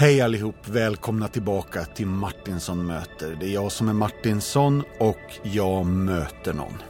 Hej 0.00 0.20
allihop, 0.20 0.68
välkomna 0.68 1.28
tillbaka 1.28 1.84
till 1.84 2.06
Martinsson 2.06 2.86
möter. 2.86 3.36
Det 3.40 3.46
är 3.46 3.50
jag 3.50 3.72
som 3.72 3.88
är 3.88 3.92
Martinsson 3.92 4.82
och 4.98 5.18
jag 5.42 5.86
möter 5.86 6.52
någon. 6.52 6.82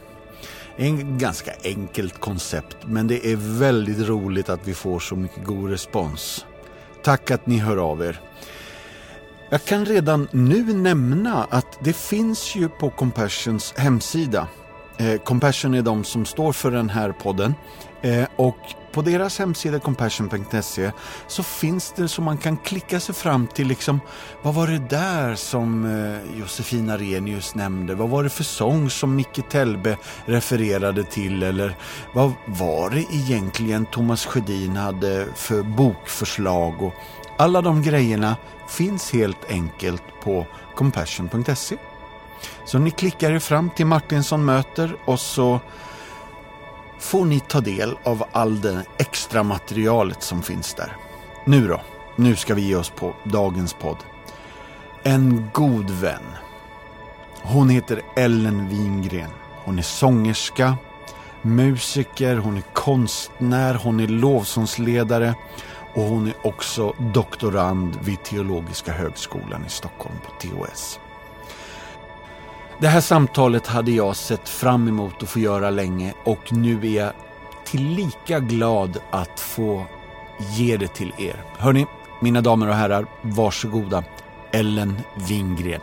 En 0.75 1.17
ganska 1.17 1.51
enkelt 1.63 2.19
koncept, 2.19 2.77
men 2.85 3.07
det 3.07 3.31
är 3.31 3.35
väldigt 3.59 4.07
roligt 4.07 4.49
att 4.49 4.67
vi 4.67 4.73
får 4.73 4.99
så 4.99 5.15
mycket 5.15 5.43
god 5.43 5.69
respons. 5.69 6.45
Tack 7.03 7.31
att 7.31 7.47
ni 7.47 7.57
hör 7.57 7.77
av 7.77 8.01
er. 8.01 8.21
Jag 9.49 9.65
kan 9.65 9.85
redan 9.85 10.27
nu 10.31 10.73
nämna 10.73 11.43
att 11.49 11.79
det 11.83 11.93
finns 11.93 12.55
ju 12.55 12.69
på 12.69 12.89
Compassions 12.89 13.73
hemsida. 13.77 14.47
Eh, 14.97 15.21
Compassion 15.21 15.73
är 15.73 15.81
de 15.81 16.03
som 16.03 16.25
står 16.25 16.53
för 16.53 16.71
den 16.71 16.89
här 16.89 17.11
podden. 17.11 17.53
Eh, 18.01 18.27
och 18.35 18.59
på 18.91 19.01
deras 19.01 19.39
hemsida 19.39 19.79
compassion.se 19.79 20.91
så 21.27 21.43
finns 21.43 21.93
det 21.95 22.07
så 22.07 22.21
man 22.21 22.37
kan 22.37 22.57
klicka 22.57 22.99
sig 22.99 23.15
fram 23.15 23.47
till 23.47 23.67
liksom 23.67 23.99
vad 24.41 24.55
var 24.55 24.67
det 24.67 24.89
där 24.89 25.35
som 25.35 25.85
eh, 25.85 26.39
Josefina 26.39 26.97
Renius 26.97 27.55
nämnde? 27.55 27.95
Vad 27.95 28.09
var 28.09 28.23
det 28.23 28.29
för 28.29 28.43
sång 28.43 28.89
som 28.89 29.15
Micke 29.15 29.49
Tellbe 29.49 29.97
refererade 30.25 31.03
till? 31.03 31.43
Eller 31.43 31.75
vad 32.13 32.31
var 32.45 32.89
det 32.89 33.05
egentligen 33.11 33.85
Thomas 33.85 34.25
Sjödin 34.25 34.75
hade 34.75 35.27
för 35.35 35.63
bokförslag? 35.63 36.81
Och 36.81 36.93
alla 37.37 37.61
de 37.61 37.81
grejerna 37.81 38.35
finns 38.69 39.11
helt 39.11 39.51
enkelt 39.51 40.03
på 40.23 40.45
compassion.se. 40.75 41.77
Så 42.65 42.79
ni 42.79 42.91
klickar 42.91 43.31
er 43.31 43.39
fram 43.39 43.69
till 43.69 43.85
Martinsson 43.85 44.45
möter 44.45 44.95
och 45.05 45.19
så 45.19 45.59
får 46.99 47.25
ni 47.25 47.39
ta 47.39 47.61
del 47.61 47.97
av 48.03 48.23
all 48.31 48.61
det 48.61 48.83
extra 48.97 49.43
materialet 49.43 50.23
som 50.23 50.41
finns 50.41 50.73
där. 50.73 50.95
Nu 51.45 51.67
då, 51.67 51.81
nu 52.15 52.35
ska 52.35 52.53
vi 52.53 52.61
ge 52.61 52.75
oss 52.75 52.89
på 52.89 53.15
dagens 53.23 53.73
podd. 53.73 53.97
En 55.03 55.49
god 55.53 55.89
vän. 55.89 56.23
Hon 57.41 57.69
heter 57.69 58.01
Ellen 58.15 58.69
Wingren. 58.69 59.29
Hon 59.65 59.79
är 59.79 59.83
sångerska, 59.83 60.77
musiker, 61.41 62.37
hon 62.37 62.57
är 62.57 62.63
konstnär, 62.73 63.73
hon 63.73 63.99
är 63.99 64.07
lovsångsledare 64.07 65.35
och 65.93 66.03
hon 66.03 66.27
är 66.27 66.47
också 66.47 66.93
doktorand 67.13 67.97
vid 68.01 68.23
Teologiska 68.23 68.91
högskolan 68.91 69.65
i 69.65 69.69
Stockholm 69.69 70.15
på 70.25 70.31
THS. 70.47 70.99
Det 72.81 72.87
här 72.87 73.01
samtalet 73.01 73.67
hade 73.67 73.91
jag 73.91 74.15
sett 74.15 74.49
fram 74.49 74.87
emot 74.87 75.23
att 75.23 75.29
få 75.29 75.39
göra 75.39 75.69
länge 75.69 76.13
och 76.23 76.53
nu 76.53 76.79
är 76.87 77.01
jag 77.01 77.13
tillika 77.65 78.39
glad 78.39 78.97
att 79.11 79.39
få 79.39 79.85
ge 80.39 80.77
det 80.77 80.87
till 80.87 81.13
er. 81.17 81.43
Hörni, 81.57 81.85
mina 82.21 82.41
damer 82.41 82.67
och 82.67 82.75
herrar, 82.75 83.05
varsågoda. 83.21 84.03
Ellen 84.51 85.01
Wingren. 85.15 85.81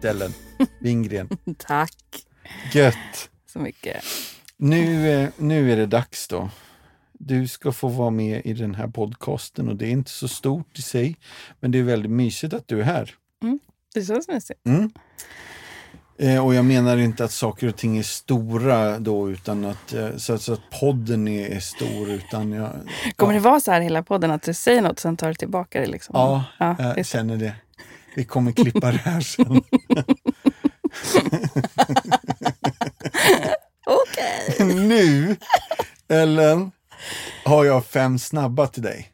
Hit 0.00 0.04
Ellen 0.04 0.32
Wingren. 0.78 1.28
Tack 1.58 1.92
Gött. 2.72 3.30
så 3.52 3.58
mycket. 3.58 4.04
Nu, 4.56 5.10
eh, 5.10 5.28
nu 5.36 5.72
är 5.72 5.76
det 5.76 5.86
dags 5.86 6.28
då. 6.28 6.50
Du 7.12 7.48
ska 7.48 7.72
få 7.72 7.88
vara 7.88 8.10
med 8.10 8.42
i 8.44 8.52
den 8.52 8.74
här 8.74 8.86
podcasten 8.88 9.68
och 9.68 9.76
det 9.76 9.86
är 9.86 9.90
inte 9.90 10.10
så 10.10 10.28
stort 10.28 10.78
i 10.78 10.82
sig. 10.82 11.16
Men 11.60 11.70
det 11.70 11.78
är 11.78 11.82
väldigt 11.82 12.10
mysigt 12.10 12.54
att 12.54 12.68
du 12.68 12.80
är 12.80 12.84
här. 12.84 13.14
Det 13.94 14.02
känns 14.04 14.28
mysigt. 14.28 14.66
Mm. 14.66 14.90
Eh, 16.18 16.46
och 16.46 16.54
jag 16.54 16.64
menar 16.64 16.96
inte 16.96 17.24
att 17.24 17.32
saker 17.32 17.68
och 17.68 17.76
ting 17.76 17.98
är 17.98 18.02
stora 18.02 18.98
då 18.98 19.30
utan 19.30 19.64
att, 19.64 19.92
eh, 19.94 20.16
så, 20.16 20.32
att- 20.34 20.42
så 20.42 20.52
att 20.52 20.70
podden 20.80 21.28
är, 21.28 21.60
stor 21.60 22.10
utan 22.10 22.52
jag... 22.52 22.70
Kommer 23.16 23.32
ja, 23.34 23.38
det 23.40 23.44
vara 23.44 23.60
så 23.60 23.70
här 23.70 23.80
hela 23.80 24.02
podden 24.02 24.30
att 24.30 24.42
du 24.42 24.54
säger 24.54 24.82
något 24.82 24.92
och 24.92 25.00
sen 25.00 25.16
tar 25.16 25.28
du 25.28 25.34
tillbaka 25.34 25.80
det? 25.80 25.86
Liksom? 25.86 26.12
Ja, 26.18 26.44
ja 26.58 26.94
jag 26.96 27.06
känner 27.06 27.36
det. 27.36 27.54
Vi 28.14 28.24
kommer 28.24 28.52
klippa 28.52 28.92
det 28.92 28.98
här 28.98 29.20
sen. 29.20 29.62
Okej. 33.86 34.64
nu, 34.88 35.36
Ellen, 36.08 36.70
har 37.44 37.64
jag 37.64 37.86
fem 37.86 38.18
snabba 38.18 38.66
till 38.66 38.82
dig. 38.82 39.12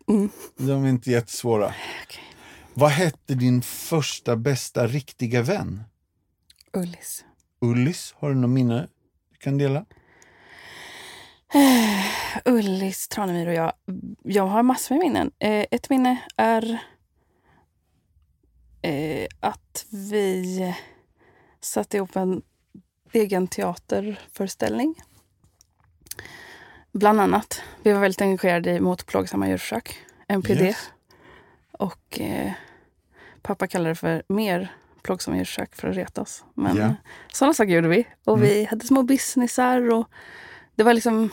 De 0.57 0.85
är 0.85 0.89
inte 0.89 1.11
jättesvåra. 1.11 1.67
Okej. 1.67 2.23
Vad 2.75 2.91
hette 2.91 3.35
din 3.35 3.63
första 3.63 4.37
bästa 4.37 4.87
riktiga 4.87 5.43
vän? 5.43 5.83
Ullis. 6.73 7.25
Ullis, 7.61 8.15
har 8.19 8.29
du 8.29 8.35
något 8.35 8.51
minne 8.51 8.89
du 9.33 9.37
kan 9.39 9.59
dela? 9.59 9.85
Ullis, 12.45 13.09
Tranemyr 13.09 13.47
och 13.47 13.55
jag. 13.55 13.73
Jag 14.23 14.47
har 14.47 14.63
massor 14.63 14.95
med 14.95 15.05
minnen. 15.05 15.31
Eh, 15.39 15.67
ett 15.71 15.91
minne 15.91 16.17
är 16.37 16.83
eh, 18.89 19.27
att 19.41 19.87
vi 19.91 20.75
satte 21.61 21.97
ihop 21.97 22.17
en 22.17 22.43
egen 23.13 23.49
teaterföreställning. 23.49 24.95
Bland 26.93 27.21
annat. 27.21 27.63
Vi 27.83 27.93
var 27.93 28.01
väldigt 28.01 28.21
engagerade 28.23 28.71
i 28.71 28.81
mot 28.81 29.07
plågsamma 29.07 29.49
djurförsök, 29.49 29.99
MPD. 30.29 30.61
Yes. 30.65 30.91
Och 31.73 32.21
eh, 32.21 32.53
pappa 33.43 33.67
kallade 33.67 33.91
det 33.91 33.95
för 33.95 34.23
mer 34.29 34.73
plågsamma 35.03 35.37
djurförsök 35.37 35.77
för 35.77 35.89
att 35.89 35.97
reta 35.97 36.23
oss. 36.23 36.45
Men 36.55 36.77
Ja. 36.77 36.83
eh, 36.85 36.93
sådana 37.33 37.55
saker 37.55 37.73
gjorde 37.73 37.89
vi. 37.89 38.07
Och 38.25 38.37
Mm. 38.37 38.49
vi 38.49 38.65
hade 38.65 38.87
små 38.87 39.03
businessar 39.03 39.93
och 39.93 40.09
det 40.75 40.83
var 40.83 40.95
liksom 40.95 41.31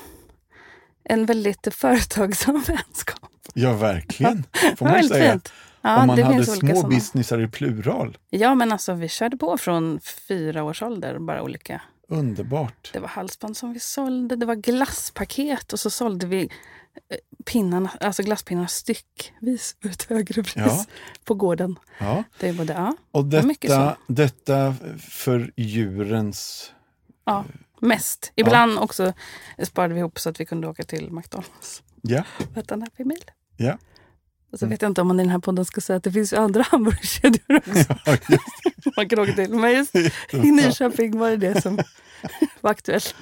en 1.04 1.26
väldigt 1.26 1.68
företagsam 1.76 2.62
vänskap. 2.68 3.30
Ja, 3.54 3.74
verkligen. 3.74 4.44
Får 4.78 4.86
man 4.86 4.94
väldigt 4.94 5.12
säga. 5.18 5.32
fint. 5.32 5.54
Ja, 5.86 6.02
Om 6.02 6.08
man 6.08 6.24
hade 6.24 6.46
små 6.46 6.56
sådana. 6.76 6.88
businessar 6.88 7.42
i 7.42 7.48
plural. 7.48 8.18
Ja, 8.30 8.56
men 8.56 8.72
alltså 8.72 8.94
vi 8.94 9.10
körde 9.10 9.38
på 9.38 9.58
från 9.58 10.00
fyra 10.28 10.64
års 10.64 10.82
ålder. 10.82 11.20
Bara 11.20 11.44
olika. 11.44 11.82
Underbart. 12.08 12.90
Det 12.94 13.00
var 13.00 13.08
halsband 13.08 13.58
som 13.58 13.74
vi 13.74 13.80
sålde, 13.80 14.36
det 14.36 14.46
var 14.46 14.56
glasspaket 14.56 15.74
och 15.74 15.80
så 15.80 15.90
sålde 15.90 16.28
vi 16.28 16.42
eh, 17.10 17.18
pinnarna, 17.46 17.90
alltså 18.00 18.24
glasspinnarna 18.24 18.68
styckvis 18.68 19.76
för 19.82 19.90
ett 19.90 20.04
högre 20.04 20.44
pris 20.44 20.54
Ja. 20.56 20.86
på 21.26 21.34
gården. 21.34 21.80
Ja. 22.00 22.24
Det 22.40 22.50
är 22.50 22.54
både, 22.54 22.74
ja, 22.74 22.96
Och 23.12 23.26
detta, 23.26 23.98
detta 24.08 24.76
för 25.10 25.52
djurens... 25.56 26.72
Ja, 27.26 27.46
mest. 27.80 28.32
Ibland 28.36 28.80
också 28.80 29.14
sparade 29.64 29.94
vi 29.94 30.00
ihop 30.00 30.20
så 30.20 30.30
att 30.30 30.40
vi 30.40 30.46
kunde 30.46 30.68
åka 30.68 30.84
till 30.84 31.12
McDonalds 31.12 31.84
Ja, 32.02 32.24
Meal. 32.98 33.18
ja. 33.58 33.78
Och 34.54 34.60
så 34.60 34.66
vet 34.68 34.82
jag 34.82 34.92
inte 34.92 35.02
om 35.02 35.08
man 35.08 35.20
i 35.20 35.24
den 35.24 35.32
här 35.32 35.40
podden 35.40 35.66
ska 35.66 35.82
säga 35.82 35.98
att 35.98 36.04
det 36.04 36.12
finns 36.12 36.34
ju 36.34 36.38
andra 36.38 36.62
hamburgerkedjor 36.72 37.58
också 37.58 37.96
ja 38.06 38.18
man 38.98 39.10
kan 39.10 39.20
åka 39.20 39.34
till. 39.34 39.54
Men 39.54 39.72
just 39.72 39.96
i. 39.96 40.12
Nyköping 40.34 41.20
var 41.20 41.30
det 41.30 41.38
det 41.38 41.62
som 41.62 41.80
var 42.62 42.72
aktuellt. 42.72 43.16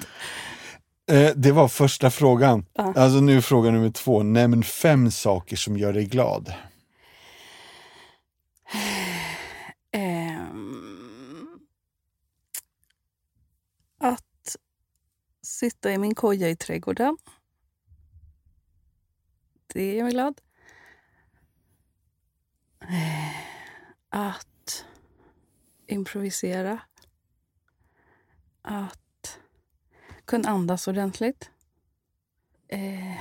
Eh, 1.10 1.30
Det 1.36 1.52
var 1.52 1.68
första 1.68 2.10
frågan. 2.10 2.66
Ja. 2.72 2.92
Alltså 2.96 3.20
nu 3.20 3.42
fråga 3.42 3.70
nummer 3.70 3.90
två. 3.90 4.22
Nämn 4.22 4.62
fem 4.62 5.10
saker 5.10 5.56
som 5.56 5.76
gör 5.76 5.92
dig 5.92 6.04
glad. 6.04 6.54
Ehm, 9.94 11.48
att 14.00 14.56
sitta 15.42 15.92
i 15.92 15.98
min 15.98 16.14
koja 16.14 16.48
i 16.48 16.56
trädgården. 16.56 17.16
Det 19.74 19.94
gör 19.94 20.02
mig 20.04 20.12
glad. 20.12 20.40
Att 24.22 24.84
improvisera. 25.86 26.80
Att 28.62 29.38
kunna 30.24 30.48
andas 30.48 30.88
ordentligt. 30.88 31.50
Eh, 32.68 33.18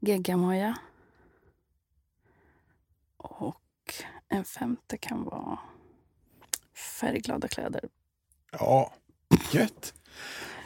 geggamoja. 0.00 0.78
Och 3.16 3.94
en 4.28 4.44
femte 4.44 4.98
kan 4.98 5.24
vara 5.24 5.58
färgglada 7.00 7.48
kläder. 7.48 7.88
Ja, 8.50 8.92
gött. 9.52 9.94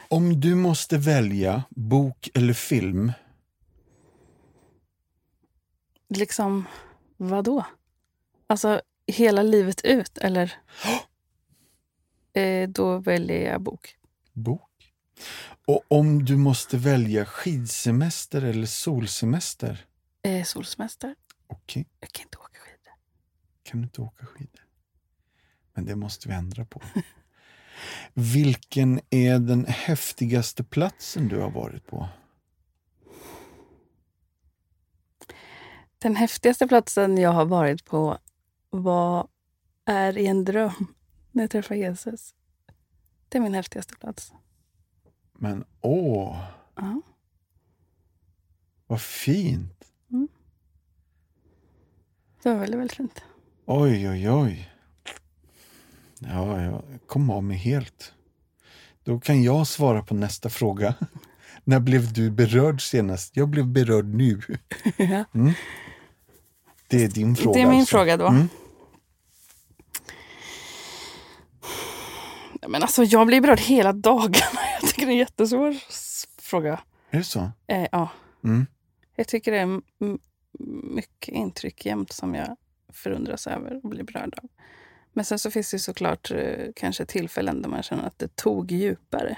Om 0.09 0.39
du 0.39 0.55
måste 0.55 0.97
välja 0.97 1.63
bok 1.69 2.29
eller 2.33 2.53
film, 2.53 3.11
Liksom, 6.09 6.65
vad 7.17 7.45
då? 7.45 7.65
Alltså, 8.47 8.81
hela 9.07 9.41
livet 9.43 9.81
ut, 9.85 10.17
eller? 10.17 10.53
Eh, 12.33 12.69
då 12.69 12.97
väljer 12.97 13.51
jag 13.51 13.61
bok. 13.61 13.97
bok. 14.33 14.61
Och 15.67 15.83
om 15.87 16.25
du 16.25 16.37
måste 16.37 16.77
välja 16.77 17.25
skidsemester 17.25 18.41
eller 18.41 18.65
solsemester? 18.67 19.85
Eh, 20.21 20.43
solsemester. 20.43 21.15
Okej, 21.47 21.87
Jag 21.99 22.09
kan 22.11 22.23
inte 22.23 22.37
åka 22.37 22.59
skidor. 22.59 22.93
kan 23.63 23.79
du 23.81 23.85
inte 23.85 24.01
åka 24.01 24.25
skidor? 24.25 24.61
Men 25.73 25.85
det 25.85 25.95
måste 25.95 26.27
vi 26.27 26.33
ändra 26.33 26.65
på. 26.65 26.81
Vilken 28.13 28.99
är 29.09 29.39
den 29.39 29.65
häftigaste 29.65 30.63
platsen 30.63 31.27
du 31.27 31.39
har 31.39 31.49
varit 31.51 31.87
på? 31.87 32.09
Den 35.99 36.15
häftigaste 36.15 36.67
platsen 36.67 37.17
jag 37.17 37.31
har 37.31 37.45
varit 37.45 37.85
på 37.85 38.17
var, 38.83 39.27
är 39.85 40.17
i 40.17 40.27
en 40.27 40.45
dröm 40.45 40.87
när 41.31 41.43
jag 41.43 41.51
träffade 41.51 41.79
Jesus. 41.79 42.33
Det 43.29 43.37
är 43.37 43.41
min 43.41 43.53
häftigaste 43.53 43.95
plats. 43.95 44.33
Men 45.33 45.63
åh, 45.81 46.43
Ja. 46.75 47.01
vad 48.87 49.01
fint! 49.01 49.71
Det 52.43 52.49
var 52.51 52.59
väldigt, 52.59 52.79
väldigt 52.79 52.97
fint. 52.97 53.21
Oj, 53.65 54.09
oj, 54.09 54.29
oj. 54.31 54.71
Ja, 56.19 56.61
jag 56.61 56.81
kom 57.07 57.29
av 57.29 57.43
mig 57.43 57.57
helt. 57.57 58.13
Då 59.03 59.19
kan 59.19 59.43
jag 59.43 59.67
svara 59.67 60.03
på 60.03 60.13
nästa 60.13 60.49
fråga. 60.49 60.95
När 61.63 61.79
blev 61.79 62.13
du 62.13 62.31
berörd 62.31 62.89
senast? 62.89 63.37
Jag 63.37 63.49
blev 63.49 63.67
berörd 63.67 64.05
nu. 64.05 64.41
Ja. 64.97 65.25
Det 66.87 67.03
är 67.03 67.07
din 67.07 67.35
fråga. 67.35 67.53
Det 67.53 67.61
är 67.61 67.69
min 67.69 67.79
alltså. 67.79 67.97
fråga 67.97 68.17
då. 68.17 68.27
Mm. 68.27 68.47
Men 72.67 72.81
alltså, 72.81 73.03
jag 73.03 73.27
blir 73.27 73.41
berörd 73.41 73.59
hela 73.59 73.93
dagarna. 73.93 74.59
Jag 74.81 74.89
tycker 74.89 75.05
det 75.05 75.11
är 75.11 75.13
en 75.13 75.17
jättesvår 75.17 75.75
fråga. 76.41 76.79
Är 77.09 77.17
det 77.17 77.23
så? 77.23 77.51
Eh, 77.67 77.87
ja. 77.91 78.09
Mm. 78.43 78.65
Jag 79.15 79.27
tycker 79.27 79.51
det 79.51 79.57
är 79.57 79.81
mycket 80.95 81.33
intryck 81.33 81.85
jämt 81.85 82.11
som 82.11 82.35
jag 82.35 82.57
förundras 82.93 83.47
över 83.47 83.79
och 83.83 83.89
blir 83.89 84.03
berörd 84.03 84.33
av. 84.43 84.49
Men 85.13 85.25
sen 85.25 85.39
så 85.39 85.51
finns 85.51 85.71
det 85.71 85.79
såklart 85.79 86.31
eh, 86.31 86.67
kanske 86.75 87.05
tillfällen 87.05 87.61
där 87.61 87.69
man 87.69 87.83
känner 87.83 88.07
att 88.07 88.19
det 88.19 88.35
tog 88.35 88.71
djupare. 88.71 89.37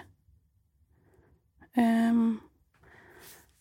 Ehm, 1.73 2.39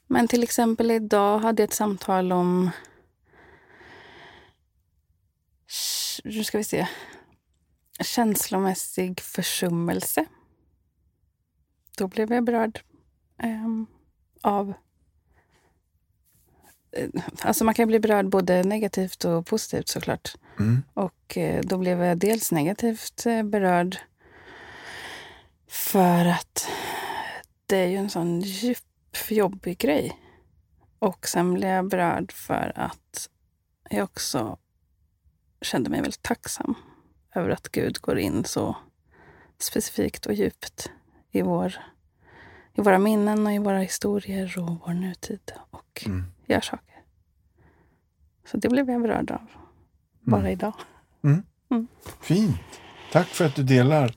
men 0.07 0.29
till 0.29 0.43
exempel 0.43 0.91
idag 0.91 1.39
hade 1.39 1.63
jag 1.63 1.69
ett 1.69 1.75
samtal 1.75 2.33
om... 2.33 2.71
Nu 6.25 6.45
ska 6.45 6.59
vi 6.59 6.65
se. 6.65 6.87
Känslomässig 8.01 9.21
försummelse. 9.21 10.25
Då 11.97 12.09
blev 12.09 12.33
jag 12.33 12.45
berörd 12.45 12.81
ehm, 13.39 13.87
av 14.41 14.73
eh, 16.93 17.09
Alltså 17.41 17.65
man 17.65 17.75
kan 17.75 17.89
bli 17.89 18.01
berörd 18.01 18.29
både 18.29 18.63
negativt 18.63 19.25
och 19.25 19.47
positivt 19.47 19.89
såklart. 19.89 20.35
Mm. 20.59 20.83
Och 20.95 21.39
eh, 21.39 21.61
då 21.63 21.79
blev 21.79 22.03
jag 22.03 22.19
dels 22.19 22.53
negativt 22.53 23.27
eh, 23.27 23.43
berörd 23.43 23.99
för 25.69 26.27
att 26.27 26.69
det 27.67 27.77
är 27.77 27.87
ju 27.87 27.97
en 27.97 28.11
sån 28.11 28.41
djup, 28.41 28.79
jobbig 29.29 29.79
grej. 29.79 30.21
Och 30.99 31.29
sen 31.29 31.55
blev 31.55 31.71
jag 31.71 31.89
berörd 31.89 32.33
för 32.33 32.73
att 32.77 33.29
jag 33.91 34.05
också 34.05 34.59
kände 35.61 35.91
mig 35.91 36.01
väldigt 36.01 36.23
tacksam 36.23 36.75
över 37.37 37.51
att 37.51 37.69
Gud 37.69 38.01
går 38.01 38.19
in 38.19 38.45
så 38.45 38.77
specifikt 39.59 40.27
och 40.27 40.35
djupt 40.35 40.91
i, 41.31 41.43
vår, 41.43 41.75
i 42.75 42.81
våra 42.81 42.99
minnen 42.99 43.47
och 43.47 43.53
i 43.53 43.59
våra 43.59 43.79
historier 43.79 44.59
och 44.59 44.81
vår 44.87 44.95
nutid 44.95 45.53
och 45.71 46.03
Mm. 46.07 46.25
gör 46.47 46.61
saker. 46.61 47.03
Så 48.51 48.57
det 48.57 48.69
blev 48.69 48.91
jag 48.91 49.03
berörd 49.03 49.31
av 49.31 49.47
bara 50.21 50.41
Mm. 50.41 50.53
idag. 50.53 50.75
Fint. 52.21 52.57
Tack 53.13 53.27
för 53.27 53.45
att 53.47 53.55
du 53.57 53.63
delar. 53.63 54.15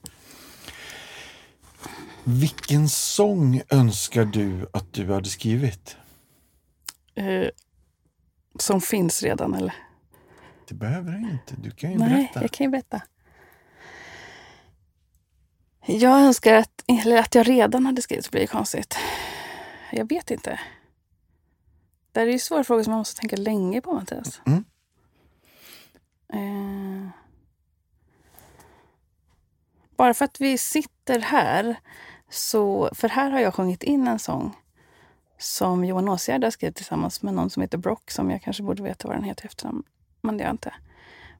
Vilken 2.23 2.89
sång 2.89 3.61
önskar 3.69 4.25
du 4.25 4.67
att 4.73 4.93
du 4.93 5.13
hade 5.13 5.29
skrivit? 5.29 5.97
Eh, 7.15 7.47
som 8.59 8.81
finns 8.81 9.23
redan, 9.23 9.53
eller? 9.55 9.73
Det 10.69 10.75
behöver 10.75 11.11
jag 11.11 11.21
inte. 11.21 11.55
Du 11.57 11.71
kan 11.71 11.91
ju 11.91 11.97
Nej, 11.97 12.09
berätta. 12.09 12.41
jag 12.41 12.51
kan 12.51 12.65
ju 12.65 12.71
berätta. 12.71 13.01
Jag 15.85 16.21
önskar 16.21 16.53
att, 16.53 16.83
eller 16.87 17.17
att 17.17 17.35
jag 17.35 17.49
redan 17.49 17.85
hade 17.85 18.01
skrivit, 18.01 18.25
så 18.25 18.31
blir 18.31 18.41
det 18.41 18.47
konstigt. 18.47 18.97
Jag 19.91 20.09
vet 20.09 20.31
inte. 20.31 20.59
Det 22.11 22.19
här 22.19 22.27
är 22.27 22.31
ju 22.31 22.39
svåra 22.39 22.63
frågor 22.63 22.83
som 22.83 22.91
man 22.91 22.97
måste 22.97 23.19
tänka 23.19 23.35
länge 23.35 23.81
på, 23.81 23.93
Mattias. 23.93 24.41
Mm. 24.45 24.63
Eh, 26.33 27.09
bara 29.97 30.13
för 30.13 30.25
att 30.25 30.41
vi 30.41 30.57
sitter 30.57 31.19
här, 31.19 31.79
så, 32.29 32.89
för 32.93 33.09
här 33.09 33.31
har 33.31 33.39
jag 33.39 33.53
sjungit 33.53 33.83
in 33.83 34.07
en 34.07 34.19
sång 34.19 34.55
som 35.37 35.85
Johan 35.85 36.09
Åsgärd 36.09 36.43
har 36.43 36.51
skrivit 36.51 36.75
tillsammans 36.75 37.21
med 37.21 37.33
någon 37.33 37.49
som 37.49 37.61
heter 37.61 37.77
Brock, 37.77 38.11
som 38.11 38.31
jag 38.31 38.41
kanske 38.41 38.63
borde 38.63 38.83
veta 38.83 39.07
vad 39.07 39.17
den 39.17 39.23
heter 39.23 39.45
i 39.45 39.47
efternamn, 39.47 39.83
men 40.21 40.37
det 40.37 40.41
gör 40.41 40.47
jag 40.47 40.53
inte. 40.53 40.73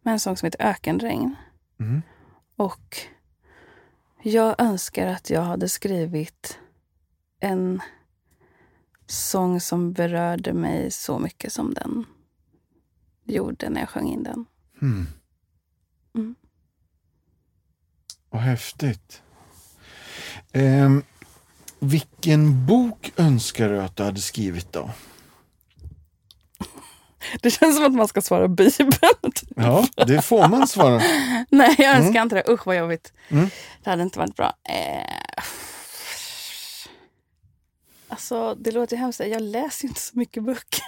Men 0.02 0.14
en 0.14 0.20
sång 0.20 0.38
som 0.38 0.46
heter 0.46 0.66
Ökenregn. 0.66 1.36
Mm. 1.80 2.02
Och 2.56 2.98
jag 4.24 4.56
önskar 4.62 5.08
att 5.08 5.30
jag 5.30 5.42
hade 5.42 5.70
skrivit 5.70 6.60
en 7.40 7.82
sång 9.08 9.62
som 9.62 9.94
berörde 9.94 10.54
mig 10.54 10.92
så 10.92 11.20
mycket 11.20 11.54
som 11.54 11.74
den 11.74 12.06
gjorde 13.24 13.70
när 13.70 13.80
jag 13.80 13.90
sjöng 13.90 14.08
in 14.08 14.24
den. 14.24 14.46
Mm. 14.82 15.08
Mm. 16.16 16.36
Vad 18.30 18.42
häftigt. 18.42 19.22
Ehm, 20.52 21.04
vilken 21.80 22.66
bok 22.66 23.14
önskar 23.18 23.70
du 23.70 23.82
att 23.82 23.96
du 23.96 24.04
hade 24.04 24.22
skrivit 24.22 24.74
då? 24.74 24.90
Det 27.42 27.50
känns 27.50 27.76
som 27.76 27.86
att 27.86 27.94
man 27.94 28.08
ska 28.08 28.22
svara 28.22 28.48
Bibeln. 28.48 28.92
typ. 29.36 29.50
Ja, 29.56 29.88
det 30.08 30.22
får 30.22 30.48
man 30.48 30.68
svara. 30.68 31.02
Nej, 31.50 31.76
jag 31.78 31.98
önskar 31.98 32.22
inte 32.22 32.36
det. 32.36 32.50
Usch 32.50 32.68
vad 32.68 32.78
jobbigt. 32.78 33.14
Mm. 33.30 33.50
Det 33.84 33.90
hade 33.90 34.04
inte 34.04 34.20
varit 34.20 34.36
bra. 34.36 34.54
Eh... 34.70 35.44
Alltså, 38.12 38.56
det 38.56 38.72
låter 38.72 38.96
ju 38.96 39.00
hemskt. 39.02 39.20
Jag 39.20 39.42
läser 39.42 39.84
ju 39.84 39.90
inte 39.90 40.02
så 40.02 40.18
mycket 40.18 40.44
böcker. 40.44 40.84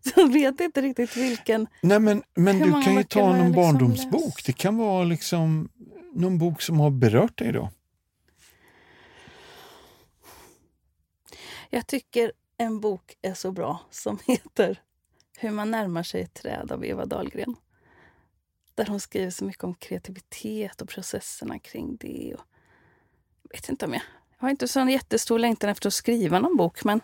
Så 0.00 0.10
jag 0.16 0.32
vet 0.32 0.60
inte 0.60 0.80
riktigt 0.80 1.16
vilken. 1.16 1.66
Nej, 1.80 2.00
men, 2.00 2.22
men 2.34 2.58
du 2.58 2.82
kan 2.82 2.94
ju 2.94 3.04
ta 3.04 3.20
någon 3.20 3.36
liksom 3.36 3.52
barndomsbok. 3.52 4.24
läst? 4.24 4.46
Det 4.46 4.52
kan 4.52 4.76
vara 4.76 5.04
liksom 5.04 5.68
någon 6.14 6.38
bok 6.38 6.62
som 6.62 6.80
har 6.80 6.90
berört 6.90 7.38
dig 7.38 7.52
då. 7.52 7.70
Jag 11.70 11.86
tycker 11.86 12.32
en 12.58 12.80
bok 12.80 13.14
är 13.22 13.34
så 13.34 13.52
bra 13.52 13.80
som 13.90 14.18
heter 14.26 14.80
Hur 15.36 15.50
man 15.50 15.70
närmar 15.70 16.02
sig 16.02 16.22
ett 16.22 16.34
träd 16.34 16.72
av 16.72 16.84
Eva 16.84 17.04
Dahlgren. 17.04 17.56
Där 18.74 18.86
hon 18.86 19.00
skriver 19.00 19.30
så 19.30 19.44
mycket 19.44 19.64
om 19.64 19.74
kreativitet 19.74 20.82
och 20.82 20.88
processerna 20.88 21.58
kring 21.58 21.96
det. 21.96 22.34
Och 22.34 22.46
jag 23.42 23.56
vet 23.58 23.68
inte 23.68 23.86
om 23.86 23.92
jag... 23.92 24.02
Jag 24.38 24.46
har 24.46 24.50
inte 24.50 24.68
så 24.68 24.80
en 24.80 24.88
jättestor 24.88 25.38
längtan 25.38 25.70
efter 25.70 25.88
att 25.88 25.94
skriva 25.94 26.38
någon 26.38 26.56
bok 26.56 26.84
men 26.84 27.00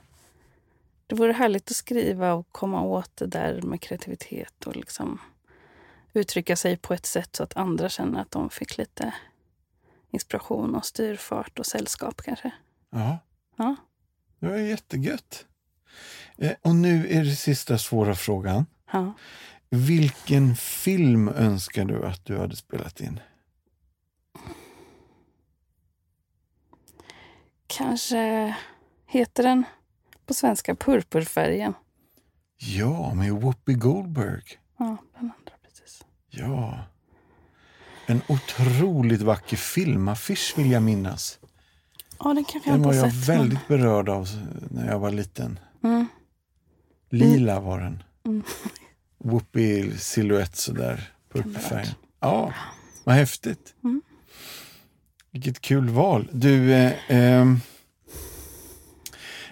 det 1.06 1.14
vore 1.14 1.32
härligt 1.32 1.70
att 1.70 1.76
skriva 1.76 2.32
och 2.32 2.52
komma 2.52 2.82
åt 2.82 3.16
det 3.16 3.26
där 3.26 3.62
med 3.62 3.80
kreativitet 3.80 4.66
och 4.66 4.76
liksom 4.76 5.20
uttrycka 6.12 6.56
sig 6.56 6.76
på 6.76 6.94
ett 6.94 7.06
sätt 7.06 7.36
så 7.36 7.42
att 7.42 7.56
andra 7.56 7.88
känner 7.88 8.20
att 8.20 8.30
de 8.30 8.50
fick 8.50 8.78
lite 8.78 9.14
inspiration 10.10 10.74
och 10.74 10.84
styrfart 10.86 11.58
och 11.58 11.66
sällskap 11.66 12.22
kanske. 12.22 12.50
Ja, 12.90 13.18
Ja. 13.56 13.76
det 14.38 14.48
var 14.48 14.56
jättegött. 14.56 15.46
Eh, 16.40 16.52
och 16.62 16.74
nu 16.74 17.06
är 17.10 17.24
det 17.24 17.36
sista 17.36 17.78
svåra 17.78 18.14
frågan. 18.14 18.66
ja. 18.92 19.12
Vilken 19.72 20.56
film 20.56 21.28
önskar 21.28 21.84
du 21.84 22.06
att 22.06 22.24
du 22.24 22.38
hade 22.38 22.56
spelat 22.56 23.00
in? 23.00 23.20
Kanske 27.66 28.54
heter 29.06 29.42
den 29.42 29.64
på 30.26 30.34
svenska 30.34 30.74
Purpurfärgen. 30.74 31.74
Ja, 32.56 33.14
med 33.14 33.32
Whoopi 33.32 33.72
Goldberg. 33.74 34.42
Ja, 34.78 34.84
den 34.86 34.96
andra 35.38 35.52
precis. 35.68 36.04
Ja. 36.30 36.78
En 38.06 38.22
otroligt 38.28 39.22
vacker 39.22 39.56
filmaffisch 39.56 40.54
vill 40.56 40.70
jag 40.70 40.82
minnas. 40.82 41.38
Ja, 42.18 42.34
den 42.34 42.44
kanske 42.44 42.70
jag 42.70 42.80
Den 42.80 42.84
inte 42.84 42.88
var 42.88 42.94
har 42.96 43.04
jag 43.06 43.14
sett. 43.14 43.28
väldigt 43.28 43.68
berörd 43.68 44.08
av 44.08 44.28
när 44.70 44.86
jag 44.90 44.98
var 44.98 45.10
liten. 45.10 45.58
Men... 45.80 45.92
Mm. 45.92 46.06
Lila 47.10 47.60
var 47.60 47.80
den. 47.80 48.02
Mm. 48.26 48.42
Whoopi 49.18 49.98
silhuett 49.98 50.56
sådär. 50.56 51.12
Purpurfärgen. 51.32 51.94
Ja, 52.20 52.54
vad 53.04 53.14
häftigt. 53.14 53.74
Mm. 53.84 54.02
Vilket 55.30 55.60
kul 55.60 55.88
val. 55.88 56.28
Du, 56.32 56.72
eh, 56.74 56.92
ehm, 57.08 57.60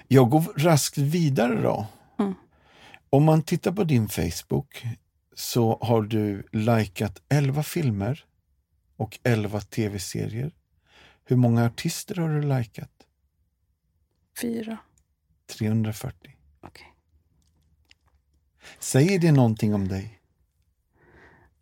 Jag 0.09 0.31
går 0.31 0.41
raskt 0.57 0.99
vidare 0.99 1.63
då. 1.63 1.87
Mm. 2.19 2.35
Om 3.11 3.25
man 3.25 3.43
tittar 3.43 3.73
på 3.73 3.85
din 3.85 4.09
Facebook 4.09 4.87
så 5.35 5.79
har 5.81 6.03
du 6.03 6.47
likat 6.53 7.23
11 7.29 7.63
filmer 7.63 8.25
och 8.97 9.19
11 9.23 9.61
tv-serier. 9.61 10.53
Hur 11.25 11.37
många 11.37 11.67
artister 11.67 12.15
har 12.17 12.29
du 12.29 12.43
likat? 12.43 12.91
Fyra. 14.41 14.79
340. 15.59 16.37
Okej. 16.61 16.95
Säger 18.79 19.19
det 19.19 19.33
någonting 19.33 19.75
om 19.75 19.89
dig? 19.89 20.19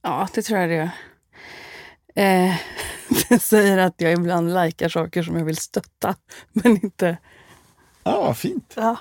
Ja, 0.02 0.28
det 0.34 0.42
tror 0.42 0.60
jag 0.60 0.68
det 0.68 0.74
gör. 0.74 0.90
Eh, 2.24 2.54
det 3.28 3.38
säger 3.38 3.78
att 3.78 3.94
jag 3.96 4.12
ibland 4.12 4.54
likar 4.54 4.88
saker 4.88 5.22
som 5.22 5.36
jag 5.36 5.44
vill 5.44 5.56
stötta, 5.56 6.16
men 6.52 6.84
inte... 6.84 7.16
Ja, 8.04 8.20
vad 8.20 8.36
fint. 8.36 8.72
Ja, 8.76 8.96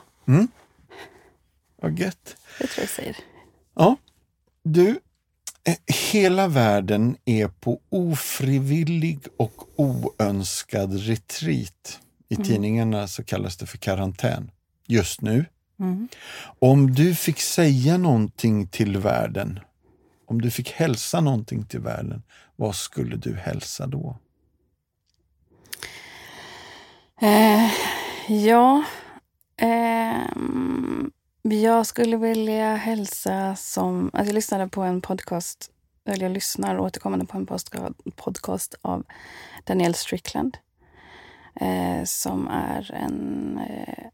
Vad 1.81 1.99
gött. 1.99 2.37
det 2.59 2.67
tror 2.67 2.83
jag 2.83 2.89
säger. 2.89 3.17
Ja, 3.75 3.95
du. 4.63 4.99
eh, 5.63 5.75
Hela 6.11 6.47
världen 6.47 7.17
är 7.25 7.47
på 7.47 7.79
ofrivillig 7.89 9.19
och 9.37 9.63
oönskad 9.75 10.99
retreat. 10.99 11.99
I 12.29 12.35
tidningarna 12.35 13.07
så 13.07 13.23
kallas 13.23 13.57
det 13.57 13.65
för 13.65 13.77
karantän 13.77 14.51
just 14.87 15.21
nu. 15.21 15.45
Mm. 15.79 16.07
Om 16.59 16.93
du 16.93 17.15
fick 17.15 17.41
säga 17.41 17.97
någonting 17.97 18.67
till 18.67 18.97
världen, 18.97 19.59
om 20.25 20.41
du 20.41 20.51
fick 20.51 20.71
hälsa 20.71 21.21
någonting 21.21 21.65
till 21.65 21.79
världen, 21.79 22.23
vad 22.55 22.75
skulle 22.75 23.15
du 23.15 23.35
hälsa 23.35 23.87
då? 23.87 24.17
Eh, 27.21 27.71
ja, 28.27 28.83
ehm, 29.57 31.11
jag 31.41 31.85
skulle 31.85 32.17
vilja 32.17 32.75
hälsa 32.75 33.55
som... 33.55 34.09
Alltså 34.13 34.29
jag 34.29 34.35
lyssnade 34.35 34.67
på 34.67 34.81
en 34.81 35.01
podcast, 35.01 35.71
eller 36.05 36.23
jag 36.23 36.31
lyssnar 36.31 36.79
återkommande 36.79 37.25
på 37.25 37.37
en 37.37 37.45
podcast 38.15 38.75
av 38.81 39.03
Danielle 39.63 39.93
Strickland. 39.93 40.57
Eh, 41.61 42.03
som 42.03 42.47
är 42.47 42.91
en 42.93 43.57
eh, 43.57 44.05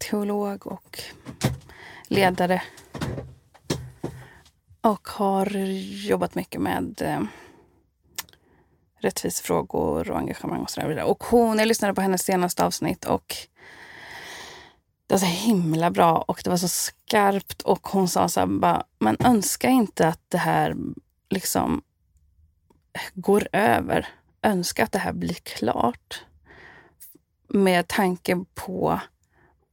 teolog 0.00 0.66
och 0.66 1.02
ledare. 2.08 2.62
Och 4.80 5.08
har 5.08 5.56
jobbat 6.06 6.34
mycket 6.34 6.60
med 6.60 7.02
eh, 7.02 7.20
rättvisefrågor 8.98 10.10
och 10.10 10.18
engagemang 10.18 10.60
och 10.60 10.70
sådär. 10.70 11.02
Och 11.02 11.24
hon, 11.24 11.58
jag 11.58 11.68
lyssnade 11.68 11.94
på 11.94 12.00
hennes 12.00 12.22
senaste 12.22 12.64
avsnitt 12.64 13.04
och 13.04 13.36
det 15.06 15.14
var 15.14 15.18
så 15.18 15.26
himla 15.26 15.90
bra 15.90 16.24
och 16.28 16.40
det 16.44 16.50
var 16.50 16.56
så 16.56 16.68
skarpt 16.68 17.62
och 17.62 17.88
hon 17.88 18.08
sa 18.08 18.28
så 18.28 18.40
här 18.40 18.46
bara, 18.46 18.84
men 18.98 19.16
önska 19.20 19.68
inte 19.68 20.08
att 20.08 20.20
det 20.28 20.38
här 20.38 20.76
liksom 21.30 21.82
går 23.14 23.48
över. 23.52 24.08
Önska 24.42 24.84
att 24.84 24.92
det 24.92 24.98
här 24.98 25.12
blir 25.12 25.34
klart. 25.34 26.24
Med 27.48 27.88
tanke 27.88 28.44
på 28.54 29.00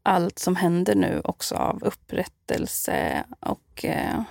allt 0.08 0.40
som 0.40 0.56
händer 0.56 0.96
nu 0.96 1.22
också 1.24 1.56
av 1.56 1.84
upprättelse 1.84 3.24
och 3.40 3.86
eh, 3.86 4.22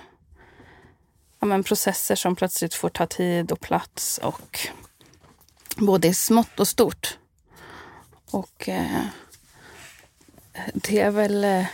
ja, 1.39 1.47
men 1.47 1.63
processer 1.63 2.15
som 2.15 2.35
plötsligt 2.35 2.73
får 2.73 2.89
ta 2.89 3.05
tid 3.07 3.51
och 3.51 3.59
plats 3.59 4.17
och 4.23 4.59
både 5.77 6.07
i 6.07 6.13
smått 6.13 6.59
och 6.59 6.67
stort. 6.67 7.17
Och 8.31 8.69
eh, 8.69 9.05
det 10.73 10.99
är 10.99 11.11
väl... 11.11 11.43
Eh, 11.43 11.65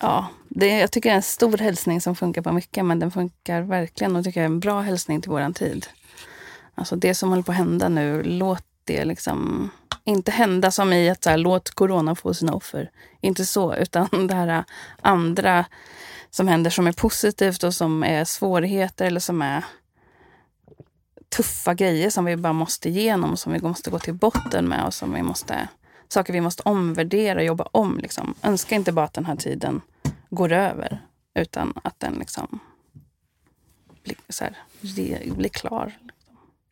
ja, 0.00 0.26
det, 0.48 0.78
jag 0.78 0.92
tycker 0.92 1.08
det 1.08 1.14
är 1.14 1.16
en 1.16 1.22
stor 1.22 1.58
hälsning 1.58 2.00
som 2.00 2.16
funkar 2.16 2.42
på 2.42 2.52
mycket, 2.52 2.84
men 2.84 2.98
den 2.98 3.10
funkar 3.10 3.62
verkligen 3.62 4.16
och 4.16 4.24
tycker 4.24 4.40
jag 4.40 4.44
är 4.44 4.52
en 4.52 4.60
bra 4.60 4.80
hälsning 4.80 5.20
till 5.20 5.30
våran 5.30 5.54
tid. 5.54 5.86
Alltså 6.74 6.96
det 6.96 7.14
som 7.14 7.28
håller 7.30 7.42
på 7.42 7.52
att 7.52 7.58
hända 7.58 7.88
nu, 7.88 8.22
låt 8.22 8.64
det 8.88 9.04
liksom 9.04 9.70
inte 10.04 10.30
hända 10.30 10.70
som 10.70 10.92
i 10.92 11.10
att 11.10 11.24
så 11.24 11.30
här, 11.30 11.36
låt 11.36 11.70
corona 11.70 12.14
få 12.14 12.34
sina 12.34 12.52
offer. 12.52 12.90
Inte 13.20 13.44
så, 13.44 13.74
utan 13.76 14.26
det 14.26 14.34
här 14.34 14.58
äh, 14.58 14.64
andra 15.02 15.64
som 16.30 16.48
händer 16.48 16.70
som 16.70 16.86
är 16.86 16.92
positivt 16.92 17.64
och 17.64 17.74
som 17.74 18.04
är 18.04 18.24
svårigheter 18.24 19.06
eller 19.06 19.20
som 19.20 19.42
är 19.42 19.64
tuffa 21.36 21.74
grejer 21.74 22.10
som 22.10 22.24
vi 22.24 22.36
bara 22.36 22.52
måste 22.52 22.88
igenom, 22.88 23.36
som 23.36 23.52
vi 23.52 23.60
måste 23.60 23.90
gå 23.90 23.98
till 23.98 24.14
botten 24.14 24.68
med 24.68 24.84
och 24.86 24.94
som 24.94 25.14
vi 25.14 25.22
måste, 25.22 25.68
saker 26.08 26.32
vi 26.32 26.40
måste 26.40 26.62
omvärdera 26.62 27.38
och 27.38 27.44
jobba 27.44 27.68
om. 27.72 27.98
Liksom. 27.98 28.34
Önska 28.42 28.74
inte 28.74 28.92
bara 28.92 29.04
att 29.04 29.14
den 29.14 29.26
här 29.26 29.36
tiden 29.36 29.80
går 30.30 30.52
över, 30.52 31.02
utan 31.34 31.72
att 31.84 32.00
den 32.00 32.14
liksom 32.14 32.60
blir, 34.02 34.16
så 34.28 34.44
här, 34.44 34.56
blir 35.34 35.48
klar. 35.48 35.98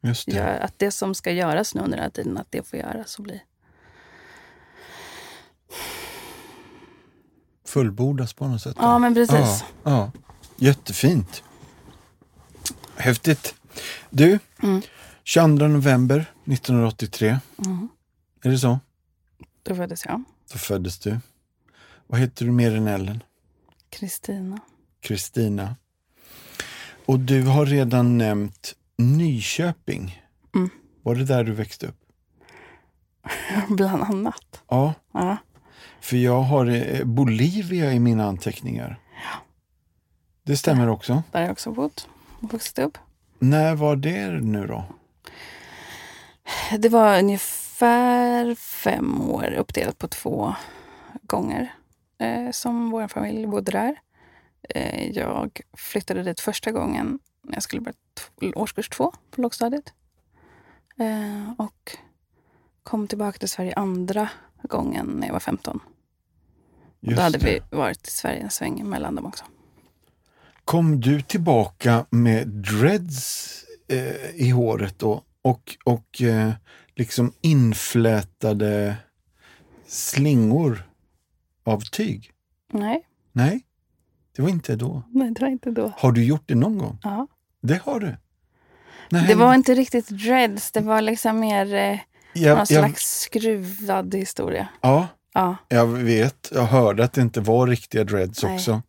Just 0.06 0.26
det. 0.26 0.58
Att 0.58 0.78
det 0.78 0.90
som 0.90 1.14
ska 1.14 1.32
göras 1.32 1.74
nu 1.74 1.80
under 1.80 1.96
den 1.96 2.02
här 2.04 2.10
tiden, 2.10 2.38
att 2.38 2.46
det 2.50 2.62
får 2.62 2.78
göras 2.78 3.16
och 3.18 3.24
bli. 3.24 3.42
Fullbordas 7.66 8.32
på 8.34 8.48
något 8.48 8.62
sätt. 8.62 8.76
Ja, 8.78 8.98
men 8.98 9.14
precis. 9.14 9.36
Ja, 9.38 9.62
ja. 9.82 10.12
Jättefint. 10.56 11.42
Häftigt. 12.96 13.54
Du, 14.10 14.38
Mm. 14.62 14.82
22 15.24 15.66
november 15.68 16.32
1983. 16.44 17.38
Mm. 17.66 17.88
Är 18.42 18.50
det 18.50 18.58
så? 18.58 18.78
Då 19.62 19.74
föddes 19.74 20.04
jag. 20.04 20.22
Då 20.52 20.58
föddes 20.58 20.98
du. 20.98 21.18
Vad 22.06 22.20
heter 22.20 22.44
du 22.44 22.50
mer 22.50 22.74
än 22.76 22.86
Ellen? 22.86 23.22
Kristina. 23.90 24.58
Kristina. 25.00 25.76
Och 27.06 27.18
du 27.20 27.42
har 27.42 27.66
redan 27.66 28.18
nämnt 28.18 28.74
Nyköping. 28.98 30.22
Mm. 30.54 30.70
Var 31.02 31.14
det 31.14 31.24
där 31.24 31.44
du 31.44 31.52
växte 31.52 31.86
upp? 31.86 32.00
Bland 33.68 34.02
annat. 34.02 34.62
Ja, 34.68 34.94
Ja. 35.12 35.36
för 36.00 36.16
jag 36.16 36.40
har 36.40 36.66
eh, 36.66 37.04
Bolivia 37.04 37.92
i 37.92 37.98
mina 38.00 38.24
anteckningar. 38.24 39.00
Det 40.42 40.56
stämmer 40.56 40.88
också. 40.88 41.22
Där 41.32 41.38
har 41.40 41.46
jag 41.46 41.52
också 41.52 41.70
bott 41.72 42.08
och 42.40 42.52
vuxit 42.52 42.78
upp. 42.78 42.98
När 43.38 43.74
var 43.74 43.96
det 43.96 44.28
nu 44.30 44.66
då? 44.66 44.84
Det 46.78 46.88
var 46.88 47.18
ungefär 47.18 48.54
fem 48.54 49.20
år 49.30 49.52
uppdelat 49.52 49.98
på 49.98 50.08
två 50.08 50.54
gånger 51.22 51.74
eh, 52.18 52.50
som 52.50 52.90
vår 52.90 53.08
familj 53.08 53.46
bodde 53.46 53.72
där. 53.72 53.96
Eh, 54.68 55.10
jag 55.10 55.60
flyttade 55.76 56.22
dit 56.22 56.40
första 56.40 56.72
gången 56.72 57.18
när 57.48 57.54
jag 57.54 57.62
skulle 57.62 57.82
börja 57.82 58.52
årskurs 58.56 58.88
två 58.88 59.12
på 59.30 59.40
lågstadiet. 59.42 59.92
Eh, 60.98 61.52
och 61.58 61.96
kom 62.82 63.08
tillbaka 63.08 63.38
till 63.38 63.48
Sverige 63.48 63.74
andra 63.74 64.28
gången 64.62 65.06
när 65.06 65.26
jag 65.26 65.32
var 65.32 65.40
15. 65.40 65.80
Just 67.00 67.16
Då 67.16 67.22
hade 67.22 67.38
det. 67.38 67.46
vi 67.70 67.76
varit 67.76 68.08
i 68.08 68.10
Sverige 68.10 68.40
en 68.40 68.50
sväng 68.50 68.88
mellan 68.88 69.14
dem 69.14 69.26
också. 69.26 69.44
Kom 70.64 71.00
du 71.00 71.22
tillbaka 71.22 72.06
med 72.10 72.48
dreads 72.48 73.52
eh, 73.88 74.30
i 74.34 74.50
håret 74.50 74.98
då? 74.98 75.22
Och, 75.42 75.76
och 75.84 76.22
eh, 76.22 76.52
liksom 76.94 77.32
inflätade 77.40 78.96
slingor 79.86 80.90
av 81.64 81.80
tyg? 81.80 82.30
Nej, 82.72 83.06
Nej, 83.32 83.62
det 84.36 84.42
var 84.42 84.48
inte 84.48 84.76
då. 84.76 85.02
nej 85.10 85.30
det 85.30 85.40
var 85.40 85.48
inte 85.48 85.70
då. 85.70 85.92
Har 85.96 86.12
du 86.12 86.24
gjort 86.24 86.42
det 86.46 86.54
någon 86.54 86.78
gång? 86.78 86.98
Ja. 87.02 87.26
Det 87.62 87.80
har 87.84 88.00
du. 88.00 88.16
Nej, 89.10 89.26
Det 89.26 89.34
var 89.34 89.54
inte 89.54 89.74
riktigt 89.74 90.08
dreads, 90.08 90.72
det 90.72 90.80
var 90.80 91.00
liksom 91.00 91.40
mer 91.40 91.74
eh, 91.74 91.98
jag, 92.32 92.56
någon 92.56 92.58
jag, 92.58 92.68
slags 92.68 93.20
skruvad 93.20 94.14
historia. 94.14 94.68
Ja, 94.80 95.08
Ja. 95.36 95.56
jag 95.68 95.86
vet. 95.86 96.50
Jag 96.54 96.64
hörde 96.64 97.04
att 97.04 97.12
det 97.12 97.20
inte 97.20 97.40
var 97.40 97.66
riktiga 97.66 98.04
dreads 98.04 98.42
Nej. 98.42 98.54
också. 98.54 98.82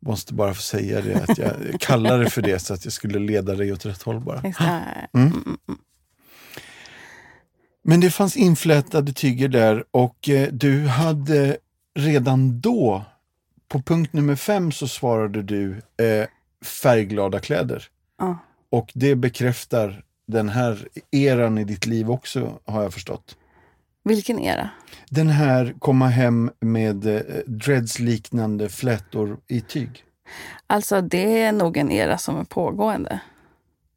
Måste 0.00 0.34
bara 0.34 0.54
få 0.54 0.62
säga 0.62 1.00
det, 1.00 1.22
att 1.28 1.38
jag 1.38 1.50
kallar 1.80 2.18
det 2.18 2.30
för 2.30 2.42
det 2.42 2.58
så 2.58 2.74
att 2.74 2.84
jag 2.84 2.92
skulle 2.92 3.18
leda 3.18 3.54
dig 3.54 3.72
åt 3.72 3.86
rätt 3.86 4.02
håll 4.02 4.20
bara. 4.20 4.42
mm. 5.14 5.58
Men 7.84 8.00
det 8.00 8.10
fanns 8.10 8.36
inflätade 8.36 9.12
tyger 9.12 9.48
där 9.48 9.84
och 9.90 10.28
eh, 10.28 10.48
du 10.52 10.86
hade 10.86 11.56
redan 11.98 12.60
då, 12.60 13.04
på 13.68 13.82
punkt 13.82 14.12
nummer 14.12 14.36
fem 14.36 14.72
så 14.72 14.88
svarade 14.88 15.42
du 15.42 15.70
eh, 15.72 16.26
färgglada 16.64 17.40
kläder. 17.40 17.88
Ja. 18.18 18.38
Och 18.70 18.92
det 18.94 19.14
bekräftar 19.14 20.04
den 20.26 20.48
här 20.48 20.88
eran 21.10 21.58
i 21.58 21.64
ditt 21.64 21.86
liv 21.86 22.10
också, 22.10 22.58
har 22.64 22.82
jag 22.82 22.94
förstått. 22.94 23.36
Vilken 24.04 24.38
era? 24.38 24.70
Den 25.10 25.28
här 25.28 25.74
komma 25.78 26.08
hem 26.08 26.50
med 26.60 27.06
eh, 27.06 27.22
dreads-liknande 27.46 28.68
flätor 28.68 29.40
i 29.46 29.60
tyg. 29.60 30.04
Alltså 30.66 31.00
det 31.00 31.42
är 31.42 31.52
nog 31.52 31.76
en 31.76 31.90
era 31.90 32.18
som 32.18 32.36
är 32.36 32.44
pågående. 32.44 33.20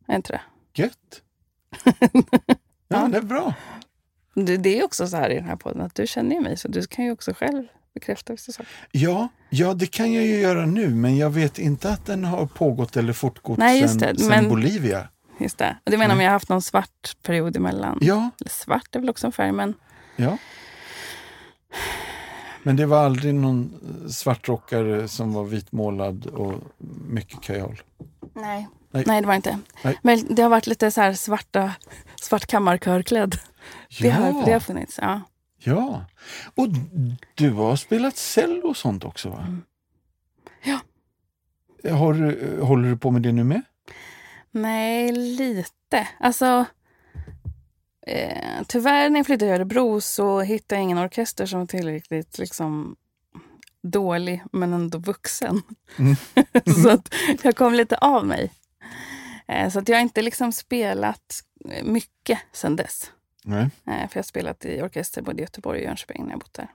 Är 0.07 0.15
inte 0.15 0.31
det? 0.31 0.41
Gött! 0.81 1.21
ja, 2.87 3.07
det 3.07 3.17
är 3.17 3.21
bra. 3.21 3.53
Det, 4.33 4.57
det 4.57 4.79
är 4.79 4.83
också 4.83 5.07
så 5.07 5.17
här 5.17 5.29
i 5.29 5.35
den 5.35 5.45
här 5.45 5.55
podden 5.55 5.81
att 5.81 5.95
du 5.95 6.07
känner 6.07 6.35
ju 6.35 6.41
mig 6.41 6.57
så 6.57 6.67
du 6.67 6.81
kan 6.87 7.05
ju 7.05 7.11
också 7.11 7.33
själv 7.33 7.67
bekräfta 7.93 8.33
vissa 8.33 8.51
saker. 8.51 8.71
Ja, 8.91 9.27
ja, 9.53 9.73
det 9.73 9.87
kan 9.87 10.13
jag 10.13 10.23
ju 10.25 10.39
göra 10.39 10.65
nu, 10.65 10.89
men 10.89 11.17
jag 11.17 11.29
vet 11.29 11.59
inte 11.59 11.89
att 11.89 12.05
den 12.05 12.23
har 12.25 12.45
pågått 12.45 12.97
eller 12.97 13.13
fortgått 13.13 13.57
Nej, 13.57 13.87
sedan, 13.87 13.97
det, 13.97 14.17
sedan 14.19 14.27
men- 14.29 14.49
Bolivia. 14.49 15.07
Just 15.39 15.57
det. 15.57 15.77
Och 15.85 15.91
du 15.91 15.97
menar 15.97 16.15
om 16.15 16.21
jag 16.21 16.27
har 16.27 16.33
haft 16.33 16.49
någon 16.49 16.61
svart 16.61 17.17
period 17.23 17.55
emellan? 17.57 17.97
Ja, 18.01 18.29
Eller 18.41 18.51
svart 18.51 18.95
är 18.95 18.99
väl 18.99 19.09
också 19.09 19.27
en 19.27 19.31
färg, 19.33 19.51
men 19.51 19.73
ja. 20.15 20.37
Men 22.63 22.75
det 22.75 22.85
var 22.85 23.05
aldrig 23.05 23.35
någon 23.35 23.73
svartrockare 24.09 25.07
som 25.07 25.33
var 25.33 25.43
vitmålad 25.43 26.25
och 26.25 26.53
mycket 27.07 27.41
kajal. 27.41 27.81
nej. 28.35 28.67
Nej. 28.93 29.03
Nej, 29.07 29.21
det 29.21 29.27
var 29.27 29.33
det 29.33 29.37
inte. 29.37 29.59
Nej. 29.83 29.99
Men 30.01 30.35
det 30.35 30.41
har 30.41 30.49
varit 30.49 30.67
lite 30.67 30.91
så 30.91 31.01
här 31.01 31.13
svarta, 31.13 31.73
svart 32.21 32.45
kammarkörklädd. 32.47 33.35
Det, 33.99 34.07
Ja, 34.07 34.13
har, 34.13 34.45
det 34.45 34.51
har 34.53 34.59
funnits. 34.59 34.99
Ja. 35.01 35.21
Ja. 35.63 36.05
Och 36.55 36.67
du 37.35 37.51
har 37.51 37.75
spelat 37.75 38.17
cello 38.17 38.69
och 38.69 38.77
sånt 38.77 39.05
också 39.05 39.29
va? 39.29 39.39
Mm. 39.39 39.63
Ja. 40.63 40.79
Har, 41.91 42.61
håller 42.61 42.89
du 42.89 42.97
på 42.97 43.11
med 43.11 43.21
det 43.21 43.31
nu 43.31 43.43
med? 43.43 43.61
Nej, 44.51 45.11
lite. 45.11 46.07
Alltså, 46.19 46.65
eh, 48.07 48.63
tyvärr 48.67 49.09
när 49.09 49.19
jag 49.19 49.25
flyttade 49.25 49.51
till 49.51 49.55
Örebro 49.55 50.01
så 50.01 50.41
hittade 50.41 50.75
jag 50.75 50.83
ingen 50.83 50.97
orkester 50.97 51.45
som 51.45 51.59
var 51.59 51.67
tillräckligt 51.67 52.37
liksom, 52.37 52.95
dålig 53.83 54.43
men 54.51 54.73
ändå 54.73 54.97
vuxen. 54.97 55.61
Mm. 55.99 56.15
så 56.83 56.89
att 56.89 57.13
jag 57.41 57.55
kom 57.55 57.73
lite 57.73 57.97
av 57.97 58.25
mig. 58.25 58.51
Eh, 59.47 59.69
så 59.69 59.79
att 59.79 59.89
jag 59.89 59.95
har 59.95 60.01
inte 60.01 60.21
liksom 60.21 60.51
spelat 60.51 61.43
mycket 61.83 62.39
sen 62.51 62.75
dess. 62.75 63.11
Nej. 63.43 63.69
För 63.85 63.91
jag 63.93 64.15
har 64.15 64.21
spelat 64.23 64.65
i 64.65 64.81
orkester 64.81 65.21
både 65.21 65.37
i 65.37 65.41
Göteborg 65.41 65.79
och 65.79 65.85
Jönköping 65.85 66.23
när 66.23 66.31
jag 66.31 66.39
bott 66.39 66.53
där. 66.53 66.67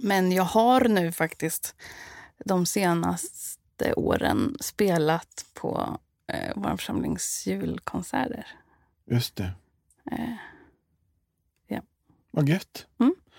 Men 0.00 0.32
jag 0.32 0.44
har 0.44 0.80
nu 0.88 1.12
faktiskt 1.12 1.74
de 2.44 2.66
senaste 2.66 3.94
åren 3.96 4.56
spelat 4.60 5.46
på 5.54 5.98
eh, 6.32 6.52
vår 6.56 6.76
församlings 6.76 7.46
julkonserter. 7.46 8.46
Just 9.10 9.36
det. 9.36 9.50
Eh, 10.10 10.34
Vad 12.30 12.48
gött. 12.48 12.86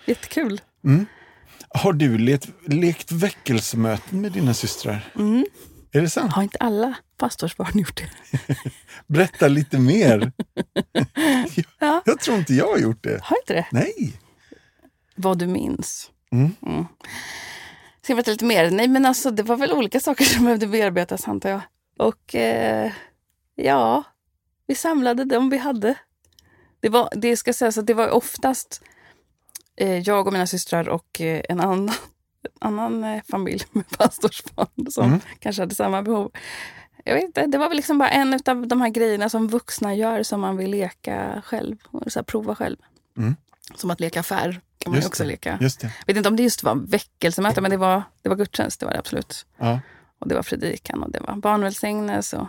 jättekul. 0.06 0.60
Mm. 0.84 1.06
Har 1.68 1.92
du 1.92 2.18
lekt, 2.18 2.48
lekt 2.66 3.12
väckelsemöten 3.12 4.20
med 4.20 4.32
dina 4.32 4.54
systrar? 4.54 5.12
Mm. 5.14 5.46
Är 5.92 6.00
det 6.00 6.10
sant? 6.10 6.32
Har 6.32 6.42
inte 6.42 6.58
alla 6.58 6.94
pastorsbarn 7.16 7.78
gjort 7.78 7.96
det? 7.96 8.10
Berätta 9.06 9.48
lite 9.48 9.78
mer. 9.78 10.32
Ja. 11.78 12.02
Jag 12.04 12.20
tror 12.20 12.38
inte 12.38 12.54
jag 12.54 12.66
har 12.70 12.78
gjort 12.78 13.02
det. 13.02 13.20
Har 13.22 13.36
inte 13.36 13.52
det? 13.52 13.66
Nej. 13.72 14.12
Vad 15.14 15.38
du 15.38 15.46
minns. 15.46 16.10
Mm. 16.32 16.54
Mm. 16.66 16.86
Ska 18.02 18.12
jag 18.12 18.16
berätta 18.16 18.30
lite 18.30 18.44
mer? 18.44 18.70
Nej, 18.70 18.88
men 18.88 19.06
alltså 19.06 19.30
det 19.30 19.42
var 19.42 19.56
väl 19.56 19.72
olika 19.72 20.00
saker 20.00 20.24
som 20.24 20.44
behövde 20.44 20.66
bearbetas 20.66 21.28
antar 21.28 21.50
jag. 21.50 21.60
Och 21.98 22.34
eh, 22.34 22.92
ja, 23.54 24.04
vi 24.66 24.74
samlade 24.74 25.24
dem 25.24 25.50
vi 25.50 25.58
hade. 25.58 25.94
Det, 26.80 26.88
var, 26.88 27.08
det 27.12 27.36
ska 27.36 27.52
sägas 27.52 27.78
att 27.78 27.86
det 27.86 27.94
var 27.94 28.10
oftast 28.10 28.82
eh, 29.76 29.98
jag 29.98 30.26
och 30.26 30.32
mina 30.32 30.46
systrar 30.46 30.88
och 30.88 31.20
eh, 31.20 31.42
en 31.48 31.60
annan, 31.60 31.90
annan 32.60 33.04
eh, 33.04 33.22
familj 33.30 33.62
med 33.72 33.88
pastorsbarn 33.98 34.90
som 34.90 35.04
Mm. 35.06 35.20
kanske 35.38 35.62
hade 35.62 35.74
samma 35.74 36.02
behov. 36.02 36.30
Jag 37.04 37.14
vet 37.14 37.24
inte, 37.24 37.46
det 37.46 37.58
var 37.58 37.68
väl 37.68 37.76
liksom 37.76 37.98
bara 37.98 38.08
en 38.10 38.40
av 38.46 38.66
de 38.66 38.80
här 38.80 38.88
grejerna 38.88 39.28
som 39.28 39.48
vuxna 39.48 39.94
gör 39.94 40.22
som 40.22 40.40
man 40.40 40.56
vill 40.56 40.70
leka 40.70 41.42
själv. 41.44 41.76
Och 41.84 42.12
så 42.12 42.22
prova 42.22 42.54
själv. 42.54 42.76
Mm. 43.16 43.36
Som 43.74 43.90
att 43.90 44.00
leka 44.00 44.20
affär 44.20 44.60
kan 44.78 44.90
man 44.90 44.94
ju 44.94 44.98
Just 44.98 45.08
också 45.08 45.22
det. 45.22 45.28
leka. 45.28 45.58
Just 45.60 45.80
det. 45.80 45.92
vet 46.06 46.16
inte 46.16 46.28
om 46.28 46.36
det 46.36 46.42
just 46.42 46.62
var 46.62 46.74
väckelsemöte, 46.74 47.60
men 47.60 47.70
det 47.70 47.76
var, 47.76 48.02
det 48.22 48.28
var 48.28 48.36
gudstjänst. 48.36 48.80
Det 48.80 48.86
var 48.86 48.92
det 48.92 48.98
absolut. 48.98 49.46
Ja. 49.58 49.80
Och 50.18 50.28
det 50.28 50.34
var 50.34 50.42
predikan 50.42 51.02
och 51.02 51.10
det 51.10 51.20
var 51.20 51.36
barnvälsignelse. 51.36 52.36
Och... 52.36 52.46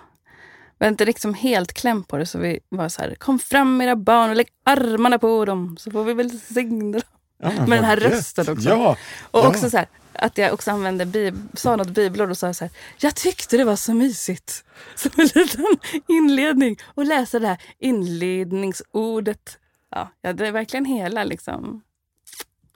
Vi 0.78 0.86
var 0.86 0.88
inte 0.88 1.06
liksom 1.06 1.34
helt 1.34 1.74
kläm 1.74 2.04
på 2.04 2.18
det, 2.18 2.26
så 2.26 2.40
vi 2.40 2.60
var 2.70 2.90
så 2.90 3.02
här, 3.02 3.16
kom 3.16 3.40
fram 3.40 3.82
era 3.82 3.96
barn 3.96 4.30
och 4.30 4.36
lägg 4.36 4.48
armarna 4.64 5.20
på 5.20 5.46
dem, 5.46 5.78
så 5.80 5.92
får 5.92 6.04
vi 6.04 6.14
välsigna 6.14 6.92
dem. 6.92 7.02
Ja, 7.44 7.50
Med 7.52 7.70
den 7.78 7.84
här 7.84 7.98
gött. 7.98 8.12
rösten 8.14 8.50
också. 8.50 8.70
Ja, 8.70 8.98
Och 9.32 9.40
Ja. 9.44 9.48
också 9.48 9.70
så 9.70 9.78
här, 9.78 9.88
att 10.14 10.38
jag 10.38 10.54
också 10.54 10.72
använde, 10.72 11.06
bib- 11.06 11.48
sa 11.54 11.76
något 11.76 11.88
bibelord 11.90 12.30
och 12.30 12.38
sa 12.38 12.54
så 12.54 12.64
här, 12.64 12.72
jag 13.00 13.16
tyckte 13.16 13.58
det 13.58 13.64
var 13.64 13.76
så 13.76 13.94
mysigt. 13.94 14.64
Som 14.96 15.12
en 15.18 15.26
liten 15.36 15.66
inledning. 16.08 16.78
Och 16.96 17.06
läsa 17.06 17.40
det 17.40 17.48
här 17.48 17.58
inledningsordet. 17.80 19.58
Ja, 19.92 20.12
ja, 20.22 20.34
det 20.34 20.48
är 20.48 20.52
verkligen 20.52 20.86
hela 20.86 21.24
liksom. 21.24 21.82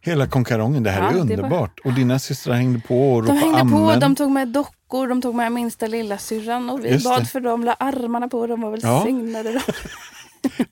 hela 0.02 0.28
konkarongen. 0.28 0.84
Det 0.84 0.92
här 0.92 1.02
Ja, 1.02 1.08
är 1.08 1.12
det 1.12 1.16
var- 1.18 1.22
underbart. 1.22 1.80
Och 1.86 1.94
dina 1.94 2.20
systrar 2.20 2.54
hängde 2.56 2.80
på 2.80 3.14
och 3.14 3.24
De 3.24 3.28
ropade 3.36 3.40
hängde 3.58 3.72
på, 3.72 3.78
amen. 3.78 4.00
de 4.00 4.16
tog 4.16 4.32
med 4.32 4.48
dockor, 4.48 5.08
de 5.08 5.22
tog 5.22 5.36
med 5.36 5.52
minsta 5.52 5.88
lilla 5.88 6.18
syrran 6.18 6.70
och 6.70 6.86
vi 6.86 6.90
Just 6.90 7.06
bad 7.06 7.22
det. 7.22 7.26
för 7.26 7.40
dem, 7.40 7.64
la 7.64 7.74
armarna 7.74 8.28
på 8.28 8.48
dem 8.48 8.64
och 8.64 8.74
välsignade 8.74 9.54
dem. 9.54 9.62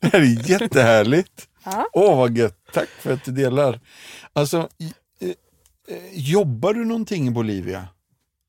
Det 0.00 0.12
här 0.12 0.20
är 0.20 0.50
jättehärligt. 0.50 1.48
Ja. 1.64 1.86
Åh, 1.92 2.16
vad 2.18 2.38
gött. 2.38 2.58
Tack 2.72 2.88
för 2.88 3.12
att 3.12 3.24
du 3.24 3.32
delar. 3.32 3.80
Alltså, 4.32 4.58
eh, 5.20 5.28
eh, 5.28 5.34
jobbar 6.12 6.74
du 6.74 6.84
någonting 6.84 7.28
i 7.28 7.30
Bolivia? 7.30 7.88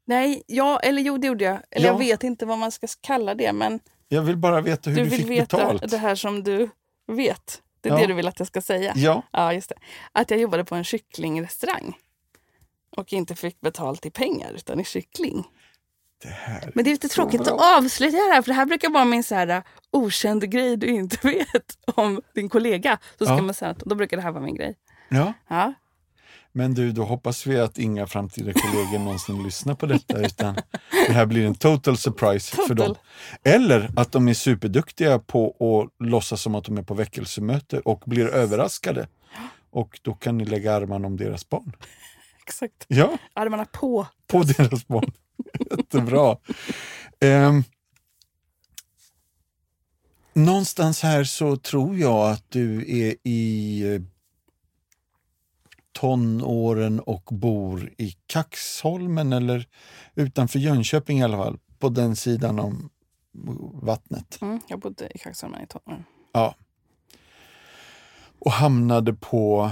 Nej, 0.06 0.44
ja, 0.48 0.80
eller 0.80 1.02
jo 1.02 1.18
det 1.18 1.28
gjorde 1.28 1.44
jag. 1.44 1.60
Eller 1.72 1.86
Ja. 1.88 1.92
jag 1.94 2.00
vet 2.00 2.24
inte 2.24 2.46
vad 2.46 2.58
man 2.58 2.72
ska 2.72 2.88
kalla 3.02 3.36
det, 3.36 3.54
men 3.54 3.80
Jag 4.08 4.22
vill 4.22 4.38
bara 4.38 4.62
veta 4.62 4.90
hur 4.90 4.98
du 4.98 5.04
du, 5.04 5.10
fick 5.10 5.30
veta 5.30 5.58
betalt. 5.58 5.92
det 5.92 5.98
här 5.98 6.16
som 6.16 6.44
du 6.44 6.70
vet. 7.08 7.62
Det 7.82 7.90
är 7.90 7.94
Ja. 7.94 8.00
det 8.00 8.08
du 8.08 8.14
vill 8.14 8.28
att 8.28 8.40
jag 8.40 8.48
ska 8.48 8.62
säga. 8.62 8.94
Ja, 8.96 9.24
Ja, 9.32 9.54
just 9.54 9.70
det. 9.70 9.76
Att 10.12 10.32
jag 10.32 10.40
jobbade 10.40 10.66
på 10.66 10.76
en 10.76 10.84
kycklingrestaurang. 10.84 11.98
Och 12.98 13.14
inte 13.14 13.36
fick 13.36 13.62
betalt 13.62 14.06
i 14.06 14.10
pengar, 14.10 14.52
utan 14.56 14.80
i 14.80 14.84
kyckling. 14.84 15.44
Det. 16.30 16.72
Men 16.76 16.84
det 16.84 16.90
är 16.90 16.92
lite 16.92 17.08
tråkigt 17.08 17.44
bra. 17.44 17.54
att 17.56 17.78
avslöja 17.84 18.12
det 18.12 18.34
här, 18.34 18.42
för 18.42 18.48
det 18.50 18.56
här 18.56 18.66
brukar 18.66 18.90
vara 18.90 19.06
min 19.06 19.24
så 19.24 19.36
här, 19.36 19.58
uh, 19.58 19.64
okänd 19.92 20.50
grej 20.52 20.78
du 20.78 20.88
inte 20.88 21.18
vet 21.28 21.78
om 21.96 22.22
din 22.36 22.50
kollega. 22.50 22.98
Så 23.18 23.26
ska 23.26 23.34
Ja. 23.36 23.42
man 23.42 23.54
säga 23.54 23.72
att 23.72 23.80
då 23.80 23.96
brukar 23.96 24.18
det 24.18 24.24
här 24.24 24.32
vara 24.32 24.44
min 24.44 24.56
grej. 24.56 24.76
Ja, 25.10 25.34
Ja, 25.50 25.74
men 26.56 26.74
du, 26.74 26.92
då 26.92 27.04
hoppas 27.04 27.46
vi 27.48 27.60
att 27.60 27.78
inga 27.78 28.08
framtida 28.08 28.54
kollegor 28.54 29.00
någonsin 29.00 29.44
lyssnar 29.44 29.76
på 29.76 29.86
detta, 29.86 30.20
utan 30.26 30.56
det 31.08 31.14
här 31.14 31.26
blir 31.26 31.46
en 31.48 31.56
total 31.56 31.98
surprise 31.98 32.56
för 32.68 32.74
dem. 32.76 32.88
Total. 32.88 32.98
Eller 33.44 33.90
att 33.96 34.12
de 34.12 34.28
är 34.28 34.34
superduktiga 34.34 35.20
på 35.20 35.48
att 36.00 36.08
låtsas 36.08 36.42
som 36.42 36.56
att 36.56 36.64
de 36.66 36.78
är 36.78 36.84
på 36.84 36.94
väckelsemöte 36.94 37.80
och 37.80 38.04
blir 38.06 38.28
överraskade. 38.28 39.08
Och 39.72 40.00
då 40.02 40.14
kan 40.14 40.38
ni 40.38 40.46
lägga 40.46 40.74
armarna 40.74 41.08
om 41.08 41.18
deras 41.18 41.50
barn. 41.50 41.74
Exakt. 42.46 42.86
Ja, 42.88 43.18
Armarna 43.34 43.66
på. 43.66 44.08
på 44.28 44.44
deras 44.44 44.88
barn. 44.88 45.12
Jättebra. 45.78 46.38
Um, 47.22 47.64
någonstans 50.34 51.02
här 51.02 51.24
så 51.24 51.58
tror 51.58 51.98
jag 51.98 52.32
att 52.32 52.46
du 52.50 52.98
är 53.02 53.16
i 53.24 53.82
eh, 53.94 54.02
tonåren 55.92 57.00
och 57.00 57.30
bor 57.32 57.92
i 57.98 58.16
Kaxholmen 58.28 59.34
eller 59.34 59.68
utanför 60.16 60.60
Jönköping 60.60 61.20
i 61.20 61.24
alla 61.24 61.38
fall, 61.38 61.60
på 61.80 61.90
den 61.90 62.16
sidan 62.16 62.60
om 62.60 62.90
vattnet. 63.74 64.38
Mm, 64.42 64.60
jag 64.68 64.80
bodde 64.80 65.12
i 65.16 65.18
Kaxholmen 65.18 65.62
i 65.64 65.68
tonåren. 65.68 66.04
Ja. 66.32 66.56
Och 68.40 68.52
hamnade 68.52 69.14
på 69.14 69.72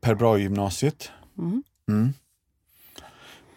Per 0.00 0.14
Brahe-gymnasiet. 0.14 1.10
Mm. 1.38 1.62
Mm. 1.88 2.12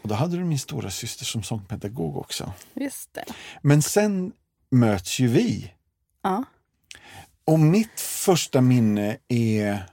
Och 0.01 0.07
då 0.09 0.15
hade 0.15 0.37
du 0.37 0.43
min 0.43 0.59
stora 0.59 0.89
syster 0.89 1.25
som 1.25 1.43
sångpedagog 1.43 2.17
också. 2.17 2.53
Just 2.73 3.13
det. 3.13 3.25
Men 3.61 3.81
sen 3.81 4.31
möts 4.71 5.19
ju 5.19 5.27
vi. 5.27 5.73
Ja. 6.21 6.43
Och 7.45 7.59
mitt 7.59 7.99
första 7.99 8.61
minne 8.61 9.17
är 9.27 9.85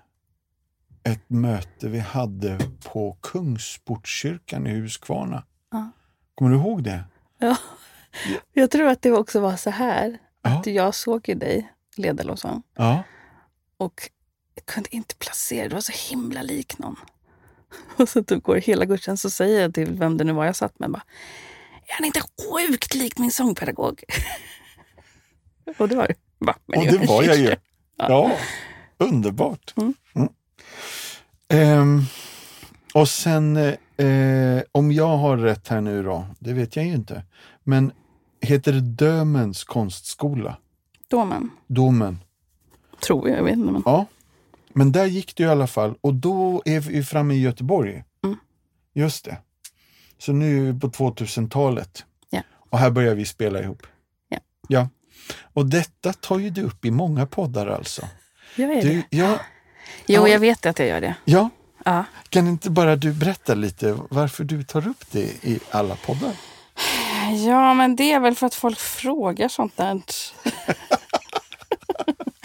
ett 1.04 1.30
möte 1.30 1.88
vi 1.88 1.98
hade 1.98 2.58
på 2.84 3.18
Kungsportskyrkan 3.22 4.66
i 4.66 4.70
Huskvarna. 4.70 5.42
Ja. 5.70 5.90
Kommer 6.34 6.50
du 6.50 6.56
ihåg 6.56 6.82
det? 6.82 7.04
Ja. 7.38 7.56
Jag 8.52 8.70
tror 8.70 8.88
att 8.88 9.02
det 9.02 9.12
också 9.12 9.40
var 9.40 9.56
så 9.56 9.70
här. 9.70 10.18
Ja. 10.42 10.58
Att 10.58 10.66
jag 10.66 10.94
såg 10.94 11.28
ju 11.28 11.34
dig 11.34 11.72
leda 11.96 12.22
lovsång 12.22 12.62
Ja. 12.74 13.02
och 13.76 14.10
jag 14.54 14.66
kunde 14.66 14.96
inte 14.96 15.14
placera 15.14 15.68
Du 15.68 15.74
var 15.74 15.80
så 15.80 16.10
himla 16.10 16.42
lik 16.42 16.78
någon. 16.78 16.96
Och 17.96 18.08
så 18.08 18.24
typ 18.24 18.42
går 18.42 18.56
hela 18.56 18.84
gudstjänsten 18.84 19.30
så 19.30 19.36
säger 19.36 19.60
jag 19.60 19.74
till 19.74 19.90
vem 19.90 20.16
det 20.16 20.24
nu 20.24 20.32
var 20.32 20.44
jag 20.44 20.56
satt 20.56 20.78
med. 20.78 20.90
Bara, 20.90 21.02
är 21.86 21.94
han 21.94 22.04
inte 22.04 22.20
sjukt 22.20 22.94
lik 22.94 23.18
min 23.18 23.30
sångpedagog? 23.30 24.02
och 25.78 25.88
det 25.88 25.96
var. 25.96 26.14
Va, 26.38 26.54
men 26.66 26.78
Och 26.78 26.86
det 26.86 27.06
var 27.06 27.22
jag 27.22 27.36
ju. 27.36 27.56
Ja, 28.00 28.30
underbart. 28.98 29.74
Mm. 29.76 29.94
Mm. 30.14 30.28
Ehm, 31.48 32.02
och 32.94 33.08
sen, 33.08 33.56
eh, 33.56 34.62
om 34.72 34.92
jag 34.92 35.16
har 35.16 35.36
rätt 35.36 35.68
här 35.68 35.80
nu 35.80 36.02
då, 36.02 36.26
det 36.38 36.52
vet 36.52 36.76
jag 36.76 36.84
ju 36.84 36.92
inte. 36.92 37.22
Men 37.64 37.92
heter 38.40 38.72
det 38.72 38.80
Dömens 38.80 39.64
konstskola? 39.64 40.56
Domen. 41.08 41.50
Domen? 41.66 42.18
Tror 43.00 43.28
jag, 43.28 43.38
jag 43.38 43.44
vet 43.44 43.52
inte. 43.56 43.72
Men... 43.72 43.82
Ja. 43.84 44.06
Men 44.78 44.92
där 44.92 45.06
gick 45.06 45.36
det 45.36 45.42
i 45.42 45.46
alla 45.46 45.66
fall 45.66 45.94
och 46.00 46.14
då 46.14 46.62
är 46.64 46.80
vi 46.80 47.04
framme 47.04 47.34
i 47.34 47.40
Göteborg. 47.40 48.04
Mm. 48.24 48.36
Just 48.94 49.24
det. 49.24 49.36
Så 50.18 50.32
nu 50.32 50.68
är 50.68 50.72
vi 50.72 50.80
på 50.80 50.88
2000-talet. 50.88 52.04
Ja. 52.30 52.42
Och 52.70 52.78
här 52.78 52.90
börjar 52.90 53.14
vi 53.14 53.24
spela 53.24 53.60
ihop. 53.62 53.86
Ja. 54.28 54.38
ja. 54.68 54.88
Och 55.52 55.66
detta 55.66 56.12
tar 56.12 56.38
ju 56.38 56.50
du 56.50 56.62
upp 56.62 56.84
i 56.84 56.90
många 56.90 57.26
poddar 57.26 57.66
alltså. 57.66 58.08
Jag 58.56 58.70
är 58.72 58.82
Du, 58.82 58.88
det. 59.10 59.16
ja, 59.16 59.38
Jo, 60.06 60.22
ja. 60.26 60.28
jag 60.28 60.38
vet 60.40 60.66
att 60.66 60.78
jag 60.78 60.88
gör 60.88 61.00
det. 61.00 61.14
ja, 61.24 61.50
Ja. 61.84 62.04
kan 62.28 62.48
inte 62.48 62.70
bara 62.70 62.96
du 62.96 63.12
berätta 63.12 63.54
lite 63.54 63.98
varför 64.10 64.44
du 64.44 64.62
tar 64.64 64.88
upp 64.88 65.04
det 65.10 65.44
i 65.44 65.60
alla 65.70 65.96
poddar? 65.96 66.32
ja, 67.46 67.74
men 67.74 67.96
det 67.96 68.12
är 68.12 68.20
väl 68.20 68.34
för 68.34 68.46
att 68.46 68.54
folk 68.54 68.78
frågar 68.78 69.48
sånt 69.48 69.76
där. 69.76 70.02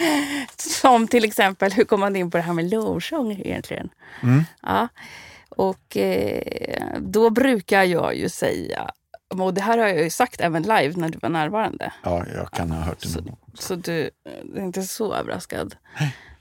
Som 0.70 1.08
till 1.08 1.26
exempel, 1.26 1.72
hur 1.72 1.84
kom 1.84 2.00
man 2.00 2.16
in 2.16 2.32
på 2.32 2.38
det 2.38 2.44
här 2.44 2.54
med 2.54 2.70
lovsång 2.70 3.32
egentligen? 3.32 3.90
Mm. 4.24 4.44
Ja. 4.62 4.88
Och 5.50 5.98
eh, 5.98 6.98
då 7.00 7.30
brukar 7.30 7.84
jag 7.84 8.16
ju 8.16 8.30
säga, 8.30 8.92
och 9.30 9.54
det 9.54 9.62
här 9.62 9.78
har 9.78 9.88
jag 9.88 10.04
ju 10.04 10.10
sagt 10.10 10.42
även 10.42 10.64
live 10.64 10.94
när 10.96 11.10
du 11.10 11.18
var 11.22 11.30
närvarande. 11.30 11.94
Ja, 12.04 12.26
jag 12.36 12.52
kan 12.52 12.72
ha 12.72 12.82
hört 12.82 13.02
det 13.02 13.08
Så, 13.08 13.20
så 13.54 13.76
du 13.76 14.10
är 14.56 14.62
inte 14.62 14.84
så 14.84 15.14
överraskad. 15.14 15.76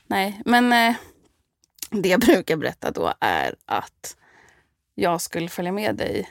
Nej, 0.07 0.41
men 0.45 0.73
eh, 0.73 0.97
det 1.91 2.09
jag 2.09 2.21
brukar 2.21 2.57
berätta 2.57 2.91
då 2.91 3.13
är 3.21 3.55
att 3.65 4.17
jag 4.95 5.21
skulle 5.21 5.49
följa 5.49 5.73
med 5.73 5.97
dig 5.97 6.29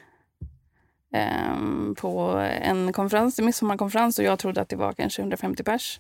ehm, 1.14 1.96
på 1.98 2.30
en 2.62 2.94
konferens, 2.94 3.40
en 3.40 3.46
midsommarkonferens 3.46 4.20
och 4.20 4.26
jag 4.26 4.40
trodde 4.40 4.62
att 4.62 4.70
det 4.70 4.76
var 4.76 4.94
kanske 4.94 5.22
150 5.22 5.64
pers. 5.64 6.00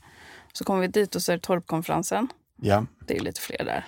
Så 0.53 0.63
kom 0.63 0.79
vi 0.79 0.87
dit 0.87 1.15
och 1.15 1.21
så 1.21 1.31
är 1.31 1.35
det 1.37 1.41
Torpkonferensen. 1.43 2.27
Ja. 2.61 2.85
Det 3.05 3.13
är 3.13 3.17
ju 3.17 3.23
lite 3.23 3.41
fler 3.41 3.63
där. 3.65 3.85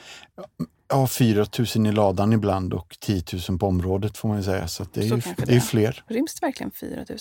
ja, 0.88 1.08
4 1.08 1.46
000 1.76 1.88
i 1.88 1.92
ladan 1.92 2.34
ibland 2.34 2.74
och 2.74 2.98
10 3.00 3.24
000 3.50 3.60
på 3.60 3.68
området 3.68 4.18
får 4.18 4.28
man 4.30 4.38
ju 4.38 4.44
säga. 4.44 4.68
Så 4.68 4.86
det 4.94 5.00
är 5.02 5.10
Så 5.10 5.16
ju 5.16 5.22
det 5.38 5.52
är 5.52 5.56
är. 5.56 5.60
fler. 5.60 6.04
Ryms 6.08 6.34
det 6.36 6.46
verkligen 6.46 6.72
4 6.72 7.06
000? 7.10 7.18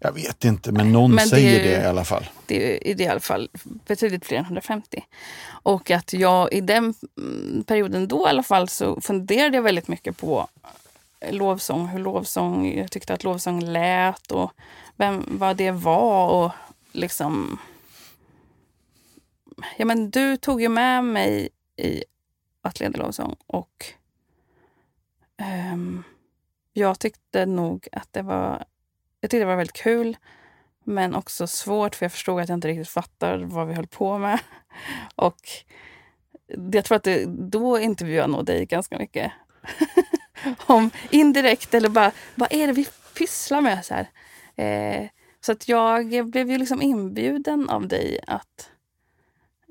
Jag 0.00 0.12
vet 0.12 0.44
inte, 0.44 0.72
men 0.72 0.92
någon 0.92 1.10
Men 1.10 1.24
det 1.24 1.30
säger 1.30 1.60
är 1.60 1.64
ju- 1.64 1.70
det 1.70 1.82
i 1.82 1.86
alla 1.86 2.04
fall. 2.04 2.24
Det 2.46 2.90
är 2.90 3.00
i 3.00 3.06
alla 3.08 3.20
fall 3.20 3.48
betydligt 3.86 4.24
fler 4.26 4.38
än 4.38 4.44
150. 4.44 5.04
Och 5.46 5.90
att 5.90 6.12
jag 6.12 6.52
i 6.52 6.60
den 6.60 6.94
mm, 7.18 7.64
perioden 7.66 8.08
då 8.08 8.26
i 8.26 8.30
alla 8.30 8.42
fall 8.42 8.68
så 8.68 9.00
funderade 9.00 9.56
jag 9.56 9.62
väldigt 9.62 9.88
mycket 9.88 10.16
på 10.16 10.48
lovsång, 11.30 11.86
hur 11.88 11.98
lovsång, 11.98 12.74
jag 12.78 12.90
tyckte 12.90 13.14
att 13.14 13.24
lovsång 13.24 13.60
lät 13.64 14.32
och 14.32 14.52
vem, 14.96 15.24
vad 15.38 15.56
det 15.56 15.70
var 15.70 16.28
och 16.28 16.52
liksom... 16.92 17.58
Ja 19.76 19.84
men 19.84 20.10
du 20.10 20.36
tog 20.36 20.62
ju 20.62 20.68
med 20.68 21.04
mig 21.04 21.48
i 21.76 22.04
att 22.62 22.80
leda 22.80 22.98
lovsång 22.98 23.36
och 23.46 23.84
um, 25.72 26.04
jag 26.72 26.98
tyckte 26.98 27.46
nog 27.46 27.88
att 27.92 28.12
det 28.12 28.22
var, 28.22 28.64
jag 29.20 29.30
tyckte 29.30 29.38
det 29.38 29.44
var 29.44 29.56
väldigt 29.56 29.76
kul 29.76 30.16
men 30.84 31.14
också 31.14 31.46
svårt 31.46 31.94
för 31.94 32.04
jag 32.04 32.12
förstod 32.12 32.40
att 32.40 32.48
jag 32.48 32.56
inte 32.56 32.68
riktigt 32.68 32.88
fattar 32.88 33.38
vad 33.38 33.68
vi 33.68 33.74
höll 33.74 33.86
på 33.86 34.18
med. 34.18 34.40
Och 35.14 35.40
jag 36.72 36.84
tror 36.84 36.96
att 36.96 37.02
det, 37.02 37.24
då 37.26 37.78
intervjuade 37.78 38.22
jag 38.22 38.30
nog 38.30 38.44
dig 38.44 38.66
ganska 38.66 38.98
mycket. 38.98 39.32
Om 40.66 40.90
indirekt 41.10 41.74
eller 41.74 41.88
bara, 41.88 42.12
vad 42.34 42.52
är 42.52 42.66
det 42.66 42.72
vi 42.72 42.86
pysslar 43.18 43.60
med? 43.60 43.84
Så, 43.84 43.94
här. 43.94 44.08
Eh, 44.56 45.08
så 45.40 45.52
att 45.52 45.68
jag 45.68 46.26
blev 46.30 46.50
ju 46.50 46.58
liksom 46.58 46.82
inbjuden 46.82 47.68
av 47.68 47.88
dig 47.88 48.20
att 48.26 48.70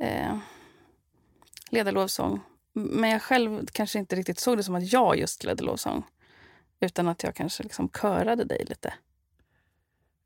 eh, 0.04 0.38
leda 1.70 1.92
lovsång. 1.92 2.40
Men 2.74 3.10
jag 3.10 3.22
själv 3.22 3.66
kanske 3.72 4.00
inte 4.00 4.16
riktigt 4.16 4.40
såg 4.40 4.58
det 4.58 4.64
som 4.64 4.76
att 4.76 4.92
jag 4.94 5.18
just 5.20 5.44
ledde 5.44 5.64
lovsång. 5.64 6.04
Utan 6.80 7.08
att 7.08 7.24
jag 7.24 7.36
kanske 7.36 7.64
liksom 7.64 7.90
körade 7.90 8.44
dig 8.44 8.66
lite. 8.70 8.94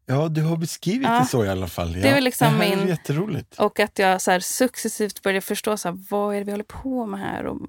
Ja, 0.05 0.27
du 0.27 0.41
har 0.43 0.57
beskrivit 0.57 1.07
Ja. 1.07 1.19
det 1.19 1.25
så 1.25 1.45
i 1.45 1.49
alla 1.49 1.67
fall. 1.67 1.95
Ja. 1.95 2.01
Det 2.01 2.09
är 2.09 2.21
liksom 2.21 2.47
det 2.53 2.65
här 2.65 2.71
är 2.71 2.77
min- 2.77 2.87
jätteroligt. 2.87 3.59
Och 3.59 3.79
att 3.79 3.99
jag 3.99 4.21
så 4.21 4.31
här 4.31 4.39
successivt 4.39 5.21
började 5.21 5.41
förstå 5.41 5.77
så 5.77 5.87
här, 5.89 5.97
vad 6.09 6.35
är 6.35 6.39
det 6.39 6.45
vi 6.45 6.51
håller 6.51 6.63
på 6.63 7.05
med 7.05 7.19
här. 7.19 7.45
Och, 7.45 7.61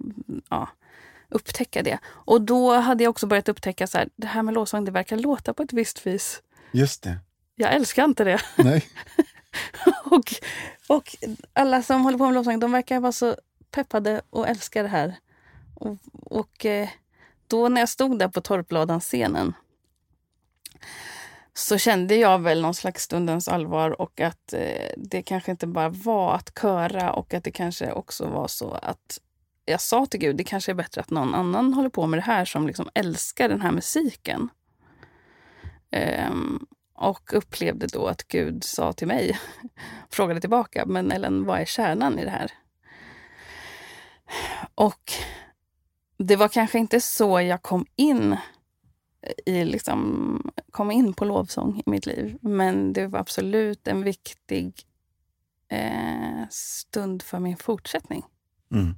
ja, 0.50 0.68
upptäcka 1.28 1.82
det. 1.82 1.98
Och 2.06 2.40
då 2.42 2.74
hade 2.74 3.04
jag 3.04 3.10
också 3.10 3.26
börjat 3.26 3.48
upptäcka 3.48 3.86
så 3.86 3.98
här, 3.98 4.08
det 4.16 4.26
här 4.26 4.42
med 4.42 4.54
lovsång, 4.54 4.84
det 4.84 4.90
verkar 4.90 5.16
låta 5.16 5.54
på 5.54 5.62
ett 5.62 5.72
visst 5.72 6.06
vis. 6.06 6.42
Just 6.72 7.02
det. 7.02 7.18
Jag 7.54 7.72
älskar 7.74 8.04
inte 8.04 8.24
det. 8.24 8.40
Nej. 8.56 8.86
och, 10.04 10.34
och 10.88 11.16
alla 11.52 11.82
som 11.82 12.02
håller 12.02 12.18
på 12.18 12.24
med 12.24 12.34
lovsång, 12.34 12.60
de 12.60 12.72
verkar 12.72 13.00
vara 13.00 13.12
så 13.12 13.36
peppade 13.70 14.22
och 14.30 14.48
älskar 14.48 14.82
det 14.82 14.88
här. 14.88 15.14
Och, 15.74 15.98
och 16.12 16.66
eh, 16.66 16.88
då 17.46 17.68
när 17.68 17.80
jag 17.80 17.88
stod 17.88 18.18
där 18.18 18.28
på 18.28 18.40
Torpladan-scenen 18.40 19.54
så 21.54 21.78
kände 21.78 22.16
jag 22.16 22.38
väl 22.38 22.62
någon 22.62 22.74
slags 22.74 23.02
stundens 23.02 23.48
allvar 23.48 24.00
och 24.00 24.20
att 24.20 24.52
eh, 24.52 24.92
det 24.96 25.22
kanske 25.22 25.50
inte 25.50 25.66
bara 25.66 25.88
var 25.88 26.34
att 26.34 26.58
köra 26.60 27.12
och 27.12 27.34
att 27.34 27.44
det 27.44 27.50
kanske 27.50 27.92
också 27.92 28.26
var 28.26 28.48
så 28.48 28.72
att 28.72 29.20
jag 29.64 29.80
sa 29.80 30.06
till 30.06 30.20
Gud, 30.20 30.36
det 30.36 30.44
kanske 30.44 30.72
är 30.72 30.74
bättre 30.74 31.00
att 31.00 31.10
någon 31.10 31.34
annan 31.34 31.74
håller 31.74 31.88
på 31.88 32.06
med 32.06 32.18
det 32.18 32.22
här 32.24 32.44
som 32.44 32.66
liksom 32.66 32.88
älskar 32.94 33.48
den 33.48 33.60
här 33.60 33.70
musiken. 33.70 34.48
Ehm, 35.90 36.66
och 36.98 37.32
upplevde 37.32 37.86
då 37.86 38.06
att 38.06 38.28
Gud 38.28 38.64
sa 38.64 38.92
till 38.92 39.06
mig, 39.06 39.38
frågade 40.10 40.40
tillbaka, 40.40 40.86
men 40.86 41.12
Ellen, 41.12 41.44
vad 41.44 41.60
är 41.60 41.64
kärnan 41.64 42.18
i 42.18 42.24
det 42.24 42.30
här? 42.30 42.52
Och 44.74 45.12
det 46.18 46.36
var 46.36 46.48
kanske 46.48 46.78
inte 46.78 47.00
så 47.00 47.40
jag 47.40 47.62
kom 47.62 47.86
in 47.96 48.36
i 49.46 49.64
liksom, 49.64 50.52
kom 50.70 50.90
in 50.90 51.14
på 51.14 51.24
lovsång 51.24 51.82
i 51.86 51.90
mitt 51.90 52.06
liv. 52.06 52.38
Men 52.40 52.92
det 52.92 53.06
var 53.06 53.18
absolut 53.18 53.88
en 53.88 54.02
viktig 54.02 54.82
eh, 55.68 56.48
stund 56.50 57.22
för 57.22 57.38
min 57.38 57.56
fortsättning. 57.56 58.24
Mm. 58.72 58.94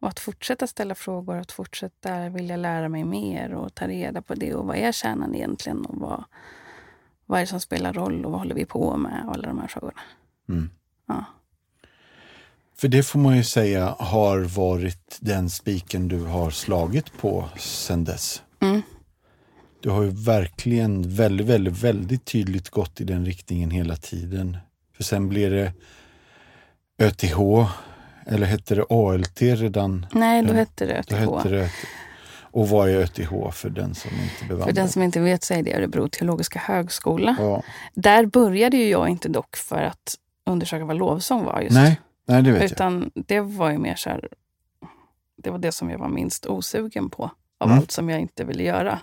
Och 0.00 0.08
att 0.08 0.20
fortsätta 0.20 0.66
ställa 0.66 0.94
frågor, 0.94 1.36
att 1.36 1.52
fortsätta 1.52 2.28
vilja 2.28 2.56
lära 2.56 2.88
mig 2.88 3.04
mer 3.04 3.54
och 3.54 3.74
ta 3.74 3.88
reda 3.88 4.22
på 4.22 4.34
det. 4.34 4.54
Och 4.54 4.66
vad 4.66 4.76
är 4.76 4.92
kärnan 4.92 5.34
egentligen? 5.34 5.86
Och 5.86 6.00
vad, 6.00 6.24
vad 7.32 7.40
är 7.40 7.44
det 7.44 7.50
som 7.50 7.60
spelar 7.60 7.92
roll? 7.92 8.24
Och 8.24 8.30
vad 8.30 8.40
håller 8.40 8.54
vi 8.54 8.64
på 8.66 8.96
med? 8.96 9.24
Och 9.26 9.34
alla 9.34 9.48
de 9.48 9.58
här 9.58 9.66
frågorna. 9.66 10.00
Mm. 10.48 10.70
Ja. 11.08 11.24
För 12.76 12.88
det 12.88 13.02
får 13.02 13.18
man 13.18 13.36
ju 13.36 13.44
säga 13.44 13.96
har 13.98 14.38
varit 14.38 15.18
den 15.20 15.50
spiken 15.50 16.08
du 16.08 16.24
har 16.24 16.50
slagit 16.50 17.18
på 17.18 17.48
sedan 17.56 18.04
dess. 18.04 18.42
Mm. 18.60 18.82
Du 19.80 19.90
har 19.90 20.02
ju 20.02 20.10
verkligen 20.10 21.14
väldigt, 21.14 21.46
väldigt, 21.46 21.82
väldigt 21.82 22.24
tydligt 22.24 22.70
gått 22.70 23.00
i 23.00 23.04
den 23.04 23.24
riktningen 23.26 23.70
hela 23.70 23.96
tiden. 23.96 24.56
För 24.96 25.04
sen 25.04 25.28
blir 25.28 25.50
det 25.50 25.72
ÖTH, 26.98 27.40
eller 28.26 28.46
hette 28.46 28.74
det 28.74 28.84
ALT 28.90 29.42
redan? 29.42 30.06
Nej, 30.12 30.42
då 30.42 30.52
hette 30.52 30.86
det 30.86 30.98
ÖTH. 30.98 31.14
hette 31.14 31.48
det. 31.48 31.70
Och 32.52 32.68
vad 32.68 32.88
är 32.90 32.94
ÖTH 32.96 33.50
för 33.52 33.70
den 33.70 33.94
som 33.94 34.10
inte 34.10 34.34
För 34.34 34.46
bevandrad? 34.46 34.74
den 34.74 34.88
som 34.88 35.02
inte 35.02 35.20
vet 35.20 35.44
så 35.44 35.54
är 35.54 35.62
det 35.62 35.76
Örebro 35.76 36.08
teologiska 36.08 36.58
högskola. 36.58 37.36
Ja. 37.38 37.62
Där 37.94 38.26
började 38.26 38.76
ju 38.76 38.88
jag 38.88 39.08
inte 39.08 39.28
dock 39.28 39.56
för 39.56 39.82
att 39.82 40.14
undersöka 40.46 40.84
vad 40.84 40.96
lovsång 40.96 41.44
var 41.44 41.60
just. 41.60 41.74
Nej, 41.74 42.00
nej, 42.28 42.42
det 42.42 42.52
vet 42.52 42.60
jag. 42.62 42.70
Utan 42.70 43.10
det 43.14 43.40
var 43.40 43.70
ju 43.70 43.78
mer 43.78 43.94
så 43.94 44.10
här, 44.10 44.28
det 45.42 45.50
var 45.50 45.58
det 45.58 45.72
som 45.72 45.90
jag 45.90 45.98
var 45.98 46.08
minst 46.08 46.46
osugen 46.46 47.10
på 47.10 47.30
av 47.60 47.68
Mm. 47.68 47.78
allt 47.78 47.90
som 47.90 48.08
jag 48.10 48.20
inte 48.20 48.44
ville 48.44 48.62
göra. 48.62 48.98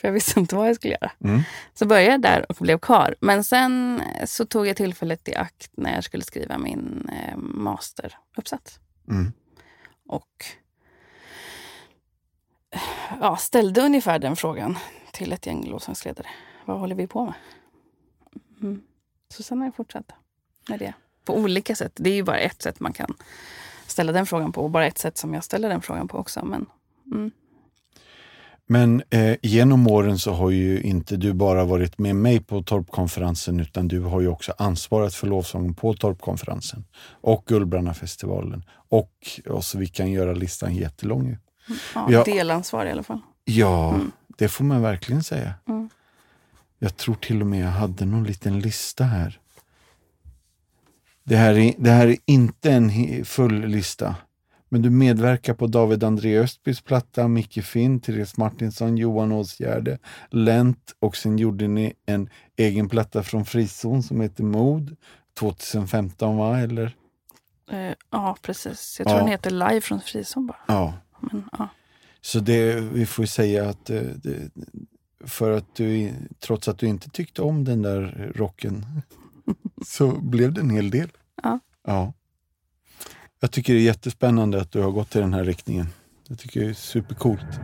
För 0.00 0.08
jag 0.08 0.12
visste 0.12 0.40
inte 0.40 0.56
vad 0.56 0.68
jag 0.68 0.76
skulle 0.76 0.94
göra. 0.94 1.10
Mm. 1.24 1.40
Så 1.74 1.86
började 1.86 2.10
jag 2.10 2.22
där 2.22 2.46
och 2.48 2.56
blev 2.60 2.78
kvar. 2.78 3.14
Men 3.20 3.44
sen 3.44 4.02
så 4.26 4.44
tog 4.46 4.66
jag 4.66 4.76
tillfället 4.76 5.28
i 5.28 5.34
akt 5.34 5.70
när 5.76 5.94
jag 5.94 6.04
skulle 6.04 6.24
skriva 6.24 6.58
min 6.58 7.10
eh, 7.12 7.36
masteruppsats. 7.36 8.80
Mm. 9.10 9.32
Och 10.08 10.28
ja, 13.20 13.36
ställde 13.36 13.80
ungefär 13.80 14.18
den 14.18 14.36
frågan 14.36 14.78
till 15.12 15.32
ett 15.32 15.46
gäng 15.46 15.66
lovsångsledare. 15.70 16.26
Vad 16.64 16.80
håller 16.80 16.94
vi 16.94 17.06
på 17.06 17.24
med? 17.24 17.34
Mm. 18.62 18.82
Så 19.28 19.42
sen 19.42 19.58
har 19.58 19.64
jag 19.64 19.76
fortsatt 19.76 20.12
med 20.68 20.78
det. 20.78 20.94
På 21.24 21.36
olika 21.36 21.74
sätt. 21.74 21.92
Det 21.96 22.10
är 22.10 22.14
ju 22.14 22.22
bara 22.22 22.38
ett 22.38 22.62
sätt 22.62 22.80
man 22.80 22.92
kan 22.92 23.14
ställa 23.86 24.12
den 24.12 24.26
frågan 24.26 24.52
på. 24.52 24.62
Och 24.62 24.70
bara 24.70 24.86
ett 24.86 24.98
sätt 24.98 25.18
som 25.18 25.34
jag 25.34 25.44
ställer 25.44 25.68
den 25.68 25.82
frågan 25.82 26.08
på 26.08 26.18
också. 26.18 26.44
Men, 26.44 26.66
mm. 27.14 27.30
Men 28.66 29.02
eh, 29.10 29.36
genom 29.42 29.86
åren 29.86 30.18
så 30.18 30.32
har 30.32 30.50
ju 30.50 30.80
inte 30.80 31.16
du 31.16 31.32
bara 31.32 31.64
varit 31.64 31.98
med 31.98 32.16
mig 32.16 32.40
på 32.40 32.62
Torpkonferensen 32.62 33.60
utan 33.60 33.88
du 33.88 34.00
har 34.00 34.20
ju 34.20 34.28
också 34.28 34.52
ansvarat 34.58 35.14
för 35.14 35.26
lovsången 35.26 35.74
på 35.74 35.94
Torpkonferensen 35.94 36.84
och 37.10 37.44
Gullbrannafestivalen. 37.46 38.64
Och, 38.88 39.12
och 39.48 39.64
så 39.64 39.78
vi 39.78 39.86
kan 39.86 40.10
göra 40.10 40.32
listan 40.32 40.74
jättelång. 40.74 41.36
Ja, 41.94 42.06
Ja. 42.12 42.24
Delansvar 42.24 42.86
i 42.86 42.90
alla 42.90 43.02
fall. 43.02 43.20
Ja, 43.44 43.94
Mm. 43.94 44.12
det 44.38 44.48
får 44.48 44.64
man 44.64 44.82
verkligen 44.82 45.22
säga. 45.22 45.54
Mm. 45.68 45.88
Jag 46.78 46.96
tror 46.96 47.14
till 47.14 47.40
och 47.40 47.46
med 47.46 47.60
jag 47.64 47.70
hade 47.70 48.04
någon 48.04 48.24
liten 48.24 48.60
lista 48.60 49.04
här. 49.04 49.40
Det 51.24 51.36
här 51.36 51.54
är, 51.58 51.74
det 51.78 51.90
här 51.90 52.06
är 52.06 52.16
inte 52.26 52.70
en 52.72 53.24
full 53.24 53.66
lista. 53.66 54.16
Men 54.68 54.82
du 54.82 54.90
medverkar 54.90 55.54
på 55.54 55.66
David 55.66 56.04
André 56.04 56.38
Östbys 56.38 56.80
platta, 56.80 57.28
Micke 57.28 57.64
Finn, 57.64 58.00
Therese 58.00 58.36
Martinsson, 58.36 58.96
Johan 58.96 59.32
Åsgärde, 59.32 59.98
Lent 60.30 60.94
och 60.98 61.16
sen 61.16 61.38
gjorde 61.38 61.68
ni 61.68 61.92
en 62.06 62.28
egen 62.56 62.88
platta 62.88 63.22
från 63.22 63.44
Frizon 63.44 64.02
som 64.02 64.20
heter 64.20 64.44
Mod 64.44 64.96
2015 65.38 66.36
va? 66.36 66.58
Eller? 66.58 66.96
Eh, 67.70 67.92
ja, 68.10 68.36
precis. 68.42 68.96
Jag 68.98 69.06
tror 69.06 69.18
Ja. 69.18 69.22
den 69.22 69.30
heter 69.32 69.50
Live 69.50 69.80
från 69.80 70.00
Frizon 70.00 70.46
bara. 70.46 70.58
Ja. 70.66 70.92
Men, 71.20 71.44
ja. 71.52 71.68
Så 72.20 72.40
det, 72.40 72.80
vi 72.80 73.06
får 73.06 73.24
säga 73.24 73.68
att 73.68 73.90
eh, 73.90 74.02
det, 74.02 74.50
för 75.24 75.50
att 75.50 75.74
du, 75.76 76.12
trots 76.40 76.68
att 76.68 76.78
du 76.78 76.86
inte 76.86 77.10
tyckte 77.10 77.42
om 77.42 77.64
den 77.64 77.82
där 77.82 78.32
rocken, 78.34 78.86
så 79.86 80.20
blev 80.20 80.52
det 80.52 80.60
en 80.60 80.70
hel 80.70 80.90
del. 80.90 81.08
Ja. 81.42 81.60
ja. 81.86 82.12
Jag 83.40 83.50
tycker 83.50 83.72
det 83.72 83.80
är 83.80 83.82
jättespännande 83.82 84.60
att 84.60 84.72
du 84.72 84.80
har 84.80 84.90
gått 84.90 85.16
i 85.16 85.18
den 85.18 85.34
här 85.34 85.44
riktningen. 85.44 85.86
Jag 86.28 86.38
tycker 86.38 86.60
det 86.60 86.66
är 86.66 86.74
supercoolt. 86.74 87.60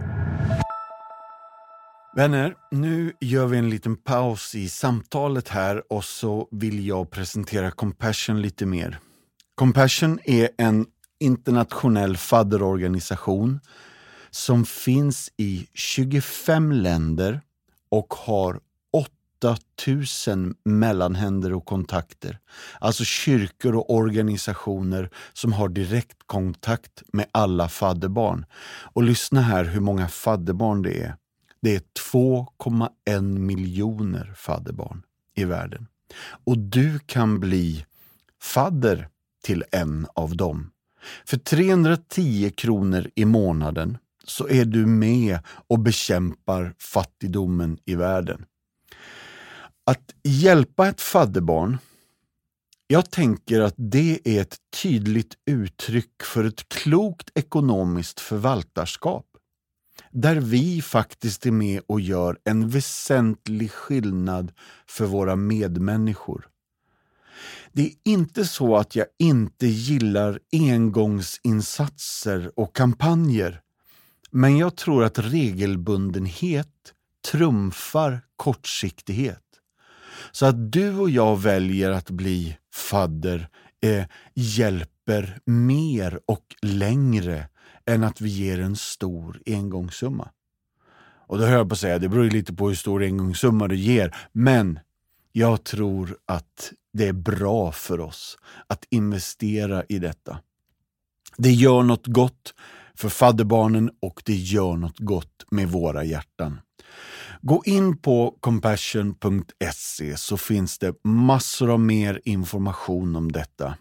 Vänner, 2.17 2.55
nu 2.71 3.13
gör 3.21 3.47
vi 3.47 3.59
en 3.59 3.71
liten 3.71 3.97
paus 3.97 4.55
i 4.55 4.69
samtalet 4.69 5.49
här 5.49 5.93
och 5.93 6.05
så 6.05 6.49
vill 6.51 6.87
jag 6.87 7.11
presentera 7.11 7.71
Compassion 7.71 8.43
lite 8.43 8.67
mer. 8.67 8.99
Compassion 9.55 10.19
är 10.25 10.49
en 10.59 10.87
internationell 11.21 12.17
fadderorganisation 12.17 13.61
som 14.31 14.65
finns 14.65 15.31
i 15.37 15.69
25 15.75 16.73
länder 16.73 17.41
och 17.91 18.15
har 18.15 18.61
8000 18.93 20.55
mellanhänder 20.65 21.53
och 21.53 21.65
kontakter. 21.65 22.39
Alltså 22.81 23.05
kyrkor 23.05 23.75
och 23.75 23.95
organisationer 23.95 25.11
som 25.33 25.53
har 25.53 25.69
direktkontakt 25.69 27.03
med 27.13 27.27
alla 27.33 27.69
fadderbarn. 27.69 28.47
Och 28.93 29.03
lyssna 29.03 29.41
här 29.41 29.65
hur 29.65 29.81
många 29.81 30.09
fadderbarn 30.09 30.83
det 30.83 31.03
är. 31.03 31.17
Det 31.63 31.75
är 31.75 31.83
2,1 32.13 33.39
miljoner 33.39 34.35
fadderbarn 34.37 35.03
i 35.37 35.45
världen. 35.45 35.87
Och 36.45 36.59
du 36.59 36.99
kan 36.99 37.41
bli 37.41 37.87
fadder 38.43 39.09
till 39.45 39.65
en 39.73 40.07
av 40.15 40.37
dem. 40.37 40.71
För 41.25 41.37
310 41.37 42.51
kronor 42.57 43.11
i 43.15 43.25
månaden 43.25 43.99
så 44.25 44.49
är 44.49 44.65
du 44.65 44.87
med 44.87 45.39
och 45.47 45.79
bekämpar 45.79 46.75
fattigdomen 46.79 47.79
i 47.85 47.95
världen. 47.95 48.45
Att 49.87 50.15
hjälpa 50.23 50.89
ett 50.89 51.01
fadderbarn, 51.01 51.79
jag 52.87 53.11
tänker 53.11 53.61
att 53.61 53.75
det 53.77 54.21
är 54.25 54.41
ett 54.41 54.57
tydligt 54.83 55.35
uttryck 55.47 56.23
för 56.23 56.45
ett 56.45 56.69
klokt 56.69 57.31
ekonomiskt 57.35 58.21
förvaltarskap. 58.21 59.27
Där 60.11 60.37
vi 60.37 60.83
faktiskt 60.83 61.47
är 61.47 61.51
med 61.51 61.83
och 61.87 62.01
gör 62.01 62.39
en 62.45 62.69
väsentlig 62.69 63.71
skillnad 63.71 64.53
för 64.87 65.05
våra 65.07 65.37
medmänniskor. 65.37 66.49
Det 67.77 67.83
är 67.83 67.93
inte 68.05 68.45
så 68.45 68.77
att 68.77 68.97
jag 68.97 69.07
inte 69.19 69.67
gillar 69.67 70.39
engångsinsatser 70.53 72.53
och 72.57 72.77
kampanjer. 72.77 73.61
Men 74.31 74.59
jag 74.59 74.77
tror 74.77 75.05
att 75.05 75.19
regelbundenhet 75.19 76.69
trumfar 77.31 78.21
kortsiktighet. 78.37 79.41
Så 80.33 80.47
att 80.47 80.73
du 80.73 80.99
och 80.99 81.11
jag 81.11 81.37
väljer 81.37 81.91
att 81.91 82.11
bli 82.11 82.57
fadder 82.73 83.49
eh, 83.83 84.05
hjälper 84.35 85.39
mer 85.45 86.21
och 86.27 86.55
längre 86.63 87.49
än 87.87 88.05
att 88.05 88.21
vi 88.21 88.29
ger 88.29 88.61
en 88.61 88.77
stor 88.77 89.41
engångssumma. 89.47 90.29
Och 91.27 91.39
då 91.39 91.45
hör 91.45 91.57
jag 91.57 91.69
på 91.69 91.73
att 91.73 91.79
säga, 91.79 91.99
det 91.99 92.09
beror 92.09 92.25
ju 92.25 92.31
lite 92.31 92.55
på 92.55 92.69
hur 92.69 92.75
stor 92.75 93.03
engångssumma 93.03 93.69
du 93.69 93.77
ger, 93.77 94.17
men 94.33 94.79
jag 95.37 95.65
tror 95.65 96.17
att 96.27 96.73
det 96.93 97.09
är 97.09 97.13
bra 97.13 97.73
för 97.73 98.01
oss 98.01 98.39
att 98.67 98.85
investera 98.91 99.85
i 99.89 99.99
detta. 99.99 100.39
Det 101.37 101.51
gör 101.51 101.83
något 101.83 102.07
gott 102.07 102.55
för 102.95 103.09
fadderbarnen 103.09 103.91
och 104.01 104.23
det 104.25 104.35
gör 104.35 104.77
något 104.77 104.99
gott 104.99 105.47
med 105.51 105.69
våra 105.69 106.05
hjärtan. 106.05 106.61
Gå 107.41 107.63
in 107.67 107.99
på 107.99 108.37
compassion.se 108.41 110.17
så 110.17 110.37
finns 110.37 110.79
det 110.79 110.95
massor 111.05 111.71
av 111.71 111.81
mer 111.81 112.21
information 112.25 113.17
om 113.17 113.33
detta. 113.33 113.77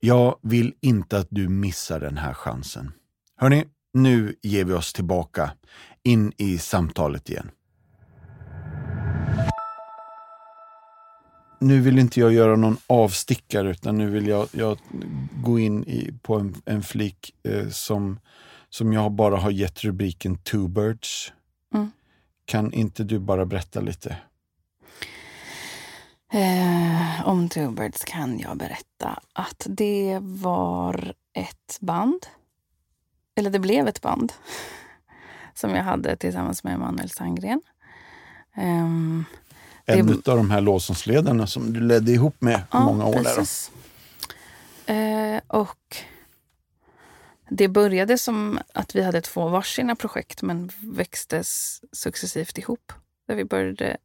Jag 0.00 0.38
vill 0.42 0.74
inte 0.80 1.18
att 1.18 1.28
du 1.30 1.48
missar 1.48 2.00
den 2.00 2.16
här 2.16 2.34
chansen. 2.34 2.92
Hörni, 3.36 3.64
nu 3.94 4.34
ger 4.42 4.64
vi 4.64 4.72
oss 4.72 4.92
tillbaka 4.92 5.50
in 6.02 6.32
i 6.36 6.58
samtalet 6.58 7.30
igen. 7.30 7.50
Nu 11.58 11.80
vill 11.80 11.98
inte 11.98 12.20
jag 12.20 12.32
göra 12.32 12.56
någon 12.56 12.76
avstickare 12.86 13.70
utan 13.70 13.98
nu 13.98 14.10
vill 14.10 14.26
jag, 14.26 14.48
jag 14.52 14.78
gå 15.42 15.58
in 15.58 15.84
i, 15.84 16.14
på 16.22 16.34
en, 16.34 16.54
en 16.64 16.82
flik 16.82 17.34
eh, 17.42 17.68
som, 17.68 18.20
som 18.68 18.92
jag 18.92 19.12
bara 19.12 19.36
har 19.36 19.50
gett 19.50 19.84
rubriken 19.84 20.38
Two 20.38 20.68
Birds. 20.68 21.32
Mm. 21.74 21.90
Kan 22.44 22.72
inte 22.72 23.04
du 23.04 23.18
bara 23.18 23.46
berätta 23.46 23.80
lite? 23.80 24.16
Eh, 26.32 27.28
om 27.28 27.48
Two 27.48 27.70
Birds 27.70 28.04
kan 28.04 28.38
jag 28.38 28.56
berätta 28.56 29.20
att 29.32 29.66
det 29.68 30.18
var 30.22 31.14
ett 31.32 31.78
band. 31.80 32.26
Eller 33.36 33.50
det 33.50 33.58
blev 33.58 33.88
ett 33.88 34.02
band. 34.02 34.32
Som 35.54 35.70
jag 35.70 35.84
hade 35.84 36.16
tillsammans 36.16 36.64
med 36.64 36.74
Emanuel 36.74 37.10
Sandgren. 37.10 37.60
Ehm, 38.54 39.24
En 39.88 40.06
Det- 40.06 40.28
av 40.28 40.36
de 40.36 40.50
här 40.50 40.60
låtsasledarna 40.60 41.46
som 41.46 41.72
du 41.72 41.80
ledde 41.80 42.12
ihop 42.12 42.36
med 42.38 42.58
i 42.58 42.76
många 42.76 43.04
år. 43.06 43.12
Precis. 43.12 43.70
Eh, 44.86 45.40
och 45.46 45.96
det 47.48 47.68
började 47.68 48.18
som 48.18 48.58
att 48.74 48.94
vi 48.96 49.02
hade 49.02 49.20
två 49.20 49.48
varsina 49.48 49.96
projekt 49.96 50.42
men 50.42 50.70
växtes 50.80 51.80
successivt 51.92 52.58
ihop. 52.58 52.92
Där 53.28 53.34
vi 53.34 53.44
började 53.44 53.96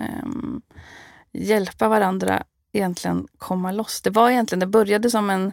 ehm, 0.00 0.62
hjälpa 1.32 1.88
varandra 1.88 2.42
egentligen 2.72 3.28
komma 3.38 3.72
loss. 3.72 4.00
Det 4.02 4.10
var 4.10 4.30
egentligen, 4.30 4.60
det 4.60 4.66
började 4.66 5.10
som 5.10 5.30
en, 5.30 5.52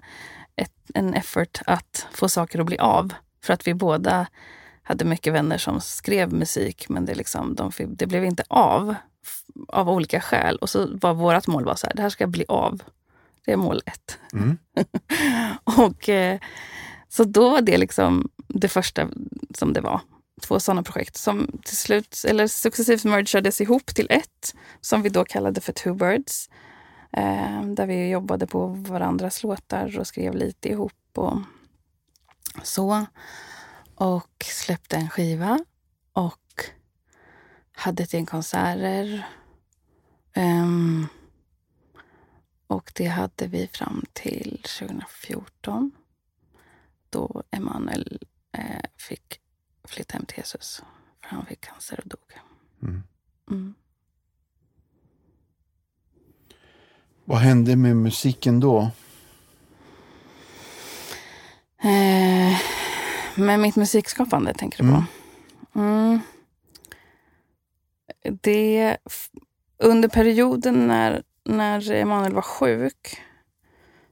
ett, 0.55 0.73
en 0.93 1.13
effort 1.13 1.61
att 1.65 2.07
få 2.11 2.29
saker 2.29 2.59
att 2.59 2.65
bli 2.65 2.77
av. 2.77 3.13
För 3.43 3.53
att 3.53 3.67
vi 3.67 3.73
båda 3.73 4.27
hade 4.83 5.05
mycket 5.05 5.33
vänner 5.33 5.57
som 5.57 5.81
skrev 5.81 6.33
musik 6.33 6.89
men 6.89 7.05
det, 7.05 7.15
liksom, 7.15 7.55
de, 7.55 7.71
det 7.87 8.07
blev 8.07 8.25
inte 8.25 8.43
av. 8.47 8.95
Av 9.67 9.89
olika 9.89 10.21
skäl. 10.21 10.55
Och 10.55 10.69
så 10.69 10.97
var 11.01 11.13
vårt 11.13 11.47
mål 11.47 11.65
var 11.65 11.75
så 11.75 11.87
här, 11.87 11.93
det 11.93 12.01
här 12.01 12.09
ska 12.09 12.27
bli 12.27 12.45
av. 12.47 12.81
Det 13.45 13.51
är 13.51 13.57
mål 13.57 13.81
ett. 13.85 14.19
Mm. 14.33 14.57
och 15.63 16.09
eh, 16.09 16.39
Så 17.09 17.23
då 17.23 17.49
var 17.49 17.61
det 17.61 17.77
liksom 17.77 18.29
det 18.47 18.67
första 18.67 19.09
som 19.55 19.73
det 19.73 19.81
var. 19.81 20.01
Två 20.41 20.59
sådana 20.59 20.83
projekt 20.83 21.17
som 21.17 21.59
till 21.65 21.77
slut, 21.77 22.21
eller 22.27 22.47
successivt 22.47 23.03
mergades 23.03 23.61
ihop 23.61 23.85
till 23.85 24.07
ett 24.09 24.55
som 24.81 25.01
vi 25.01 25.09
då 25.09 25.25
kallade 25.25 25.61
för 25.61 25.73
Two 25.73 25.93
Birds. 25.93 26.49
Eh, 27.11 27.63
där 27.63 27.85
vi 27.85 28.09
jobbade 28.09 28.47
på 28.47 28.67
varandras 28.67 29.43
låtar 29.43 29.99
och 29.99 30.07
skrev 30.07 30.35
lite 30.35 30.69
ihop 30.69 30.93
och 31.15 31.39
så. 32.63 33.05
Och 33.95 34.45
släppte 34.45 34.95
en 34.95 35.09
skiva 35.09 35.59
och 36.13 36.39
hade 37.75 38.03
ett 38.03 38.13
gäng 38.13 38.25
konserter. 38.25 39.27
Ehm, 40.33 41.07
och 42.67 42.91
det 42.95 43.07
hade 43.07 43.47
vi 43.47 43.67
fram 43.67 44.05
till 44.13 44.61
2014 44.79 45.91
då 47.09 47.43
Emanuel 47.51 48.19
eh, 48.51 48.85
fick 48.97 49.39
flytta 49.83 50.13
hem 50.13 50.25
till 50.25 50.37
Jesus. 50.37 50.81
För 51.21 51.35
han 51.35 51.45
fick 51.45 51.61
cancer 51.61 51.99
och 52.03 52.09
dog. 52.09 52.39
Mm. 52.83 53.03
Mm. 53.51 53.75
Vad 57.25 57.37
hände 57.37 57.75
med 57.75 57.95
musiken 57.95 58.59
då? 58.59 58.91
Eh, 61.77 62.59
med 63.35 63.59
mitt 63.59 63.75
musikskapande 63.75 64.53
tänker 64.53 64.83
du 64.83 64.89
på? 64.89 65.03
Mm. 65.79 66.19
Det, 68.31 68.97
under 69.77 70.09
perioden 70.09 70.87
när, 70.87 71.23
när 71.43 71.91
Emanuel 71.91 72.33
var 72.33 72.41
sjuk 72.41 73.21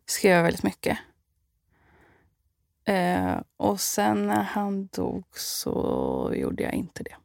skrev 0.05 0.35
jag 0.35 0.43
väldigt 0.43 0.63
mycket. 0.63 0.97
Eh, 2.85 3.35
och 3.57 3.79
sen 3.79 4.27
när 4.27 4.43
han 4.43 4.87
dog 4.87 5.25
så 5.39 6.31
gjorde 6.35 6.63
jag 6.63 6.73
inte 6.73 7.03
det. 7.03 7.15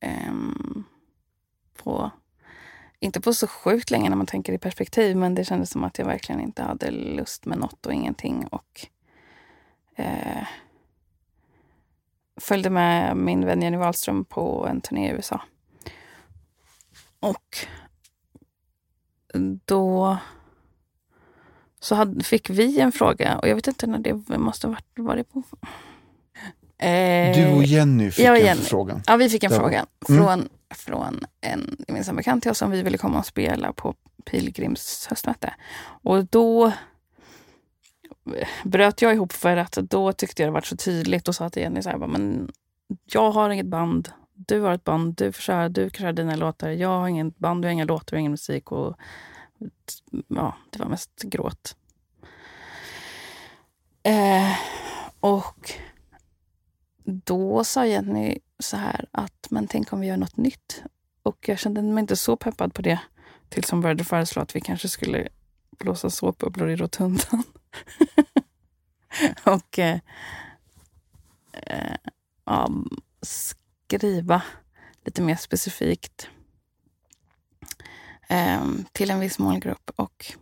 Eh, 0.00 0.32
på, 1.76 2.10
inte 2.98 3.20
på 3.20 3.34
så 3.34 3.46
sjukt 3.46 3.90
länge 3.90 4.08
när 4.08 4.16
man 4.16 4.26
tänker 4.26 4.52
i 4.52 4.58
perspektiv 4.58 5.16
men 5.16 5.34
det 5.34 5.44
kändes 5.44 5.70
som 5.70 5.84
att 5.84 5.98
jag 5.98 6.06
verkligen 6.06 6.40
inte 6.40 6.62
hade 6.62 6.90
lust 6.90 7.46
med 7.46 7.58
något 7.58 7.86
och 7.86 7.92
ingenting. 7.92 8.46
Och 8.46 8.86
eh, 9.96 10.46
följde 12.40 12.70
med 12.70 13.16
min 13.16 13.46
vän 13.46 13.62
Jenny 13.62 13.76
Wahlström 13.76 14.24
på 14.24 14.66
en 14.70 14.80
turné 14.80 15.10
i 15.10 15.12
USA. 15.12 15.40
Och 17.20 17.66
då 19.64 20.16
så 21.80 21.94
hade, 21.94 22.24
fick 22.24 22.50
vi 22.50 22.80
en 22.80 22.92
fråga 22.92 23.38
och 23.38 23.48
jag 23.48 23.54
vet 23.54 23.66
inte 23.66 23.86
när 23.86 23.98
det 23.98 24.38
måste 24.38 24.66
ha 24.66 24.72
varit, 24.72 24.86
var 24.94 25.16
det 25.16 25.24
på... 25.24 25.42
Eh, 26.86 27.36
du 27.36 27.46
och 27.56 27.64
Jenny 27.64 28.10
fick 28.10 28.24
en 28.24 28.36
Jenny. 28.36 28.60
fråga. 28.60 29.02
Ja, 29.06 29.16
vi 29.16 29.28
fick 29.28 29.44
en 29.44 29.50
fråga 29.50 29.78
mm. 30.08 30.22
från, 30.24 30.48
från 30.74 31.24
en 31.40 31.76
gemensam 31.88 32.16
bekant 32.16 32.42
till 32.42 32.50
oss 32.50 32.62
om 32.62 32.70
vi 32.70 32.82
ville 32.82 32.98
komma 32.98 33.18
och 33.18 33.26
spela 33.26 33.72
på 33.72 33.94
Pilgrims 34.24 35.06
höstmöte. 35.10 35.54
Och 35.80 36.24
då 36.24 36.72
bröt 38.64 39.02
jag 39.02 39.14
ihop 39.14 39.32
för 39.32 39.56
att 39.56 39.72
då 39.72 40.12
tyckte 40.12 40.42
jag 40.42 40.48
det 40.48 40.54
var 40.54 40.60
så 40.60 40.76
tydligt 40.76 41.28
och 41.28 41.34
sa 41.34 41.50
till 41.50 41.62
Jenny 41.62 41.82
så 41.82 41.90
här, 41.90 41.98
men 41.98 42.50
jag 43.04 43.30
har 43.30 43.50
inget 43.50 43.66
band, 43.66 44.08
du 44.46 44.60
har 44.60 44.72
ett 44.72 44.84
band, 44.84 45.14
du 45.14 45.32
får 45.32 45.42
köra, 45.42 45.68
du 45.68 45.90
kan 45.90 46.04
köra 46.04 46.12
dina 46.12 46.36
låtar. 46.36 46.70
Jag 46.70 46.88
har 46.88 47.08
inget 47.08 47.38
band, 47.38 47.62
du 47.62 47.68
har 47.68 47.72
inga 47.72 47.84
låtar, 47.84 48.06
du 48.10 48.16
har 48.16 48.20
ingen 48.20 48.32
musik. 48.32 48.72
Och, 48.72 48.96
ja, 50.28 50.56
det 50.70 50.78
var 50.78 50.86
mest 50.86 51.22
gråt. 51.22 51.76
Eh, 54.02 54.56
och 55.20 55.72
då 57.04 57.64
sa 57.64 57.86
Jenny 57.86 58.38
så 58.58 58.76
här 58.76 59.08
att, 59.12 59.46
men 59.50 59.66
tänk 59.66 59.92
om 59.92 60.00
vi 60.00 60.06
gör 60.06 60.16
något 60.16 60.36
nytt. 60.36 60.82
Och 61.22 61.48
jag 61.48 61.58
kände 61.58 61.82
mig 61.82 62.00
inte 62.00 62.16
så 62.16 62.36
peppad 62.36 62.74
på 62.74 62.82
det 62.82 63.00
tills 63.48 63.70
hon 63.70 63.80
började 63.80 64.04
föreslå 64.04 64.42
att 64.42 64.56
vi 64.56 64.60
kanske 64.60 64.88
skulle 64.88 65.28
blåsa 65.78 66.10
såpbubblor 66.10 66.70
i 66.70 66.76
rotundan. 66.76 67.42
och 69.44 69.78
eh, 69.78 69.98
eh, 71.52 71.96
ja, 72.44 72.70
skriva 73.22 74.42
lite 75.04 75.22
mer 75.22 75.36
specifikt 75.36 76.28
eh, 78.28 78.64
till 78.92 79.10
en 79.10 79.20
viss 79.20 79.38
målgrupp 79.38 79.90
och 79.96 80.32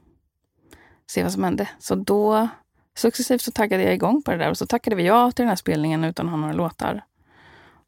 se 1.06 1.22
vad 1.22 1.32
som 1.32 1.44
hände. 1.44 1.68
Så 1.78 1.94
då 1.94 2.48
successivt 2.94 3.42
så 3.42 3.52
taggade 3.52 3.82
jag 3.82 3.94
igång 3.94 4.22
på 4.22 4.30
det 4.30 4.36
där 4.36 4.50
och 4.50 4.58
så 4.58 4.66
tackade 4.66 4.96
vi 4.96 5.06
ja 5.06 5.32
till 5.32 5.42
den 5.42 5.48
här 5.48 5.56
spelningen 5.56 6.04
utan 6.04 6.26
att 6.26 6.30
ha 6.30 6.36
några 6.36 6.52
låtar. 6.52 7.04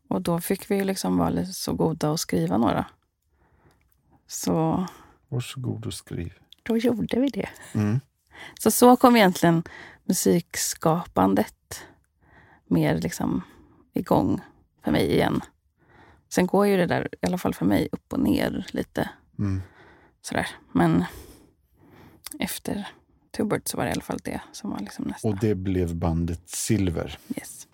Och 0.09 0.23
då 0.23 0.41
fick 0.41 0.71
vi 0.71 0.85
liksom 0.85 1.17
vara 1.17 1.47
så 1.47 1.73
goda 1.73 2.11
och 2.11 2.21
skriva 2.21 2.59
några. 2.59 2.87
Så... 4.27 4.87
Varsågod 5.29 5.87
och 5.87 5.95
skriv. 5.95 6.33
Då 6.63 6.77
gjorde 6.77 7.21
vi 7.21 7.29
det. 7.29 7.49
Mm. 7.75 8.01
Så 8.59 8.71
så 8.71 8.97
kom 8.97 9.17
egentligen 9.17 9.63
musikskapandet 10.05 11.85
mer 12.67 13.01
liksom 13.01 13.43
igång 13.93 14.41
för 14.85 14.93
mig 14.93 15.13
igen. 15.13 15.41
Sen 16.29 16.47
går 16.47 16.67
ju 16.67 16.77
det 16.77 16.87
där, 16.87 17.09
i 17.23 17.27
alla 17.27 17.39
fall 17.39 17.55
för 17.55 17.67
mig, 17.67 17.89
upp 17.93 18.13
och 18.13 18.21
ner 18.21 18.67
lite. 18.71 19.11
Mm. 19.39 19.63
Sådär. 20.23 20.47
Men 20.73 21.05
efter 22.39 22.89
Tubert 23.37 23.69
så 23.69 23.77
var 23.77 23.85
det 23.85 23.91
i 23.91 23.93
alla 23.93 24.03
fall 24.03 24.21
det 24.25 24.41
som 24.53 24.71
var 24.71 24.81
liksom 24.81 25.05
nästa. 25.05 25.29
Och 25.29 25.39
det 25.39 25.55
blev 25.55 25.97
bandet 25.97 26.49
Silver. 26.49 27.19
Yes. 27.37 27.67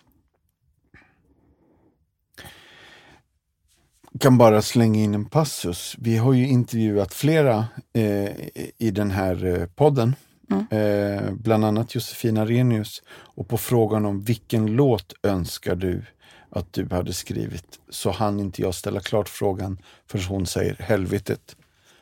kan 4.19 4.37
bara 4.37 4.61
slänga 4.61 4.99
in 4.99 5.13
en 5.13 5.25
passus. 5.25 5.95
Vi 5.99 6.17
har 6.17 6.33
ju 6.33 6.47
intervjuat 6.47 7.13
flera 7.13 7.65
eh, 7.93 8.31
i 8.77 8.91
den 8.91 9.11
här 9.11 9.45
eh, 9.45 9.65
podden. 9.65 10.15
Mm. 10.51 10.67
Eh, 10.69 11.31
bland 11.31 11.65
annat 11.65 11.95
Josefina 11.95 12.45
Renius. 12.45 13.03
Och 13.09 13.47
på 13.47 13.57
frågan 13.57 14.05
om 14.05 14.21
vilken 14.21 14.65
låt 14.65 15.13
önskar 15.23 15.75
du 15.75 16.05
att 16.49 16.73
du 16.73 16.87
hade 16.91 17.13
skrivit 17.13 17.79
så 17.89 18.11
hann 18.11 18.39
inte 18.39 18.61
jag 18.61 18.75
ställa 18.75 18.99
klart 18.99 19.29
frågan 19.29 19.77
förrän 20.07 20.25
hon 20.25 20.45
säger 20.45 20.75
Helvetet 20.79 21.55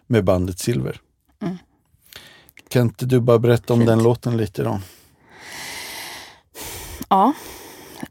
med 0.08 0.24
bandet 0.24 0.60
Silver. 0.60 1.02
Mm. 1.42 1.58
Kan 2.70 2.82
inte 2.82 3.06
du 3.06 3.20
bara 3.20 3.40
berätta 3.40 3.74
om 3.74 3.80
Fint. 3.80 3.88
den 3.88 4.04
låten 4.04 4.38
lite 4.38 4.64
då? 4.64 4.80
Ja, 7.10 7.34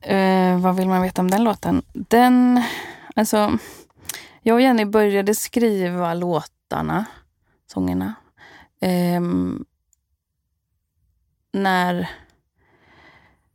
eh, 0.01 0.61
vad 0.61 0.77
vill 0.77 0.89
man 0.89 1.03
veta 1.03 1.23
om 1.23 1.31
den 1.31 1.45
låten? 1.45 1.83
Den, 1.93 2.63
alltså, 3.15 3.59
jag 4.43 4.55
och 4.55 4.61
Jenny 4.61 4.85
började 4.85 5.35
skriva 5.35 6.15
låtarna, 6.15 7.05
sångerna, 7.73 8.15
eh, 8.81 9.21
när 11.55 12.11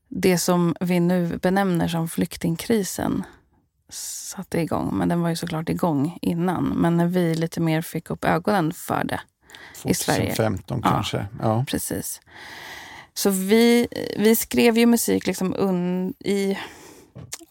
det 0.08 0.38
som 0.38 0.76
vi 0.80 1.00
nu 1.00 1.38
benämner 1.38 1.88
som 1.88 2.08
flyktingkrisen 2.08 3.24
satte 3.90 4.62
igång. 4.62 4.98
Men 4.98 5.10
den 5.10 5.22
var 5.22 5.30
ju 5.30 5.36
såklart 5.36 5.70
igång 5.70 6.18
innan. 6.22 6.64
Men 6.64 6.98
när 6.98 7.08
vi 7.08 7.36
lite 7.36 7.62
mer 7.62 7.82
fick 7.82 8.10
upp 8.10 8.26
ögonen 8.26 8.74
för 8.74 9.04
det 9.04 9.22
i 9.86 9.94
Sverige. 9.94 10.26
2015 10.26 10.82
kanske. 10.82 11.26
Ja, 11.42 11.66
precis. 11.68 12.22
Så 13.14 13.30
vi, 13.30 13.88
vi 14.18 14.36
skrev 14.36 14.78
ju 14.78 14.86
musik 14.86 15.28
liksom 15.28 15.56
un, 15.58 16.14
i, 16.20 16.58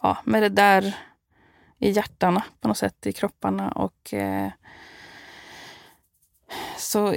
ja, 0.02 0.18
med 0.24 0.42
det 0.42 0.48
där 0.48 0.96
i 1.78 1.90
hjärtarna 1.90 2.42
på 2.61 2.68
något 2.68 2.78
sätt, 2.78 3.06
i 3.06 3.12
kropparna. 3.12 3.70
Och 3.72 4.14
eh, 4.14 4.50
så 6.76 7.14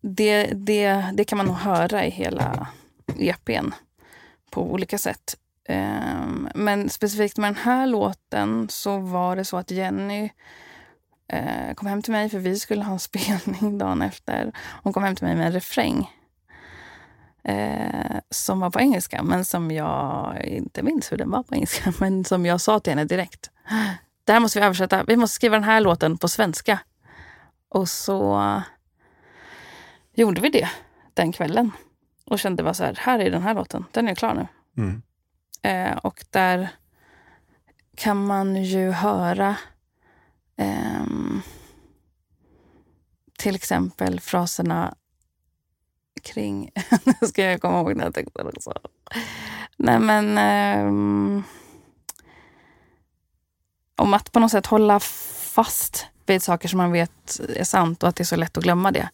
det, 0.00 0.44
det, 0.44 1.10
det 1.14 1.24
kan 1.24 1.36
man 1.36 1.46
nog 1.46 1.56
höra 1.56 2.06
i 2.06 2.10
hela 2.10 2.68
EPn 3.18 3.70
på 4.50 4.72
olika 4.72 4.98
sätt. 4.98 5.36
Ehm, 5.68 6.48
men 6.54 6.88
specifikt 6.88 7.36
med 7.36 7.48
den 7.48 7.62
här 7.62 7.86
låten 7.86 8.68
så 8.68 8.98
var 8.98 9.36
det 9.36 9.44
så 9.44 9.56
att 9.56 9.70
Jenny 9.70 10.30
eh, 11.28 11.74
kom 11.74 11.88
hem 11.88 12.02
till 12.02 12.12
mig 12.12 12.28
för 12.28 12.38
vi 12.38 12.58
skulle 12.58 12.84
ha 12.84 12.92
en 12.92 12.98
spelning 13.10 13.78
dagen 13.78 14.02
efter. 14.02 14.52
Hon 14.82 14.92
kom 14.92 15.02
hem 15.02 15.16
till 15.16 15.26
mig 15.26 15.36
med 15.36 15.46
en 15.46 15.52
refräng 15.52 16.10
eh, 17.44 18.16
som 18.30 18.60
var 18.60 18.70
på 18.70 18.80
engelska 18.80 19.22
men 19.22 19.44
som 19.44 19.70
jag 19.70 20.44
inte 20.44 20.82
minns 20.82 21.12
hur 21.12 21.16
den 21.16 21.30
var 21.30 21.42
på 21.42 21.54
engelska. 21.54 21.92
Men 22.00 22.24
som 22.24 22.46
jag 22.46 22.60
sa 22.60 22.80
till 22.80 22.90
henne 22.90 23.04
direkt. 23.04 23.50
Det 24.24 24.32
här 24.32 24.40
måste 24.40 24.58
vi 24.58 24.64
översätta. 24.64 25.04
Vi 25.04 25.16
måste 25.16 25.34
skriva 25.34 25.56
den 25.56 25.64
här 25.64 25.80
låten 25.80 26.18
på 26.18 26.28
svenska. 26.28 26.78
Och 27.68 27.88
så 27.88 28.62
gjorde 30.12 30.40
vi 30.40 30.48
det 30.48 30.68
den 31.14 31.32
kvällen. 31.32 31.72
Och 32.24 32.38
kände 32.38 32.62
bara 32.62 32.74
så 32.74 32.84
här, 32.84 32.98
här 33.00 33.18
är 33.18 33.30
den 33.30 33.42
här 33.42 33.54
låten, 33.54 33.84
den 33.92 34.08
är 34.08 34.14
klar 34.14 34.34
nu. 34.34 34.46
Mm. 34.82 35.02
Eh, 35.62 35.96
och 35.96 36.24
där 36.30 36.68
kan 37.96 38.26
man 38.26 38.64
ju 38.64 38.90
höra 38.90 39.56
eh, 40.56 41.04
till 43.38 43.54
exempel 43.54 44.20
fraserna 44.20 44.94
kring... 46.22 46.70
nu 47.04 47.28
ska 47.28 47.42
jag 47.42 47.60
komma 47.60 47.80
ihåg 47.80 47.96
när 47.96 48.04
jag 48.04 48.14
tänkte 48.14 48.42
också. 48.42 48.72
Nej 49.76 49.98
men... 49.98 50.38
Eh, 50.38 51.44
om 53.96 54.14
att 54.14 54.32
på 54.32 54.40
något 54.40 54.50
sätt 54.50 54.66
hålla 54.66 55.00
fast 55.00 56.06
vid 56.26 56.42
saker 56.42 56.68
som 56.68 56.76
man 56.76 56.92
vet 56.92 57.40
är 57.56 57.64
sant 57.64 58.02
och 58.02 58.08
att 58.08 58.16
det 58.16 58.22
är 58.22 58.24
så 58.24 58.36
lätt 58.36 58.56
att 58.56 58.64
glömma 58.64 58.92
det. 58.92 59.08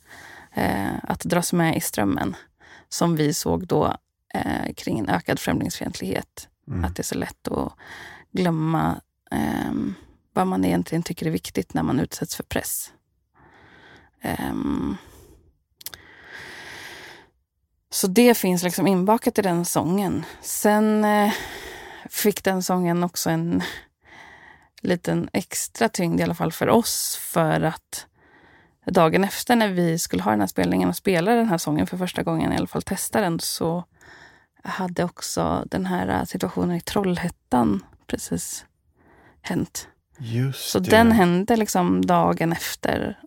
Eh, 0.56 0.94
att 1.02 1.20
dras 1.20 1.52
med 1.52 1.76
i 1.76 1.80
strömmen 1.80 2.36
som 2.88 3.16
vi 3.16 3.34
såg 3.34 3.66
då 3.66 3.96
eh, 4.34 4.74
kring 4.76 4.98
en 4.98 5.08
ökad 5.08 5.40
främlingsfientlighet. 5.40 6.48
Mm. 6.68 6.84
Att 6.84 6.96
det 6.96 7.00
är 7.00 7.04
så 7.04 7.14
lätt 7.14 7.48
att 7.48 7.72
glömma 8.32 9.00
eh, 9.30 9.72
vad 10.32 10.46
man 10.46 10.64
egentligen 10.64 11.02
tycker 11.02 11.26
är 11.26 11.30
viktigt 11.30 11.74
när 11.74 11.82
man 11.82 12.00
utsätts 12.00 12.36
för 12.36 12.42
press. 12.42 12.92
Um, 14.50 14.96
så 17.90 18.06
det 18.06 18.34
finns 18.34 18.62
liksom 18.62 18.86
inbakat 18.86 19.38
i 19.38 19.42
den 19.42 19.64
sången. 19.64 20.24
Sen 20.40 21.04
eh, 21.04 21.32
fick 22.10 22.44
den 22.44 22.62
sången 22.62 23.04
också 23.04 23.30
en 23.30 23.62
liten 24.82 25.28
extra 25.32 25.88
tyngd, 25.88 26.20
i 26.20 26.22
alla 26.22 26.34
fall 26.34 26.52
för 26.52 26.68
oss, 26.68 27.18
för 27.22 27.60
att 27.60 28.06
dagen 28.90 29.24
efter 29.24 29.56
när 29.56 29.68
vi 29.68 29.98
skulle 29.98 30.22
ha 30.22 30.30
den 30.30 30.40
här 30.40 30.46
spelningen 30.46 30.88
och 30.88 30.96
spela 30.96 31.34
den 31.34 31.48
här 31.48 31.58
sången 31.58 31.86
för 31.86 31.96
första 31.96 32.22
gången, 32.22 32.52
i 32.52 32.56
alla 32.56 32.66
fall 32.66 32.82
testa 32.82 33.20
den, 33.20 33.40
så 33.40 33.84
hade 34.62 35.04
också 35.04 35.64
den 35.70 35.86
här 35.86 36.24
situationen 36.24 36.76
i 36.76 36.80
Trollhättan 36.80 37.84
precis 38.06 38.64
hänt. 39.40 39.88
Just 40.18 40.70
så 40.70 40.78
det. 40.78 40.90
den 40.90 41.12
hände 41.12 41.56
liksom 41.56 42.06
dagen 42.06 42.52
efter. 42.52 43.18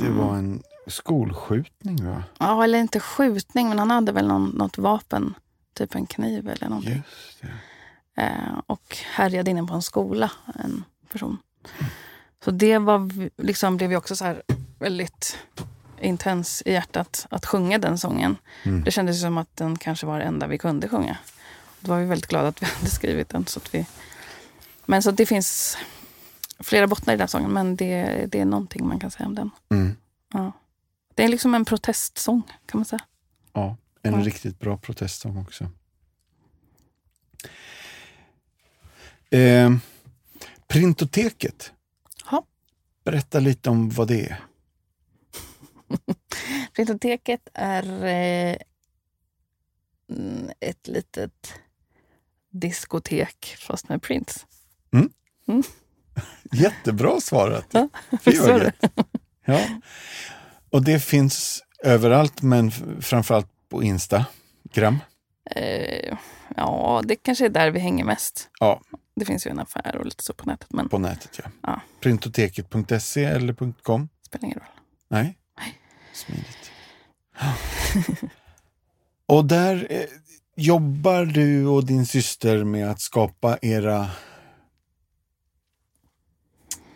Det 0.00 0.10
var 0.10 0.36
en 0.36 0.62
skolskjutning 0.86 2.06
va? 2.06 2.22
Ja, 2.38 2.64
eller 2.64 2.78
inte 2.78 3.00
skjutning, 3.00 3.68
men 3.68 3.78
han 3.78 3.90
hade 3.90 4.12
väl 4.12 4.26
någon, 4.26 4.48
något 4.48 4.78
vapen. 4.78 5.34
Typ 5.74 5.94
en 5.94 6.06
kniv 6.06 6.48
eller 6.48 6.68
någonting. 6.68 6.94
Just 6.94 7.42
det. 7.42 8.22
Eh, 8.22 8.60
och 8.66 8.96
härjade 9.14 9.50
inne 9.50 9.64
på 9.64 9.74
en 9.74 9.82
skola, 9.82 10.30
en 10.64 10.84
person. 11.12 11.38
Mm. 11.78 11.90
Så 12.44 12.50
det 12.50 12.78
var, 12.78 13.10
liksom, 13.42 13.76
blev 13.76 13.90
ju 13.90 13.96
också 13.96 14.16
så 14.16 14.24
här 14.24 14.42
väldigt 14.78 15.38
intens 16.00 16.62
i 16.66 16.72
hjärtat 16.72 17.26
att 17.30 17.46
sjunga 17.46 17.78
den 17.78 17.98
sången. 17.98 18.36
Mm. 18.64 18.84
Det 18.84 18.90
kändes 18.90 19.20
som 19.20 19.38
att 19.38 19.56
den 19.56 19.78
kanske 19.78 20.06
var 20.06 20.18
det 20.18 20.24
enda 20.24 20.46
vi 20.46 20.58
kunde 20.58 20.88
sjunga. 20.88 21.16
Då 21.80 21.90
var 21.92 22.00
vi 22.00 22.06
väldigt 22.06 22.30
glada 22.30 22.48
att 22.48 22.62
vi 22.62 22.66
hade 22.78 22.90
skrivit 22.90 23.28
den. 23.28 23.46
Så 23.46 23.58
att 23.58 23.74
vi... 23.74 23.86
Men 24.86 25.02
så 25.02 25.10
det 25.10 25.26
finns 25.26 25.78
flera 26.60 26.86
bottnar 26.86 27.14
i 27.14 27.16
den 27.16 27.28
sången, 27.28 27.50
men 27.50 27.76
det, 27.76 28.26
det 28.32 28.40
är 28.40 28.44
någonting 28.44 28.88
man 28.88 28.98
kan 28.98 29.10
säga 29.10 29.26
om 29.26 29.34
den. 29.34 29.50
Mm. 29.70 29.96
Ja. 30.32 30.52
Det 31.14 31.24
är 31.24 31.28
liksom 31.28 31.54
en 31.54 31.64
protestsång, 31.64 32.42
kan 32.66 32.78
man 32.78 32.84
säga. 32.84 33.02
Ja, 33.52 33.76
en 34.02 34.12
Ja. 34.14 34.20
riktigt 34.26 34.58
bra 34.60 34.76
protestsång 34.76 35.38
också. 35.38 35.68
Eh, 39.30 39.70
Printoteket. 40.68 41.72
Ja. 42.30 42.44
Berätta 43.04 43.40
lite 43.40 43.70
om 43.70 43.90
vad 43.90 44.08
det 44.08 44.26
är. 44.26 44.40
Printoteket 46.72 47.48
är 47.54 48.04
eh, 48.04 48.56
mm, 50.10 50.50
ett 50.60 50.88
litet 50.88 51.54
diskotek, 52.50 53.56
fast 53.58 53.88
med 53.88 54.02
prints. 54.02 54.46
Jättebra 56.52 57.20
svarat. 57.20 57.66
Ja, 57.70 57.88
Fy. 58.20 58.32
Ja. 59.44 59.60
Och 60.70 60.84
det 60.84 61.00
finns 61.00 61.62
överallt, 61.82 62.42
men 62.42 62.70
framförallt 63.00 63.48
på 63.68 63.82
Instagram. 63.82 64.98
Eh, 65.50 66.18
ja, 66.56 67.02
det 67.04 67.16
kanske 67.16 67.44
är 67.44 67.48
där 67.48 67.70
vi 67.70 67.78
hänger 67.78 68.04
mest. 68.04 68.50
Ja. 68.60 68.80
Det 69.16 69.24
finns 69.24 69.46
ju 69.46 69.50
en 69.50 69.58
affär 69.58 69.96
och 69.96 70.04
lite 70.04 70.24
så 70.24 70.32
på 70.32 70.46
nätet, 70.46 70.72
men 70.72 70.88
På 70.88 70.98
nätet, 70.98 71.40
ja. 71.44 71.50
Ja. 71.62 71.80
Printoteket.se 72.00 73.24
eller 73.24 73.72
.com? 73.82 74.08
spelar 74.22 74.44
ingen 74.44 74.58
roll. 74.58 74.68
Nej. 75.08 75.38
Smidigt. 76.14 76.70
och 79.26 79.44
där 79.44 79.86
eh, 79.90 80.04
jobbar 80.56 81.24
du 81.24 81.66
och 81.66 81.86
din 81.86 82.06
syster 82.06 82.64
med 82.64 82.90
att 82.90 83.00
skapa 83.00 83.58
era 83.62 84.10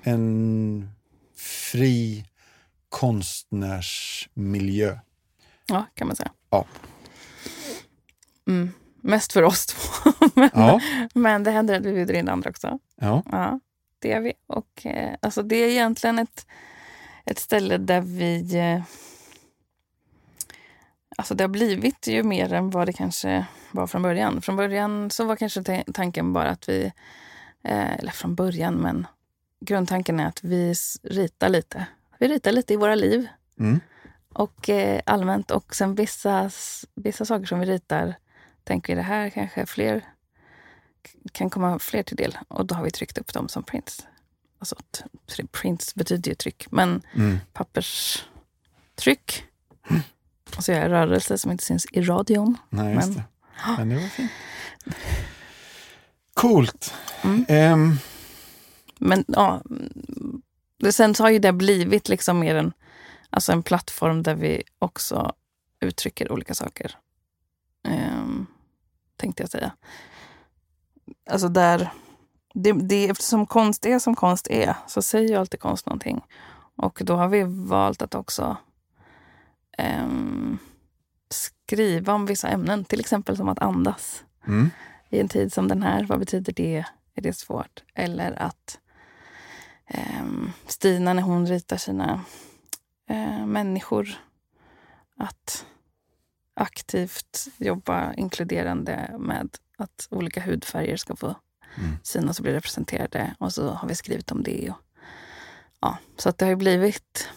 en 0.02 0.90
fri 1.36 2.24
konstnärsmiljö. 2.88 4.98
Ja, 5.66 5.86
kan 5.94 6.06
man 6.06 6.16
säga. 6.16 6.32
Ja. 6.50 6.64
Mm. 8.48 8.72
Mest 9.02 9.32
för 9.32 9.42
oss 9.42 9.66
två. 9.66 10.12
men, 10.34 10.50
Ja, 10.54 10.80
men 11.14 11.44
det 11.44 11.50
händer 11.50 11.76
att 11.80 11.86
vi 11.86 11.92
bjuder 11.92 12.14
in 12.14 12.28
andra 12.28 12.50
också. 12.50 12.78
ja. 12.96 13.22
Ja, 13.32 13.60
det 13.98 14.12
är 14.12 14.20
vi. 14.20 14.32
Och, 14.46 14.86
eh, 14.86 15.14
alltså, 15.22 15.42
det 15.42 15.56
är 15.56 15.68
egentligen 15.68 16.18
ett, 16.18 16.46
ett 17.30 17.38
ställe 17.38 17.76
där 17.78 18.00
vi... 18.00 18.56
Eh, 18.58 18.82
alltså 21.16 21.34
det 21.34 21.44
har 21.44 21.48
blivit 21.48 22.06
ju 22.06 22.22
mer 22.22 22.52
än 22.52 22.70
vad 22.70 22.88
det 22.88 22.92
kanske 22.92 23.46
var 23.72 23.86
från 23.86 24.02
början. 24.02 24.42
Från 24.42 24.56
början 24.56 25.10
så 25.10 25.24
var 25.24 25.36
kanske 25.36 25.62
ta- 25.62 25.92
tanken 25.94 26.32
bara 26.32 26.50
att 26.50 26.68
vi... 26.68 26.92
Eh, 27.64 27.92
eller 27.98 28.12
från 28.12 28.34
början, 28.34 28.74
men 28.74 29.06
grundtanken 29.60 30.20
är 30.20 30.26
att 30.26 30.44
vi 30.44 30.74
ritar 31.02 31.48
lite. 31.48 31.86
Vi 32.18 32.28
ritar 32.28 32.52
lite 32.52 32.74
i 32.74 32.76
våra 32.76 32.94
liv 32.94 33.28
Mm. 33.60 33.80
och 34.34 34.68
eh, 34.70 35.00
allmänt. 35.06 35.50
Och 35.50 35.74
sen 35.76 35.94
vissa, 35.94 36.50
vissa 36.94 37.24
saker 37.24 37.46
som 37.46 37.60
vi 37.60 37.66
ritar 37.66 38.14
tänker 38.64 38.92
vi 38.92 38.96
det 38.96 39.02
här 39.06 39.30
kanske 39.30 39.66
fler 39.66 40.04
kan 41.32 41.50
komma 41.50 41.78
fler 41.78 42.02
till 42.02 42.16
del. 42.16 42.38
Och 42.48 42.66
då 42.66 42.74
har 42.74 42.84
vi 42.84 42.90
tryckt 42.90 43.18
upp 43.18 43.32
dem 43.32 43.48
som 43.48 43.62
prints. 43.62 44.06
Alltså, 44.58 44.76
prints 45.50 45.94
betyder 45.94 46.30
ju 46.30 46.34
tryck, 46.34 46.66
men 46.70 47.02
Mm. 47.14 47.38
papperstryck. 47.52 49.44
Och 50.56 50.64
så 50.64 50.72
gör 50.72 50.80
jag 50.80 50.90
rörelser 50.90 51.36
som 51.36 51.50
inte 51.50 51.64
syns 51.64 51.86
i 51.92 52.00
radion. 52.02 52.56
Nej, 52.70 52.94
Men- 52.96 53.14
det. 53.14 53.22
Men 53.78 53.88
det 53.88 53.94
var 53.94 54.02
fint. 54.08 54.30
Coolt. 56.34 56.94
Mm. 57.24 57.44
Ehm, 57.48 57.96
Men 59.00 59.24
ja, 59.28 59.62
mm, 59.70 60.42
sen 60.90 61.14
så 61.14 61.22
har 61.24 61.30
ju 61.30 61.38
det 61.38 61.52
blivit 61.52 62.08
liksom 62.08 62.38
mer 62.38 62.54
en, 62.54 62.72
alltså 63.30 63.52
en 63.52 63.62
plattform 63.62 64.22
där 64.22 64.34
vi 64.34 64.62
också 64.78 65.32
uttrycker 65.80 66.32
olika 66.32 66.54
saker. 66.54 66.96
Ehm, 67.88 68.46
tänkte 69.16 69.42
jag 69.42 69.50
säga. 69.50 69.72
Alltså 71.30 71.48
där, 71.48 71.92
det, 72.62 72.72
det, 72.72 73.10
eftersom 73.10 73.46
konst 73.46 73.86
är 73.86 73.98
som 73.98 74.14
konst 74.14 74.48
är, 74.50 74.74
så 74.86 75.02
säger 75.02 75.28
ju 75.28 75.34
alltid 75.34 75.60
konst 75.60 75.86
någonting. 75.86 76.24
Och 76.76 77.02
då 77.04 77.16
har 77.16 77.28
vi 77.28 77.42
valt 77.46 78.02
att 78.02 78.14
också 78.14 78.56
ehm, 79.78 80.58
skriva 81.30 82.14
om 82.14 82.26
vissa 82.26 82.48
ämnen, 82.48 82.84
till 82.84 83.00
exempel 83.00 83.36
som 83.36 83.48
att 83.48 83.58
andas 83.58 84.24
mm. 84.46 84.70
i 85.10 85.20
en 85.20 85.28
tid 85.28 85.52
som 85.52 85.68
den 85.68 85.82
här. 85.82 86.04
Vad 86.04 86.18
betyder 86.18 86.52
det? 86.52 86.84
Är 87.14 87.22
det 87.22 87.32
svårt? 87.32 87.82
Eller 87.94 88.42
att 88.42 88.78
ehm, 89.86 90.52
Stina, 90.66 91.12
när 91.12 91.22
hon 91.22 91.46
ritar 91.46 91.76
sina 91.76 92.24
eh, 93.08 93.46
människor, 93.46 94.08
att 95.16 95.66
aktivt 96.54 97.48
jobba 97.56 98.14
inkluderande 98.14 99.16
med 99.18 99.56
att 99.78 100.08
olika 100.10 100.40
hudfärger 100.40 100.96
ska 100.96 101.16
få 101.16 101.34
Mm. 101.76 101.96
synas 102.02 102.38
och 102.38 102.42
bli 102.42 102.52
representerade. 102.52 103.34
Och 103.38 103.52
så 103.52 103.70
har 103.70 103.88
vi 103.88 103.94
skrivit 103.94 104.32
om 104.32 104.42
det. 104.42 104.70
Och, 104.70 104.76
ja, 105.80 105.98
så 106.16 106.28
att 106.28 106.38
det 106.38 106.44
har 106.44 106.50
ju 106.50 106.56
blivit 106.56 107.28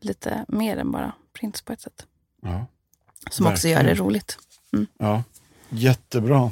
lite 0.00 0.44
mer 0.48 0.76
än 0.76 0.90
bara 0.92 1.12
prints 1.32 1.62
på 1.62 1.72
ett 1.72 1.80
sätt. 1.80 2.06
Ja. 2.42 2.66
Som 3.30 3.46
också 3.46 3.68
gör 3.68 3.76
det 3.78 3.84
Verkligen. 3.84 4.06
roligt. 4.06 4.38
ja, 4.98 5.22
jättebra. 5.68 6.50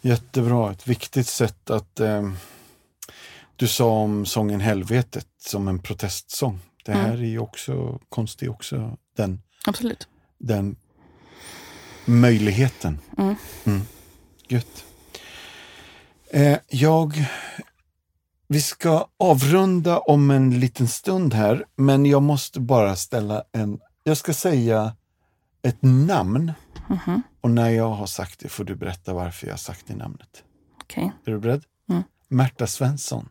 Jättebra. 0.00 0.72
Ett 0.72 0.86
viktigt 0.86 1.26
sätt 1.28 1.70
att... 1.70 2.00
ehm, 2.00 2.36
du 3.56 3.68
sa 3.68 3.90
om 3.90 4.26
sången 4.26 4.60
Helvetet 4.60 5.26
som 5.38 5.68
en 5.68 5.78
protestsång. 5.78 6.60
Det 6.84 6.92
här 6.92 7.12
är 7.12 7.16
ju 7.26 7.38
också, 7.38 8.00
konst 8.08 8.42
är 8.42 8.48
också 8.48 8.96
den, 9.16 9.42
Absolut. 9.66 10.08
den 10.38 10.76
möjligheten. 12.04 12.98
Mm. 13.18 13.34
Mm. 13.64 13.82
Gött. 14.48 14.84
Eh, 16.32 16.58
jag... 16.68 17.24
Vi 18.48 18.60
ska 18.60 19.06
avrunda 19.16 19.98
om 19.98 20.30
en 20.30 20.60
liten 20.60 20.88
stund 20.88 21.34
här, 21.34 21.64
men 21.76 22.06
jag 22.06 22.22
måste 22.22 22.60
bara 22.60 22.96
ställa 22.96 23.44
en... 23.52 23.80
Jag 24.02 24.16
ska 24.16 24.32
säga 24.34 24.96
ett 25.62 25.78
namn 25.82 26.52
Mhm. 26.88 27.22
och 27.40 27.50
när 27.50 27.70
jag 27.70 27.90
har 27.90 28.06
sagt 28.06 28.40
det 28.40 28.48
får 28.48 28.64
du 28.64 28.74
berätta 28.74 29.12
varför 29.12 29.46
jag 29.46 29.52
har 29.52 29.58
sagt 29.58 29.86
det 29.86 29.96
namnet. 29.96 30.44
Okej. 30.82 31.12
Är 31.26 31.30
du 31.32 31.38
beredd? 31.38 31.64
Mm. 31.90 32.02
Märta 32.28 32.66
Svensson. 32.66 33.28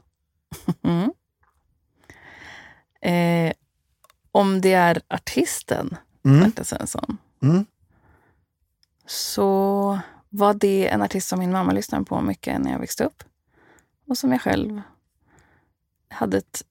Mm. 0.83 1.11
Eh, 3.01 3.53
om 4.31 4.61
det 4.61 4.73
är 4.73 5.01
artisten 5.09 5.97
Mm. 6.25 6.39
Märta 6.39 6.63
Svensson 6.63 7.17
Mm. 7.43 7.65
så 9.07 9.99
var 10.33 10.53
det 10.53 10.87
en 10.89 11.01
artist 11.01 11.27
som 11.27 11.39
min 11.39 11.51
mamma 11.51 11.71
lyssnade 11.71 12.05
på 12.05 12.21
mycket 12.21 12.61
när 12.61 12.71
jag 12.71 12.79
växte 12.79 13.03
upp. 13.05 13.23
Och 14.07 14.17
som 14.17 14.31
jag 14.31 14.41
själv 14.41 14.81
hade 16.09 16.37
ett 16.37 16.63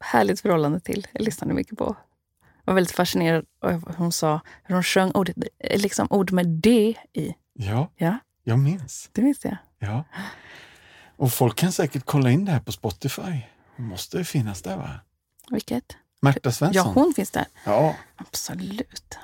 härligt 0.00 0.40
förhållande 0.40 0.80
till. 0.80 1.06
Jag 1.12 1.22
lyssnade 1.22 1.54
mycket 1.54 1.78
på. 1.78 1.96
Jag 2.64 2.72
var 2.72 2.74
väldigt 2.74 2.96
fascinerad 2.96 3.46
av 3.60 3.80
vad 3.80 3.94
hon 3.94 4.12
sa, 4.12 4.40
hur 4.62 4.74
hon 4.74 4.82
sjöng 4.84 5.10
ordet, 5.10 5.36
liksom 5.74 6.06
ord 6.10 6.32
med 6.32 6.46
D 6.46 6.94
i. 7.12 7.34
Ja, 7.52 7.90
Ja, 7.96 8.18
jag 8.44 8.58
minns. 8.58 9.08
det 9.12 9.22
visste 9.22 9.48
jag. 9.48 9.88
Ja. 9.90 10.04
Och 11.16 11.32
folk 11.32 11.56
kan 11.56 11.72
säkert 11.72 12.04
kolla 12.04 12.30
in 12.30 12.44
det 12.44 12.52
här 12.52 12.60
på 12.60 12.72
Spotify. 12.72 13.40
Det 13.76 13.82
måste 13.82 14.24
finnas 14.24 14.62
där 14.62 14.76
va? 14.76 14.90
Vilket? 15.50 15.96
Märta 16.22 16.40
Ja, 16.44 16.52
Svensson. 16.52 16.94
hon 16.94 17.12
finns 17.14 17.30
där. 17.30 17.46
Ja. 17.64 17.96
Absolut. 18.16 19.18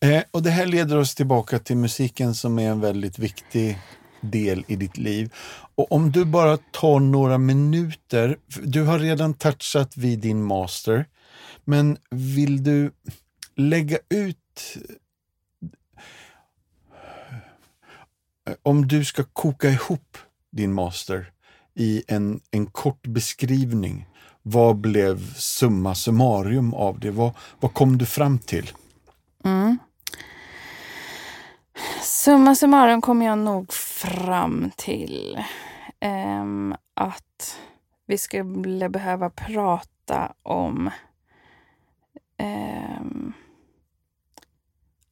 Eh, 0.00 0.22
och 0.30 0.42
det 0.42 0.50
här 0.50 0.66
leder 0.66 0.96
oss 0.96 1.14
tillbaka 1.14 1.58
till 1.58 1.76
musiken 1.76 2.34
som 2.34 2.58
är 2.58 2.70
en 2.70 2.80
väldigt 2.80 3.18
viktig 3.18 3.78
del 4.20 4.64
i 4.68 4.76
ditt 4.76 4.98
liv. 4.98 5.32
Och 5.74 5.92
om 5.92 6.12
du 6.12 6.24
bara 6.24 6.56
tar 6.56 7.00
några 7.00 7.38
minuter, 7.38 8.38
du 8.62 8.82
har 8.82 8.98
redan 8.98 9.34
touchat 9.34 9.96
vid 9.96 10.18
din 10.18 10.42
master, 10.42 11.06
men 11.64 11.96
vill 12.10 12.62
du 12.62 12.90
lägga 13.56 13.98
ut 14.08 14.76
eh, 18.48 18.54
om 18.62 18.88
du 18.88 19.04
ska 19.04 19.24
koka 19.24 19.68
ihop 19.68 20.18
din 20.52 20.72
master 20.72 21.32
i 21.74 22.02
en, 22.08 22.40
en 22.50 22.66
kort 22.66 23.06
beskrivning, 23.06 24.06
vad 24.42 24.76
blev 24.76 25.34
summa 25.34 25.94
summarum 25.94 26.74
av 26.74 27.00
det? 27.00 27.10
Vad, 27.10 27.32
vad 27.60 27.74
kom 27.74 27.98
du 27.98 28.06
fram 28.06 28.38
till? 28.38 28.70
Mm. 29.44 29.78
Summa 32.02 32.54
summarum 32.54 33.00
kommer 33.00 33.26
jag 33.26 33.38
nog 33.38 33.72
fram 33.72 34.70
till 34.76 35.44
ehm, 36.00 36.74
att 36.94 37.60
vi 38.06 38.18
skulle 38.18 38.88
behöva 38.88 39.30
prata 39.30 40.34
om 40.42 40.90
ehm, 42.36 43.32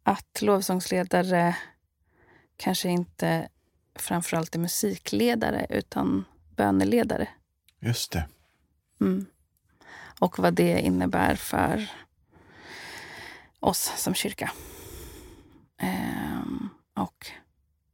att 0.02 0.42
lovsångsledare 0.42 1.56
kanske 2.56 2.88
inte 2.88 3.48
framförallt 3.94 4.54
är 4.54 4.58
musikledare 4.58 5.66
utan 5.70 6.24
böneledare. 6.56 7.28
Just 7.80 8.12
det. 8.12 8.28
Mm. 9.00 9.26
Och 10.20 10.38
vad 10.38 10.54
det 10.54 10.80
innebär 10.80 11.34
för 11.34 11.90
oss 13.60 13.92
som 13.96 14.14
kyrka. 14.14 14.50
Ehm, 15.78 16.33
och 16.94 17.26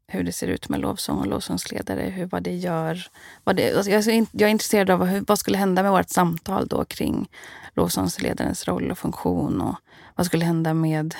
hur 0.06 0.24
det 0.24 0.32
ser 0.32 0.48
ut 0.48 0.68
med 0.68 0.80
lovsång 0.80 1.18
och 1.18 1.26
lovsångsledare, 1.26 2.02
hur, 2.02 2.26
vad 2.26 2.42
det 2.42 2.54
gör. 2.54 3.06
Vad 3.44 3.56
det, 3.56 3.76
alltså 3.76 3.90
jag, 3.90 4.06
är, 4.06 4.26
jag 4.32 4.46
är 4.46 4.50
intresserad 4.50 4.90
av 4.90 5.04
hur, 5.04 5.24
vad 5.28 5.38
skulle 5.38 5.58
hända 5.58 5.82
med 5.82 5.92
vårt 5.92 6.08
samtal 6.08 6.66
då 6.66 6.84
kring 6.84 7.28
lovsångsledarens 7.74 8.68
roll 8.68 8.90
och 8.90 8.98
funktion 8.98 9.60
och 9.60 9.74
vad 10.16 10.26
skulle 10.26 10.44
hända 10.44 10.74
med 10.74 11.14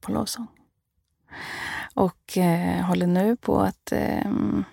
på 0.00 0.12
lovsång. 0.12 0.46
Och 1.94 2.38
eh, 2.38 2.84
håller 2.84 3.06
nu 3.06 3.36
på 3.36 3.60
att 3.60 3.92
ehm, 3.92 4.64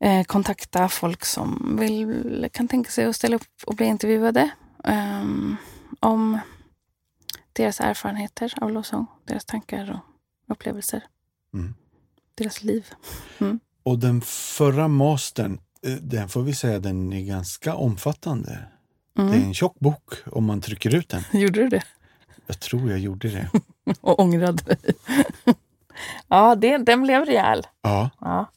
eh, 0.00 0.24
kontakta 0.24 0.88
folk 0.88 1.24
som 1.24 1.76
vill, 1.80 2.48
kan 2.52 2.68
tänka 2.68 2.90
sig 2.90 3.04
att 3.04 3.16
ställa 3.16 3.36
upp 3.36 3.62
och 3.66 3.76
bli 3.76 3.86
intervjuade 3.86 4.50
eh, 4.84 5.24
om 6.00 6.38
deras 7.52 7.80
erfarenheter 7.80 8.54
av 8.60 8.72
lovsång, 8.72 9.06
deras 9.24 9.44
tankar 9.44 9.90
och 9.90 10.52
upplevelser. 10.52 11.04
Mm. 11.54 11.74
Deras 12.34 12.62
liv. 12.62 12.86
Mm. 13.38 13.60
Och 13.82 13.98
den 13.98 14.20
förra 14.20 14.88
mastern, 14.88 15.60
eh, 15.82 15.92
den 15.92 16.28
får 16.28 16.42
vi 16.42 16.54
säga, 16.54 16.78
den 16.78 17.12
är 17.12 17.22
ganska 17.22 17.74
omfattande. 17.74 18.68
Mm. 19.18 19.30
Det 19.30 19.36
är 19.36 19.42
en 19.42 19.54
tjock 19.54 19.78
bok 19.78 20.14
om 20.26 20.44
man 20.44 20.60
trycker 20.60 20.94
ut 20.94 21.08
den. 21.08 21.22
Gjorde 21.40 21.60
du 21.60 21.68
det? 21.68 21.82
Jag 22.46 22.60
tror 22.60 22.90
jag 22.90 22.98
gjorde 22.98 23.28
det. 23.28 23.50
och 24.00 24.20
ångrade 24.20 24.62
dig. 24.62 24.94
ja, 26.28 26.54
det, 26.54 26.78
den 26.78 27.02
blev 27.02 27.24
rejäl. 27.24 27.66
Ja. 27.82 28.10
ja. 28.20 28.50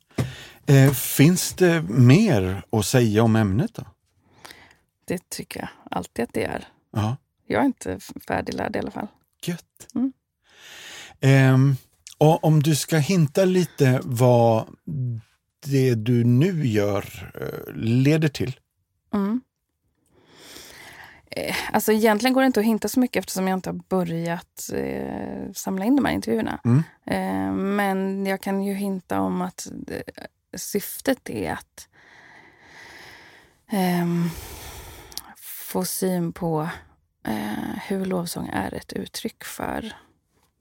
Eh, 0.65 0.91
finns 0.91 1.53
det 1.53 1.81
mer 1.81 2.63
att 2.69 2.85
säga 2.85 3.23
om 3.23 3.35
ämnet 3.35 3.73
då? 3.73 3.83
Det 5.05 5.29
tycker 5.29 5.59
jag 5.59 5.69
alltid 5.91 6.23
att 6.23 6.33
det 6.33 6.43
är. 6.43 6.67
Ja. 6.91 7.17
Jag 7.47 7.61
är 7.61 7.65
inte 7.65 7.99
färdiglärd 8.27 8.75
i 8.75 8.79
alla 8.79 8.91
fall. 8.91 9.07
Gött. 9.43 9.87
Mm. 9.95 10.13
Eh, 11.19 11.75
och 12.17 12.43
om 12.43 12.63
du 12.63 12.75
ska 12.75 12.97
hinta 12.97 13.45
lite 13.45 13.99
vad 14.03 14.67
det 15.65 15.95
du 15.95 16.23
nu 16.23 16.67
gör 16.67 17.31
eh, 17.41 17.73
leder 17.75 18.27
till? 18.27 18.59
Mm. 19.13 19.41
Eh, 21.35 21.55
alltså 21.71 21.91
egentligen 21.91 22.33
går 22.33 22.41
det 22.41 22.45
inte 22.47 22.59
att 22.59 22.65
hinta 22.65 22.87
så 22.87 22.99
mycket 22.99 23.19
eftersom 23.19 23.47
jag 23.47 23.57
inte 23.57 23.69
har 23.69 23.81
börjat 23.89 24.69
eh, 24.73 25.51
samla 25.53 25.85
in 25.85 25.95
de 25.95 26.05
här 26.05 26.13
intervjuerna. 26.13 26.59
Mm. 26.65 26.83
Eh, 27.05 27.53
men 27.53 28.25
jag 28.25 28.41
kan 28.41 28.63
ju 28.63 28.73
hinta 28.73 29.19
om 29.19 29.41
att 29.41 29.67
det, 29.71 30.03
syftet 30.57 31.29
är 31.29 31.51
att 31.51 31.87
eh, 33.71 34.07
få 35.37 35.85
syn 35.85 36.33
på 36.33 36.69
eh, 37.27 37.77
hur 37.87 38.05
lovsång 38.05 38.49
är 38.53 38.73
ett 38.73 38.93
uttryck 38.93 39.43
för, 39.43 39.93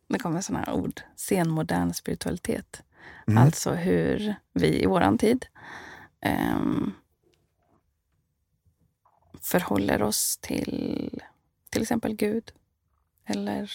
det 0.09 0.19
kommer 0.19 0.41
sådana 0.41 0.65
här 0.65 0.73
ord, 0.75 1.01
senmodern 1.17 1.93
spiritualitet. 1.95 2.83
Mm. 3.27 3.43
Alltså 3.43 3.71
hur 3.71 4.35
vi 4.53 4.83
i 4.83 4.87
våran 4.87 5.19
tid 5.19 5.47
eh, 6.21 6.61
förhåller 9.43 10.03
oss 10.03 10.39
till 10.41 11.23
till 11.71 11.83
exempel 11.83 12.15
Gud 12.15 12.53
eller 13.27 13.71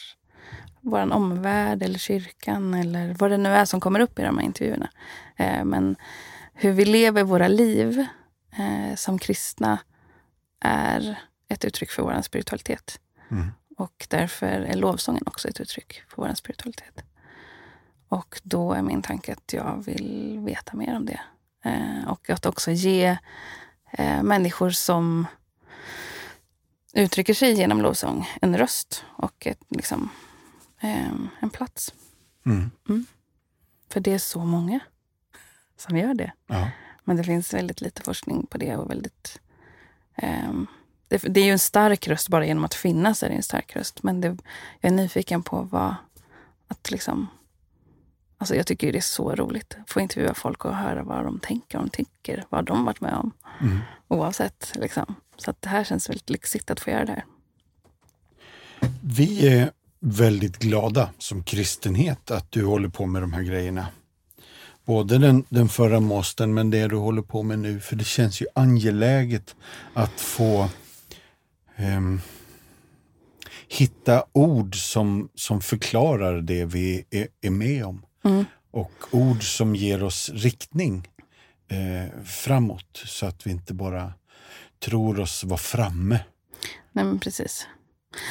vår 0.82 1.14
omvärld 1.14 1.84
eller 1.84 2.00
kyrkan 2.00 2.74
eller 2.74 3.14
vad 3.14 3.32
det 3.32 3.38
nu 3.38 3.50
är 3.50 3.66
som 3.66 3.80
kommer 3.80 4.00
upp 4.00 4.20
i 4.20 4.22
de 4.22 4.38
här 4.38 4.46
intervjuerna. 4.46 4.90
Eh, 5.36 5.66
men 5.66 5.96
hur 6.54 6.72
vi 6.72 6.86
lever 6.86 7.24
våra 7.24 7.48
liv 7.48 8.06
eh, 8.58 8.96
som 8.96 9.20
kristna 9.20 9.80
är 10.60 11.20
ett 11.48 11.66
uttryck 11.66 11.92
för 11.92 12.04
vår 12.04 12.22
spiritualitet. 12.22 13.00
Mm. 13.32 13.52
Och 13.78 14.08
därför 14.10 14.48
är 14.48 14.76
lovsången 14.76 15.24
också 15.26 15.48
ett 15.48 15.60
uttryck 15.60 16.04
för 16.10 16.22
vår 16.22 16.34
spiritualitet. 16.34 17.04
Och 18.10 18.42
då 18.44 18.74
är 18.74 18.82
min 18.82 19.02
tanke 19.02 19.34
att 19.34 19.54
jag 19.54 19.84
vill 19.86 20.40
veta 20.46 20.78
mer 20.78 20.96
om 20.96 21.06
det. 21.06 21.20
Eh, 21.66 22.08
och 22.08 22.30
att 22.30 22.46
också 22.46 22.72
ge 22.72 23.18
människor 24.22 24.70
som 24.70 25.26
uttrycker 27.02 27.34
sig 27.34 27.54
genom 27.54 27.82
lovsång 27.82 28.30
en 28.42 28.58
röst 28.58 29.06
och 29.08 29.48
ett, 29.48 29.60
liksom, 29.70 30.10
eh, 30.82 31.12
en 31.40 31.50
plats. 31.50 31.94
Mm. 32.46 32.72
Mm. 32.90 33.06
För 33.90 34.00
det 34.00 34.14
är 34.14 34.20
så 34.20 34.40
många 34.40 34.80
som 35.78 35.98
gör 35.98 36.14
det. 36.14 36.32
Ja. 36.48 36.70
Men 37.04 37.18
det 37.18 37.24
finns 37.24 37.54
väldigt 37.54 37.82
lite 37.82 38.02
forskning 38.02 38.46
på 38.46 38.58
det 38.58 38.76
och 38.76 38.90
väldigt 38.90 39.40
um, 40.24 40.68
det, 41.08 41.18
det, 41.18 41.40
är 41.40 41.46
ju 41.46 41.52
en 41.52 41.60
stark 41.60 42.08
röst 42.08 42.30
bara 42.30 42.46
genom 42.46 42.66
att 42.66 42.74
finnas 42.74 43.24
är 43.24 43.30
det 43.30 43.36
en 43.36 43.44
stark 43.44 43.76
röst. 43.76 44.04
Men 44.04 44.22
det, 44.22 44.28
jag 44.80 44.92
är 44.92 44.96
nyfiken 44.96 45.44
på 45.44 45.62
vad... 45.62 45.96
Att 46.68 46.92
liksom, 46.92 47.28
alltså 48.38 48.56
jag 48.56 48.68
tycker 48.68 48.92
det 48.92 49.00
är 49.00 49.02
så 49.02 49.36
roligt 49.36 49.78
att 49.82 49.90
få 49.92 50.00
intervjua 50.00 50.34
folk 50.34 50.66
och 50.66 50.76
höra 50.76 51.04
vad 51.04 51.24
de 51.24 51.40
tänker, 51.40 51.78
vad 51.78 51.88
de 51.88 51.90
tycker, 51.90 52.44
vad 52.50 52.66
de 52.66 52.86
varit 52.86 53.02
med 53.02 53.14
om. 53.14 53.32
Mm. 53.62 53.80
Oavsett. 54.08 54.72
Liksom. 54.76 55.16
Så 55.38 55.54
det 55.60 55.70
här 55.70 55.84
känns 55.84 56.10
väldigt 56.10 56.30
lyxigt 56.30 56.72
att 56.72 56.80
få 56.80 56.90
göra 56.90 57.06
det 57.06 57.12
här. 57.12 57.26
Vi 59.02 59.48
är 59.48 59.72
väldigt 60.00 60.58
glada 60.58 61.10
som 61.18 61.44
kristenhet 61.44 62.32
att 62.32 62.52
du 62.52 62.66
håller 62.66 62.90
på 62.90 63.06
med 63.06 63.22
de 63.22 63.34
här 63.34 63.42
grejerna. 63.42 63.88
Både 64.86 65.18
den, 65.18 65.44
den 65.50 65.70
förra 65.70 66.00
måsten 66.00 66.54
men 66.54 66.70
det 66.70 66.88
du 66.88 66.96
håller 66.96 67.22
på 67.22 67.44
med 67.44 67.60
nu, 67.60 67.80
för 67.80 67.96
det 67.96 68.04
känns 68.04 68.42
ju 68.42 68.46
angeläget 68.56 69.56
att 69.94 70.22
få 70.22 70.70
um, 71.78 72.22
hitta 73.68 74.26
ord 74.34 74.76
som, 74.76 75.30
som 75.36 75.62
förklarar 75.62 76.42
det 76.42 76.66
vi 76.66 77.06
är, 77.10 77.28
är 77.42 77.50
med 77.50 77.86
om. 77.86 78.02
Mm. 78.28 78.46
Och 78.72 78.92
ord 79.12 79.44
som 79.44 79.76
ger 79.76 80.04
oss 80.04 80.30
riktning 80.34 81.08
eh, 81.68 82.24
framåt 82.24 83.02
så 83.06 83.26
att 83.26 83.48
vi 83.48 83.52
inte 83.52 83.74
bara 83.74 84.14
tror 84.80 85.20
oss 85.20 85.44
vara 85.44 85.58
framme. 85.58 86.20
Nej 86.92 87.06
men 87.06 87.20
precis. 87.20 87.68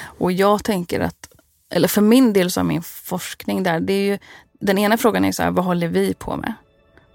Och 0.02 0.32
jag 0.32 0.64
tänker 0.64 1.00
att, 1.00 1.28
eller 1.70 1.88
för 1.88 2.02
min 2.02 2.32
del 2.32 2.50
så 2.50 2.60
är 2.60 2.64
min 2.64 2.82
forskning 2.82 3.62
där, 3.62 3.80
det 3.80 3.92
är 3.92 4.06
ju, 4.06 4.18
den 4.52 4.78
ena 4.78 4.96
frågan 4.96 5.24
är 5.24 5.32
så 5.32 5.42
här, 5.42 5.50
vad 5.50 5.64
håller 5.64 5.88
vi 5.88 6.14
på 6.14 6.36
med? 6.36 6.54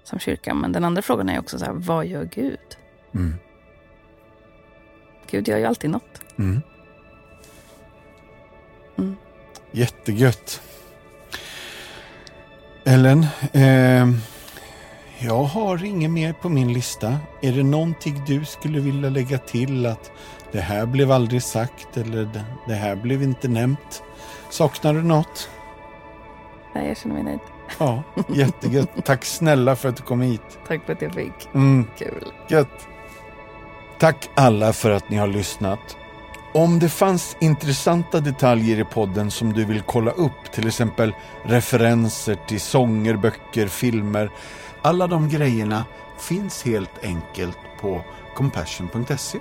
som 0.04 0.18
kyrka. 0.18 0.54
Men 0.54 0.72
den 0.72 0.84
andra 0.84 1.02
frågan 1.02 1.28
är 1.28 1.38
också 1.38 1.58
så 1.58 1.64
här, 1.64 1.72
vad 1.72 2.06
gör 2.06 2.24
Gud? 2.24 2.58
Mm. 3.14 3.34
Gud 5.30 5.48
gör 5.48 5.58
ju 5.58 5.64
alltid 5.64 5.90
något. 5.90 6.22
Mm. 6.38 6.62
Mm. 8.98 9.16
Jättegött. 9.70 10.62
Ellen, 12.84 13.26
eh, 13.52 14.08
jag 15.18 15.42
har 15.42 15.84
inget 15.84 16.10
mer 16.10 16.32
på 16.32 16.48
min 16.48 16.72
lista. 16.72 17.18
Är 17.42 17.52
det 17.52 17.62
någonting 17.62 18.22
du 18.26 18.44
skulle 18.44 18.80
vilja 18.80 19.10
lägga 19.10 19.38
till 19.38 19.86
att 19.86 20.10
det 20.52 20.60
här 20.60 20.86
blev 20.86 21.12
aldrig 21.12 21.42
sagt 21.42 21.96
eller 21.96 22.30
det, 22.66 22.74
här 22.74 22.96
blev 22.96 23.22
inte 23.22 23.48
nämnt? 23.48 24.02
Saknar 24.50 24.94
du 24.94 25.02
något? 25.02 25.50
Nej, 26.74 26.88
jag 26.88 26.96
känner 26.96 27.14
mig 27.14 27.24
nöjd. 27.24 27.40
Ja, 27.78 28.02
jättegött. 28.28 28.90
Tack 29.04 29.24
snälla 29.24 29.76
för 29.76 29.88
att 29.88 29.96
du 29.96 30.02
kom 30.02 30.20
hit. 30.20 30.58
Tack 30.68 30.86
för 30.86 30.92
att 30.92 31.02
jag 31.02 31.14
fick. 31.14 31.48
Mm. 31.54 31.86
Kul. 31.98 32.32
Gött. 32.48 32.88
Tack 33.98 34.30
alla 34.34 34.72
för 34.72 34.90
att 34.90 35.10
ni 35.10 35.16
har 35.16 35.26
lyssnat. 35.26 35.96
Om 36.54 36.78
det 36.78 36.88
fanns 36.88 37.36
intressanta 37.40 38.20
detaljer 38.20 38.80
i 38.80 38.84
podden 38.84 39.30
som 39.30 39.52
du 39.52 39.64
vill 39.64 39.82
kolla 39.82 40.10
upp, 40.10 40.52
till 40.52 40.66
exempel 40.66 41.14
referenser 41.44 42.34
till 42.34 42.60
sånger, 42.60 43.16
böcker, 43.16 43.66
filmer. 43.66 44.30
Alla 44.82 45.06
de 45.06 45.28
grejerna 45.28 45.84
finns 46.18 46.62
helt 46.64 47.04
enkelt 47.04 47.58
på 47.80 48.04
compassion.se. 48.34 49.38